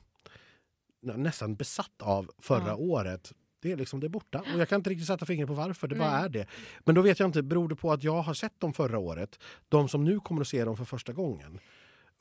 nä- 1.03 1.17
nästan 1.17 1.55
besatt 1.55 2.03
av 2.03 2.31
förra 2.43 2.69
Ja. 2.69 2.75
året. 2.77 3.33
Det 3.61 3.73
är 3.73 3.77
liksom 3.77 4.01
det 4.01 4.07
är 4.07 4.09
borta. 4.09 4.39
Och 4.55 4.61
jag 4.61 4.69
kan 4.69 4.77
inte 4.77 4.91
riktigt 4.91 5.07
sätta 5.07 5.27
fingret 5.27 5.49
på 5.49 5.55
varför. 5.55 5.89
Det 5.89 5.95
bara 5.95 6.11
Nej. 6.11 6.25
är 6.25 6.29
det. 6.29 6.47
Men 6.85 6.95
då 6.95 7.03
vet 7.03 7.19
jag 7.21 7.29
inte, 7.29 7.43
beror 7.43 7.69
det 7.69 7.77
på 7.77 7.93
att 7.93 8.05
jag 8.05 8.23
har 8.23 8.35
sett 8.35 8.61
dem 8.61 8.73
förra 8.73 8.99
året? 8.99 9.39
De 9.69 9.89
som 9.89 10.05
nu 10.05 10.21
kommer 10.21 10.41
att 10.41 10.49
se 10.49 10.65
dem 10.65 10.77
för 10.77 10.85
första 10.85 11.13
gången. 11.13 11.59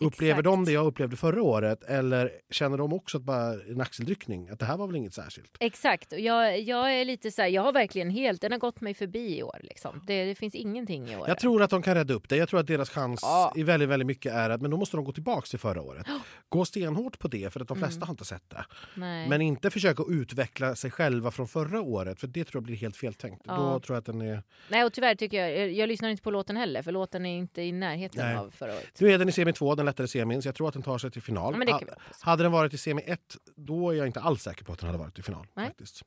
Upplever 0.01 0.41
de 0.41 0.53
Exakt. 0.53 0.65
det 0.65 0.71
jag 0.73 0.85
upplevde 0.85 1.15
förra 1.17 1.41
året 1.43 1.83
eller 1.83 2.31
känner 2.51 2.77
de 2.77 2.93
också 2.93 3.17
att 3.17 3.23
bara 3.23 3.53
en 3.53 3.81
axelryckning? 3.81 4.49
Att 4.49 4.59
det 4.59 4.65
här 4.65 4.77
var 4.77 4.87
väl 4.87 4.95
inget 4.95 5.13
särskilt? 5.13 5.57
Exakt. 5.59 6.13
Jag, 6.17 6.59
jag 6.61 6.93
är 6.93 7.05
lite 7.05 7.31
så 7.31 7.41
här, 7.41 7.49
jag 7.49 7.61
har 7.61 7.73
verkligen 7.73 8.09
helt, 8.09 8.41
den 8.41 8.51
har 8.51 8.59
gått 8.59 8.81
mig 8.81 8.93
förbi 8.93 9.37
i 9.37 9.43
år. 9.43 9.57
Liksom. 9.63 10.01
Det, 10.07 10.25
det 10.25 10.35
finns 10.35 10.55
ingenting 10.55 11.09
i 11.09 11.15
år. 11.17 11.27
Jag 11.27 11.39
tror 11.39 11.63
att 11.63 11.69
de 11.69 11.81
kan 11.81 11.95
rädda 11.95 12.13
upp 12.13 12.29
det. 12.29 12.35
Jag 12.37 12.49
tror 12.49 12.59
att 12.59 12.67
deras 12.67 12.89
chans 12.89 13.19
Ja. 13.23 13.53
i 13.55 13.63
väldigt, 13.63 13.89
väldigt 13.89 14.07
mycket 14.07 14.33
är 14.33 14.49
att 14.49 14.61
men 14.61 14.71
då 14.71 14.77
måste 14.77 14.97
de 14.97 15.05
gå 15.05 15.11
tillbaka 15.11 15.45
till 15.45 15.59
förra 15.59 15.81
året. 15.81 16.07
Gå 16.49 16.65
stenhårt 16.65 17.19
på 17.19 17.27
det 17.27 17.53
för 17.53 17.59
att 17.59 17.67
de 17.67 17.77
flesta 17.77 17.95
Mm. 17.97 18.07
har 18.07 18.13
inte 18.13 18.25
sett 18.25 18.49
det. 18.49 18.65
Nej. 18.95 19.29
Men 19.29 19.41
inte 19.41 19.69
försöka 19.69 20.03
utveckla 20.09 20.75
sig 20.75 20.91
själva 20.91 21.31
från 21.31 21.47
förra 21.47 21.81
året 21.81 22.19
för 22.19 22.27
det 22.27 22.43
tror 22.43 22.59
jag 22.61 22.63
blir 22.63 22.75
helt 22.75 22.97
feltänkt. 22.97 23.41
Ja. 23.47 23.55
Då 23.55 23.79
tror 23.79 23.95
jag 23.95 23.99
att 23.99 24.05
den 24.05 24.21
är... 24.21 24.43
Nej, 24.69 24.83
och 24.83 24.93
tyvärr 24.93 25.15
tycker 25.15 25.37
jag, 25.41 25.57
jag, 25.57 25.71
jag 25.71 25.87
lyssnar 25.87 26.09
inte 26.09 26.23
på 26.23 26.31
låten 26.31 26.57
heller, 26.57 26.81
för 26.81 26.91
låten 26.91 27.25
är 27.25 27.37
inte 27.37 27.61
i 27.61 27.71
närheten 27.71 28.25
Nej. 28.25 28.35
av 28.37 28.51
förra 28.51 28.71
året. 28.73 28.99
Nu 29.01 29.11
är 29.11 29.17
den 29.17 29.29
i 29.29 29.31
semi 29.31 29.53
2, 29.53 29.75
den 29.75 29.88
lättare 29.89 30.07
semin, 30.07 30.41
så 30.41 30.47
jag 30.47 30.55
tror 30.55 30.67
att 30.67 30.73
den 30.73 30.83
tar 30.83 30.97
sig 30.97 31.11
till 31.11 31.21
final. 31.21 31.55
Ja, 31.67 31.73
Ha- 31.73 31.85
hade 32.21 32.43
den 32.43 32.51
varit 32.51 32.73
i 32.73 32.77
semi 32.77 33.01
1, 33.05 33.19
då 33.55 33.89
är 33.89 33.93
jag 33.95 34.07
inte 34.07 34.19
alls 34.19 34.43
säker 34.43 34.63
på 34.65 34.73
att 34.73 34.79
den 34.79 34.87
hade 34.87 34.99
varit 34.99 35.19
i 35.19 35.21
final. 35.21 35.45
Nej. 35.53 35.65
Faktiskt. 35.67 36.01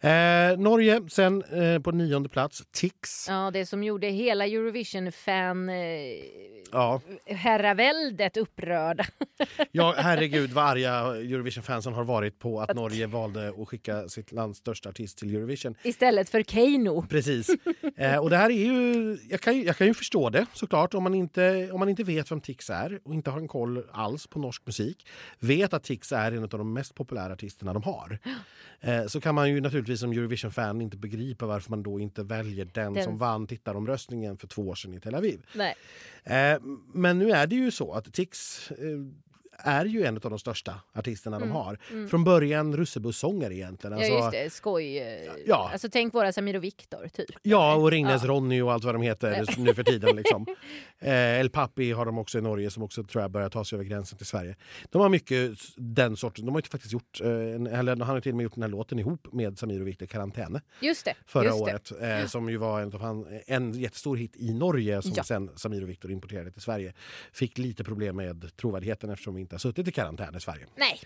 Nej. 0.00 0.50
Eh, 0.52 0.58
Norge, 0.58 1.00
sen 1.08 1.42
eh, 1.42 1.78
på 1.82 1.92
nionde 1.92 2.28
plats, 2.28 2.62
Tix. 2.72 3.28
Ja, 3.28 3.50
det 3.52 3.66
som 3.66 3.84
gjorde 3.84 4.06
hela 4.06 4.46
Eurovision-fan 4.46 5.68
eh, 5.68 5.74
Ja. 6.72 7.00
herraväldet 7.26 8.36
upprörda. 8.36 9.04
Ja, 9.72 9.94
herregud 9.98 10.50
vad 10.50 10.64
arga 10.64 10.90
Eurovision-fansen 11.16 11.92
har 11.92 12.04
varit 12.04 12.38
på 12.38 12.60
att 12.60 12.74
Norge 12.74 13.06
valde 13.06 13.48
att 13.58 13.68
skicka 13.68 14.08
sitt 14.08 14.32
lands 14.32 14.58
största 14.58 14.88
artist 14.88 15.18
till 15.18 15.34
Eurovision. 15.36 15.74
Istället 15.82 16.28
för 16.28 16.42
Keino. 16.42 17.06
Precis. 17.08 17.50
Eh, 17.96 18.16
och 18.16 18.30
det 18.30 18.36
här 18.36 18.50
är 18.50 18.54
ju, 18.54 19.18
jag, 19.30 19.40
kan, 19.40 19.62
jag 19.62 19.76
kan 19.76 19.86
ju 19.86 19.94
förstå 19.94 20.30
det 20.30 20.46
såklart 20.52 20.94
om 20.94 21.02
man, 21.02 21.14
inte, 21.14 21.68
om 21.72 21.78
man 21.80 21.88
inte 21.88 22.04
vet 22.04 22.30
vem 22.30 22.40
Tix 22.40 22.70
är 22.70 23.00
och 23.10 23.14
inte 23.14 23.30
har 23.30 23.38
en 23.38 23.48
koll 23.48 23.82
alls 23.92 24.26
på 24.26 24.38
norsk 24.38 24.66
musik. 24.66 25.06
Vet 25.38 25.74
att 25.74 25.82
Tix 25.82 26.12
är 26.12 26.32
en 26.32 26.42
av 26.42 26.48
de 26.48 26.72
mest 26.72 26.94
populära 26.94 27.32
artisterna 27.32 27.72
de 27.72 27.82
har. 27.82 28.18
Eh, 28.80 29.06
så 29.06 29.20
kan 29.20 29.34
man 29.34 29.50
ju 29.50 29.60
naturligtvis 29.60 30.00
som 30.00 30.12
Eurovision-fan 30.12 30.80
inte 30.80 30.96
begripa 30.96 31.46
varför 31.46 31.70
man 31.70 31.82
då 31.82 32.00
inte 32.00 32.22
väljer 32.22 32.64
den, 32.64 32.92
Den- 32.94 33.04
som 33.04 33.18
vann 33.18 33.46
tittaromröstningen 33.46 34.36
för 34.38 34.46
två 34.46 34.68
år 34.68 34.74
sedan 34.74 34.94
i 34.94 35.00
Tel 35.00 35.14
Aviv. 35.14 35.46
Eh, 36.24 36.60
men 36.94 37.18
nu 37.18 37.30
är 37.30 37.46
det 37.46 37.56
ju 37.56 37.70
så 37.70 37.92
att 37.92 38.12
Tix 38.12 38.70
eh, 38.70 38.76
är 39.64 39.84
ju 39.84 40.04
en 40.04 40.14
av 40.16 40.20
de 40.30 40.38
största 40.38 40.74
artisterna 40.94 41.36
Mm. 41.36 41.48
de 41.48 41.54
har. 41.54 42.06
Från 42.08 42.24
början 42.24 42.76
russebussångare 42.76 43.54
egentligen. 43.54 43.98
Ja 43.98 44.04
Alltså, 44.04 44.18
just 44.24 44.32
det, 44.32 44.50
skoj. 44.52 44.96
Ja. 45.46 45.70
Alltså 45.72 45.88
tänk 45.92 46.14
våra 46.14 46.32
Samir 46.32 46.56
och 46.56 46.64
Viktor 46.64 47.08
typ. 47.08 47.30
Ja, 47.42 47.74
och 47.74 47.90
Ringnes 47.90 48.22
Ja. 48.22 48.28
Ronny 48.28 48.60
och 48.60 48.72
allt 48.72 48.84
vad 48.84 48.94
de 48.94 49.02
heter 49.02 49.44
nu 49.58 49.74
för 49.74 49.82
tiden. 49.84 50.16
Liksom. 50.16 50.46
Eh, 51.02 51.40
El 51.40 51.50
Papi 51.50 51.92
har 51.92 52.06
de 52.06 52.18
också 52.18 52.38
i 52.38 52.40
Norge 52.40 52.70
som 52.70 52.82
också 52.82 53.04
tror 53.04 53.22
jag 53.22 53.30
börjar 53.30 53.48
ta 53.48 53.64
sig 53.64 53.76
över 53.76 53.84
gränsen 53.84 54.16
till 54.18 54.26
Sverige. 54.26 54.56
De 54.90 55.02
har 55.02 55.08
mycket 55.08 55.50
den 55.76 56.16
sorten. 56.16 56.44
De 56.46 56.54
har 56.54 56.60
ju 56.60 56.68
faktiskt 56.68 56.92
gjort, 56.92 57.20
eh, 57.20 57.28
en, 57.30 57.66
eller 57.66 57.96
han 57.96 58.00
har 58.08 58.14
ju 58.14 58.20
till 58.20 58.32
och 58.32 58.36
med 58.36 58.44
gjort 58.44 58.54
den 58.54 58.62
här 58.62 58.70
låten 58.70 58.98
ihop 58.98 59.32
med 59.32 59.58
Samir 59.58 59.80
och 59.80 59.88
Viktor, 59.88 60.06
Karantäne, 60.06 60.60
Just 60.80 61.04
det. 61.04 61.14
förra 61.26 61.44
just 61.44 61.60
året. 61.60 61.92
Eh, 62.00 62.26
som 62.26 62.48
ju 62.50 62.56
var 62.56 62.80
en, 62.80 62.92
han, 62.92 63.26
en 63.46 63.72
jättestor 63.72 64.16
hit 64.16 64.36
i 64.36 64.52
Norge 64.52 65.02
som 65.02 65.12
Ja. 65.16 65.24
sen 65.24 65.50
Samir 65.56 65.82
och 65.82 65.88
Viktor 65.88 66.10
importerade 66.10 66.50
till 66.50 66.62
Sverige. 66.62 66.92
Fick 67.32 67.58
lite 67.58 67.84
problem 67.84 68.16
med 68.16 68.56
trovärdigheten 68.56 69.10
eftersom 69.10 69.34
vi 69.34 69.40
inte 69.40 69.49
har 69.54 69.58
suttit 69.58 69.88
i 69.88 69.92
karantän 69.92 70.36
i 70.36 70.40
Sverige. 70.40 70.66
Nej. 70.76 71.00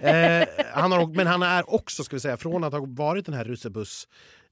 Eh, 0.00 0.48
han 0.72 0.92
har, 0.92 1.06
men 1.06 1.26
han 1.26 1.42
är 1.42 1.74
också, 1.74 2.04
ska 2.04 2.16
vi 2.16 2.20
säga, 2.20 2.36
från 2.36 2.64
att 2.64 2.72
ha 2.72 2.84
varit 2.88 3.26
den 3.26 3.34
här 3.34 3.44
russebuss 3.44 4.08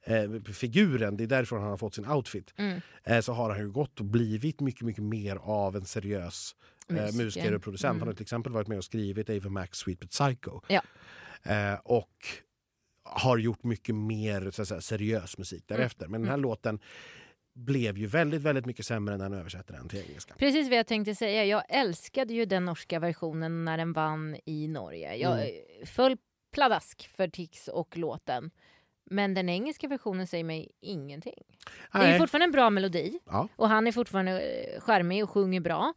eh, 0.06 0.52
figuren, 0.52 1.16
det 1.16 1.24
är 1.24 1.28
därifrån 1.28 1.60
han 1.60 1.70
har 1.70 1.76
fått 1.76 1.94
sin 1.94 2.08
outfit, 2.08 2.54
Mm. 2.56 2.80
eh, 3.04 3.20
så 3.20 3.32
har 3.32 3.50
han 3.50 3.58
ju 3.58 3.70
gått 3.70 4.00
och 4.00 4.06
blivit 4.06 4.60
mycket, 4.60 4.82
mycket 4.82 5.04
mer 5.04 5.36
av 5.36 5.76
en 5.76 5.84
seriös 5.84 6.54
eh, 6.90 7.12
Musiker. 7.14 7.54
och 7.54 7.62
producent. 7.62 7.98
Han 7.98 8.08
har 8.08 8.14
till 8.14 8.22
exempel 8.22 8.52
varit 8.52 8.68
med 8.68 8.78
och 8.78 8.84
skrivit 8.84 9.30
Ava 9.30 9.48
Max 9.50 9.78
Sweet 9.78 10.00
But 10.00 10.10
Psycho. 10.10 10.60
Ja. 10.68 10.82
Eh, 11.42 11.74
och 11.84 12.10
har 13.06 13.38
gjort 13.38 13.64
mycket 13.64 13.94
mer 13.94 14.50
så 14.50 14.66
säga, 14.66 14.80
seriös 14.80 15.38
musik 15.38 15.64
Mm. 15.70 15.78
därefter. 15.80 16.08
Men 16.08 16.20
den 16.20 16.30
här 16.30 16.36
låten 16.36 16.78
blev 17.54 17.98
ju 17.98 18.06
väldigt, 18.06 18.42
väldigt 18.42 18.66
mycket 18.66 18.86
sämre 18.86 19.16
när 19.16 19.24
han 19.24 19.32
översatte 19.34 19.72
den 19.72 19.88
till 19.88 20.02
engelska. 20.08 20.34
Precis 20.38 20.68
vad 20.68 20.78
jag 20.78 20.86
tänkte 20.86 21.14
säga. 21.14 21.44
Jag 21.44 21.62
älskade 21.68 22.34
ju 22.34 22.44
den 22.44 22.64
norska 22.64 22.98
versionen 22.98 23.64
när 23.64 23.76
den 23.78 23.92
vann 23.92 24.36
i 24.44 24.68
Norge. 24.68 25.14
Jag 25.16 25.32
Mm. 25.40 25.86
föll 25.86 26.16
pladask 26.52 27.08
för 27.16 27.28
Tix 27.28 27.68
och 27.68 27.96
låten. 27.96 28.50
Men 29.10 29.34
den 29.34 29.48
engelska 29.48 29.88
versionen 29.88 30.26
säger 30.26 30.44
mig 30.44 30.70
ingenting. 30.80 31.42
Det 31.92 31.98
är 31.98 32.02
ju 32.04 32.08
Nej. 32.08 32.18
fortfarande 32.18 32.44
en 32.44 32.52
bra 32.52 32.70
melodi 32.70 33.18
Ja. 33.26 33.48
och 33.56 33.68
han 33.68 33.86
är 33.86 33.92
fortfarande 33.92 34.40
eh, 34.40 34.80
charmig 34.80 35.22
och 35.24 35.30
sjunger 35.30 35.60
bra. 35.60 35.94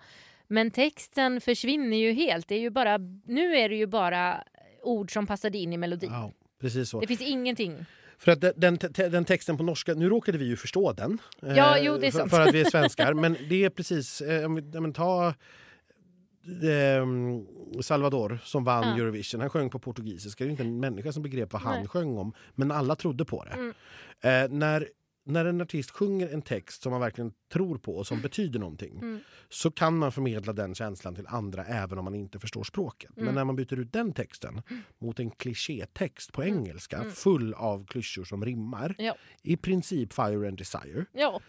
Men 0.47 0.71
texten 0.71 1.41
försvinner 1.41 1.97
ju 1.97 2.11
helt. 2.11 2.47
Det 2.47 2.55
är 2.55 2.59
ju 2.59 2.69
bara, 2.69 2.97
nu 3.25 3.55
är 3.55 3.69
det 3.69 3.75
ju 3.75 3.85
bara 3.87 4.43
ord 4.83 5.13
som 5.13 5.27
passade 5.27 5.57
in 5.57 5.73
i 5.73 5.77
melodin. 5.77 6.09
Ja, 6.11 6.31
precis 6.61 6.89
så. 6.89 6.99
Det 6.99 7.07
finns 7.07 7.21
ingenting. 7.21 7.85
För 8.19 8.31
att 8.31 8.41
den, 8.41 8.53
den, 8.57 8.77
te- 8.77 9.09
den 9.09 9.25
texten 9.25 9.57
på 9.57 9.63
norska, 9.63 9.93
nu 9.93 10.09
råkade 10.09 10.37
vi 10.37 10.45
ju 10.45 10.55
förstå 10.55 10.93
den. 10.93 11.17
Ja, 11.41 11.77
eh, 11.77 11.83
jo, 11.85 11.97
det 11.97 12.07
är 12.07 12.11
för, 12.11 12.19
sant. 12.19 12.31
för 12.31 12.41
att 12.41 12.53
vi 12.53 12.61
är 12.61 12.65
svenskar. 12.69 13.13
men 13.13 13.37
det 13.49 13.63
är 13.63 13.69
precis, 13.69 14.21
eh, 14.21 14.45
om 14.45 14.55
vi- 14.55 14.71
ja, 14.73 14.81
men 14.81 14.93
ta 14.93 15.33
ehm, 16.63 17.45
Salvador 17.81 18.39
som 18.43 18.63
vann 18.63 18.83
Ja. 18.97 19.03
Eurovision. 19.03 19.41
Han 19.41 19.49
sjöng 19.49 19.69
på 19.69 19.79
portugisiska. 19.79 20.43
Det 20.43 20.47
är 20.49 20.51
inte 20.51 20.63
en 20.63 20.79
människa 20.79 21.11
som 21.11 21.23
begrep 21.23 21.53
vad 21.53 21.61
han 21.61 21.75
Nej. 21.79 21.87
sjöng 21.87 22.17
om. 22.17 22.33
Men 22.55 22.71
alla 22.71 22.95
trodde 22.95 23.25
på 23.25 23.43
det. 23.43 23.51
Mm. 23.51 23.73
Eh, 24.21 24.57
när, 24.57 24.87
när 25.27 25.45
en 25.45 25.61
artist 25.61 25.91
sjunger 25.91 26.29
en 26.33 26.41
text 26.41 26.81
som 26.81 26.91
man 26.91 27.01
verkligen 27.01 27.31
tror 27.53 27.77
på 27.77 27.95
och 27.97 28.07
som 28.07 28.21
betyder 28.21 28.59
någonting 28.59 28.97
Mm. 28.97 29.19
så 29.49 29.71
kan 29.71 29.97
man 29.97 30.11
förmedla 30.11 30.53
den 30.53 30.75
känslan 30.75 31.15
till 31.15 31.27
andra 31.27 31.65
även 31.65 31.97
om 31.97 32.03
man 32.03 32.15
inte 32.15 32.39
förstår 32.39 32.63
språket. 32.63 33.11
Men 33.15 33.23
Mm. 33.23 33.35
när 33.35 33.43
man 33.45 33.55
byter 33.55 33.79
ut 33.79 33.93
den 33.93 34.13
texten 34.13 34.61
mot 34.99 35.19
en 35.19 35.31
klichétext 35.31 36.31
på 36.33 36.43
engelska 36.43 36.97
Mm. 36.97 37.11
full 37.11 37.53
av 37.53 37.85
klyschor 37.85 38.23
som 38.23 38.45
rimmar, 38.45 38.95
Ja. 38.97 39.15
i 39.43 39.57
princip 39.57 40.13
fire 40.13 40.47
and 40.47 40.57
desire, 40.57 41.05
Ja. 41.13 41.39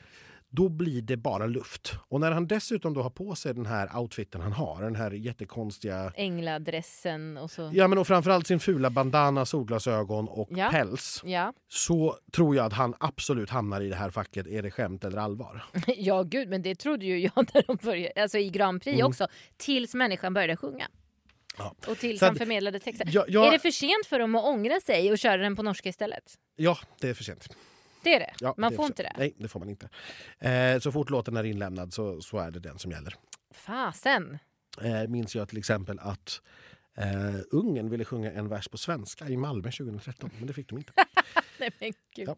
Då 0.50 0.68
blir 0.68 1.02
det 1.02 1.16
bara 1.16 1.46
luft. 1.46 1.92
Och 2.08 2.20
när 2.20 2.32
han 2.32 2.46
dessutom 2.46 2.94
då 2.94 3.02
har 3.02 3.10
på 3.10 3.34
sig 3.34 3.54
den 3.54 3.66
här 3.66 3.98
outfiten 3.98 4.40
han 4.40 4.52
har, 4.52 4.82
den 4.82 4.96
här 4.96 5.10
jättekonstiga 5.10 6.12
Ängladressen 6.16 7.36
och 7.36 7.50
så. 7.50 7.70
Ja 7.74 7.88
men 7.88 7.98
och 7.98 8.06
framförallt 8.06 8.46
sin 8.46 8.60
fula 8.60 8.90
bandana, 8.90 9.46
solglasögon 9.46 10.28
och 10.28 10.48
Ja. 10.50 10.70
päls. 10.70 11.22
Ja. 11.24 11.52
Så 11.68 12.16
tror 12.32 12.56
jag 12.56 12.66
att 12.66 12.72
han 12.72 12.94
absolut 13.00 13.50
hamnar 13.50 13.80
i 13.80 13.88
det 13.88 13.96
här 13.96 14.10
facket. 14.10 14.46
Är 14.46 14.62
det 14.62 14.70
skämt 14.70 15.04
eller 15.04 15.18
allvar? 15.18 15.64
Ja, 15.96 16.22
gud, 16.22 16.48
men 16.48 16.62
det 16.62 16.74
trodde 16.74 17.06
ju 17.06 17.18
jag 17.18 17.48
när 17.54 17.62
de 17.66 17.76
började, 17.82 18.22
alltså 18.22 18.38
i 18.38 18.50
Grand 18.50 18.82
Prix 18.82 18.94
Mm. 18.94 19.06
också. 19.06 19.26
Tills 19.56 19.94
människan 19.94 20.34
började 20.34 20.56
sjunga. 20.56 20.88
Ja. 21.58 21.74
Och 21.88 21.98
tills 21.98 22.20
han 22.20 22.34
förmedlade 22.36 22.80
texten. 22.80 23.08
Ja, 23.10 23.24
ja, 23.28 23.46
Är 23.46 23.50
det 23.52 23.58
för 23.58 23.70
sent 23.70 24.06
för 24.06 24.18
dem 24.18 24.34
att 24.34 24.44
ångra 24.44 24.80
sig 24.80 25.12
och 25.12 25.18
köra 25.18 25.36
den 25.36 25.56
på 25.56 25.62
norska 25.62 25.88
istället? 25.88 26.24
ja, 26.56 26.78
det 27.00 27.08
är 27.08 27.14
för 27.14 27.24
sent. 27.24 27.48
Det 28.02 28.14
är 28.14 28.18
det? 28.20 28.34
Ja, 28.40 28.54
Man 28.56 28.72
är 28.72 28.76
får 28.76 28.86
inte 28.86 29.02
det? 29.02 29.12
Nej, 29.18 29.34
det 29.38 29.48
får 29.48 29.60
man 29.60 29.68
inte. 29.68 29.88
Eh, 30.38 30.78
så 30.78 30.92
fort 30.92 31.10
låten 31.10 31.36
är 31.36 31.44
inlämnad 31.44 31.92
så, 31.92 32.20
så 32.20 32.38
är 32.38 32.50
det 32.50 32.60
den 32.60 32.78
som 32.78 32.90
gäller. 32.90 33.14
Fasen! 33.54 34.38
Eh, 34.82 35.08
minns 35.08 35.36
jag 35.36 35.48
till 35.48 35.58
exempel 35.58 35.98
att 35.98 36.40
eh, 36.96 37.06
Ungen 37.50 37.90
ville 37.90 38.04
sjunga 38.04 38.32
en 38.32 38.48
vers 38.48 38.68
på 38.68 38.78
svenska 38.78 39.28
i 39.28 39.36
Malmö 39.36 39.70
2013, 39.70 40.30
men 40.38 40.46
det 40.46 40.52
fick 40.52 40.68
de 40.68 40.78
inte. 40.78 40.92
Nej 41.60 41.70
men 41.80 41.92
gud. 42.14 42.28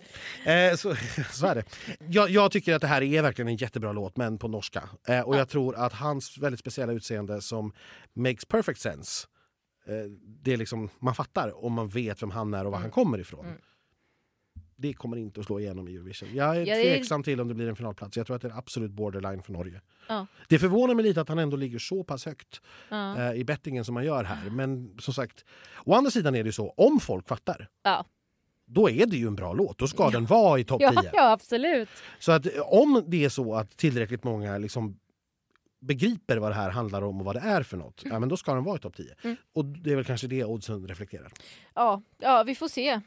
Ja. 0.44 0.52
Eh, 0.52 0.76
så, 0.76 0.94
så 1.32 1.46
är 1.46 1.54
det. 1.54 1.64
Jag, 2.08 2.30
jag 2.30 2.52
tycker 2.52 2.74
att 2.74 2.80
det 2.80 2.86
här 2.86 3.02
är 3.02 3.22
verkligen 3.22 3.48
en 3.48 3.56
jättebra 3.56 3.92
låt, 3.92 4.16
men 4.16 4.38
på 4.38 4.48
norska. 4.48 4.88
Eh, 5.08 5.20
och 5.20 5.34
Ja. 5.34 5.38
jag 5.38 5.48
tror 5.48 5.74
att 5.76 5.92
hans 5.92 6.38
väldigt 6.38 6.60
speciella 6.60 6.92
utseende 6.92 7.40
som 7.40 7.72
makes 8.12 8.44
perfect 8.44 8.80
sense, 8.80 9.26
eh, 9.86 9.94
det 10.42 10.52
är 10.52 10.56
liksom, 10.56 10.88
man 10.98 11.14
fattar 11.14 11.64
om 11.64 11.72
man 11.72 11.88
vet 11.88 12.22
vem 12.22 12.30
han 12.30 12.54
är 12.54 12.64
och 12.66 12.72
var 12.72 12.78
han 12.78 12.90
kommer 12.90 13.18
ifrån. 13.18 13.46
Mm. 13.46 13.58
Det 14.80 14.92
kommer 14.92 15.16
inte 15.16 15.40
att 15.40 15.46
slå 15.46 15.60
igenom 15.60 15.88
i 15.88 15.94
Eurovision. 15.94 16.28
Jag 16.34 16.56
är 16.56 16.60
Ja, 16.60 16.64
det 16.64 16.70
är- 16.88 16.96
tveksam 16.96 17.22
till 17.22 17.40
om 17.40 17.48
det 17.48 17.54
blir 17.54 17.68
en 17.68 17.76
finalplats. 17.76 18.16
Jag 18.16 18.26
tror 18.26 18.36
att 18.36 18.42
det 18.42 18.48
är 18.48 18.58
absolut 18.58 18.90
borderline 18.90 19.42
för 19.42 19.52
Norge. 19.52 19.80
Ja. 20.08 20.26
Det 20.48 20.58
förvånar 20.58 20.94
mig 20.94 21.04
lite 21.04 21.20
att 21.20 21.28
han 21.28 21.38
ändå 21.38 21.56
ligger 21.56 21.78
så 21.78 22.04
pass 22.04 22.26
högt 22.26 22.60
Ja. 22.88 23.18
eh, 23.18 23.32
i 23.40 23.44
bettingen 23.44 23.84
som 23.84 23.94
man 23.94 24.04
gör 24.04 24.24
här. 24.24 24.50
Men 24.50 24.96
som 24.98 25.14
sagt, 25.14 25.44
å 25.84 25.94
andra 25.94 26.10
sidan 26.10 26.34
är 26.34 26.44
det 26.44 26.52
så, 26.52 26.70
om 26.76 27.00
folk 27.00 27.28
fattar, 27.28 27.68
Ja. 27.82 28.04
då 28.66 28.90
är 28.90 29.06
det 29.06 29.16
ju 29.16 29.26
en 29.26 29.36
bra 29.36 29.52
låt. 29.52 29.78
Då 29.78 29.86
ska 29.86 30.10
den 30.10 30.26
vara 30.26 30.58
i 30.60 30.64
topp 30.64 30.80
10. 30.80 31.10
Ja, 31.12 31.32
absolut. 31.32 31.88
Så 32.18 32.32
att 32.32 32.46
eh, 32.46 32.52
om 32.66 33.04
det 33.06 33.24
är 33.24 33.28
så 33.28 33.54
att 33.54 33.76
tillräckligt 33.76 34.24
många 34.24 34.58
liksom 34.58 34.98
begriper 35.80 36.36
vad 36.36 36.50
det 36.50 36.54
här 36.54 36.70
handlar 36.70 37.02
om 37.02 37.18
och 37.20 37.24
vad 37.24 37.36
det 37.36 37.40
är 37.40 37.62
för 37.62 37.76
något, 37.76 38.02
ja, 38.04 38.18
men 38.18 38.28
då 38.28 38.36
ska 38.36 38.54
den 38.54 38.64
vara 38.64 38.76
i 38.76 38.78
topp 38.78 38.96
10. 38.96 39.14
Mm. 39.22 39.36
Och 39.52 39.64
det 39.64 39.92
är 39.92 39.96
väl 39.96 40.04
kanske 40.04 40.26
det 40.26 40.44
oddsen 40.44 40.88
reflekterar. 40.88 41.32
Ja, 41.74 42.02
ja, 42.18 42.42
vi 42.42 42.54
får 42.54 42.68
se. 42.68 43.00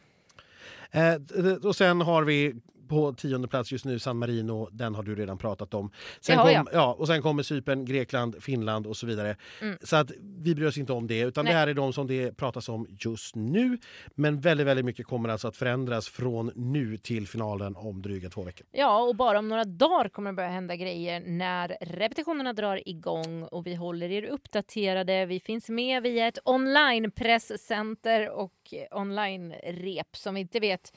Eh, 0.92 1.16
och 1.64 1.76
sen 1.76 2.02
har 2.02 2.24
vi 2.24 2.56
på 2.94 3.14
tionde 3.14 3.48
plats 3.48 3.72
just 3.72 3.86
nu 3.86 4.00
San 4.00 4.18
Marino, 4.18 4.70
den 4.72 4.96
har 4.96 5.04
du 5.04 5.16
redan 5.16 5.38
pratat 5.38 5.74
om. 5.74 5.92
Sen 6.20 6.38
kom, 6.38 6.52
jag. 6.52 6.68
ja, 6.74 6.96
och 7.00 7.08
sen 7.08 7.22
kommer 7.22 7.44
Cypern, 7.44 7.86
Grekland, 7.86 8.44
Finland 8.44 8.88
och 8.88 8.98
så 8.98 9.06
vidare. 9.08 9.36
Mm. 9.62 9.78
Så 9.82 9.96
att 9.96 10.12
vi 10.22 10.56
bryr 10.56 10.68
oss 10.68 10.78
inte 10.78 10.94
om 10.94 11.08
det, 11.08 11.20
utan 11.20 11.46
Nej. 11.46 11.54
det 11.54 11.60
här 11.60 11.68
är 11.68 11.74
de 11.74 11.94
som 11.94 12.08
det 12.08 12.32
pratas 12.38 12.70
om 12.70 12.88
just 13.00 13.36
nu. 13.36 13.78
Men 14.16 14.42
väldigt, 14.42 14.68
väldigt 14.68 14.86
mycket 14.86 15.08
kommer 15.08 15.30
alltså 15.30 15.48
att 15.48 15.58
förändras 15.58 16.08
från 16.08 16.52
nu 16.56 16.98
till 16.98 17.28
finalen 17.28 17.76
om 17.76 18.02
dryga 18.02 18.30
två 18.30 18.44
veckor. 18.44 18.68
Ja, 18.72 19.02
och 19.02 19.16
bara 19.16 19.40
om 19.40 19.48
några 19.48 19.64
dagar 19.64 20.10
kommer 20.10 20.32
det 20.32 20.36
börja 20.36 20.50
hända 20.50 20.76
grejer 20.76 21.20
när 21.20 21.78
repetitionerna 21.82 22.54
drar 22.54 22.90
igång 22.90 23.44
och 23.44 23.68
vi 23.68 23.76
håller 23.76 24.12
er 24.12 24.24
uppdaterade. 24.24 25.26
Vi 25.26 25.40
finns 25.40 25.70
med 25.70 26.04
via 26.04 26.28
ett 26.28 26.40
online-presscenter 26.46 28.30
och 28.30 28.74
online-rep 28.92 30.16
som 30.16 30.36
vi 30.36 30.42
inte 30.42 30.60
vet 30.60 30.94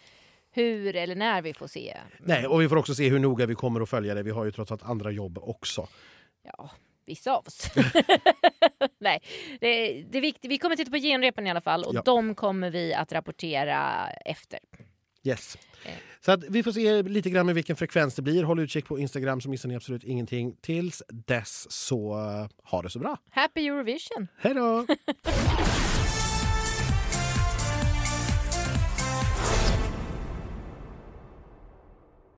hur 0.57 0.97
eller 0.97 1.15
när 1.15 1.43
vi 1.43 1.55
får 1.55 1.67
se. 1.67 1.97
Nej, 2.19 2.47
och 2.47 2.61
vi 2.63 2.69
får 2.69 2.77
också 2.77 2.95
se 2.95 3.09
hur 3.09 3.19
noga 3.19 3.47
vi 3.47 3.55
kommer 3.55 3.81
att 3.81 3.89
följa 3.91 4.15
det. 4.15 4.23
Vi 4.23 4.31
har 4.31 4.45
ju 4.45 4.51
trots 4.53 4.73
allt 4.73 4.83
andra 4.83 5.11
jobb 5.11 5.39
också. 5.43 5.89
Ja, 6.43 6.71
vissa 7.07 7.33
av 7.37 7.47
oss. 7.47 7.71
Nej, 9.01 9.23
det, 9.61 10.03
det 10.11 10.19
är 10.19 10.23
viktigt. 10.23 10.51
Vi 10.51 10.59
kommer 10.59 10.77
titta 10.77 10.91
på 10.91 10.97
genrepen 10.97 11.47
i 11.47 11.51
alla 11.51 11.61
fall 11.61 11.85
och 11.85 11.95
Ja. 11.95 12.03
de 12.05 12.35
kommer 12.35 12.71
vi 12.71 12.95
att 12.95 13.13
rapportera 13.13 14.11
efter. 14.11 14.59
Yes. 15.25 15.59
Eh. 15.85 15.93
Så 16.21 16.33
att 16.33 16.45
vi 16.49 16.63
får 16.63 16.73
se 16.73 17.03
lite 17.03 17.31
grann 17.31 17.47
med 17.47 17.55
vilken 17.55 17.77
frekvens 17.77 18.15
det 18.15 18.23
blir. 18.23 18.43
Håll 18.43 18.59
utkik 18.61 18.87
på 18.87 18.99
Instagram 18.99 19.41
så 19.41 19.51
missar 19.51 19.69
ni 19.69 19.77
absolut 19.77 20.05
ingenting. 20.05 20.57
Tills 20.61 21.03
dess 21.09 21.67
så 21.73 22.15
uh, 22.15 22.49
ha 22.63 22.83
det 22.83 22.91
så 22.91 22.99
bra. 22.99 23.17
Happy 23.31 23.67
Eurovision! 23.69 24.29
Hej 24.39 24.55
då! 24.55 24.87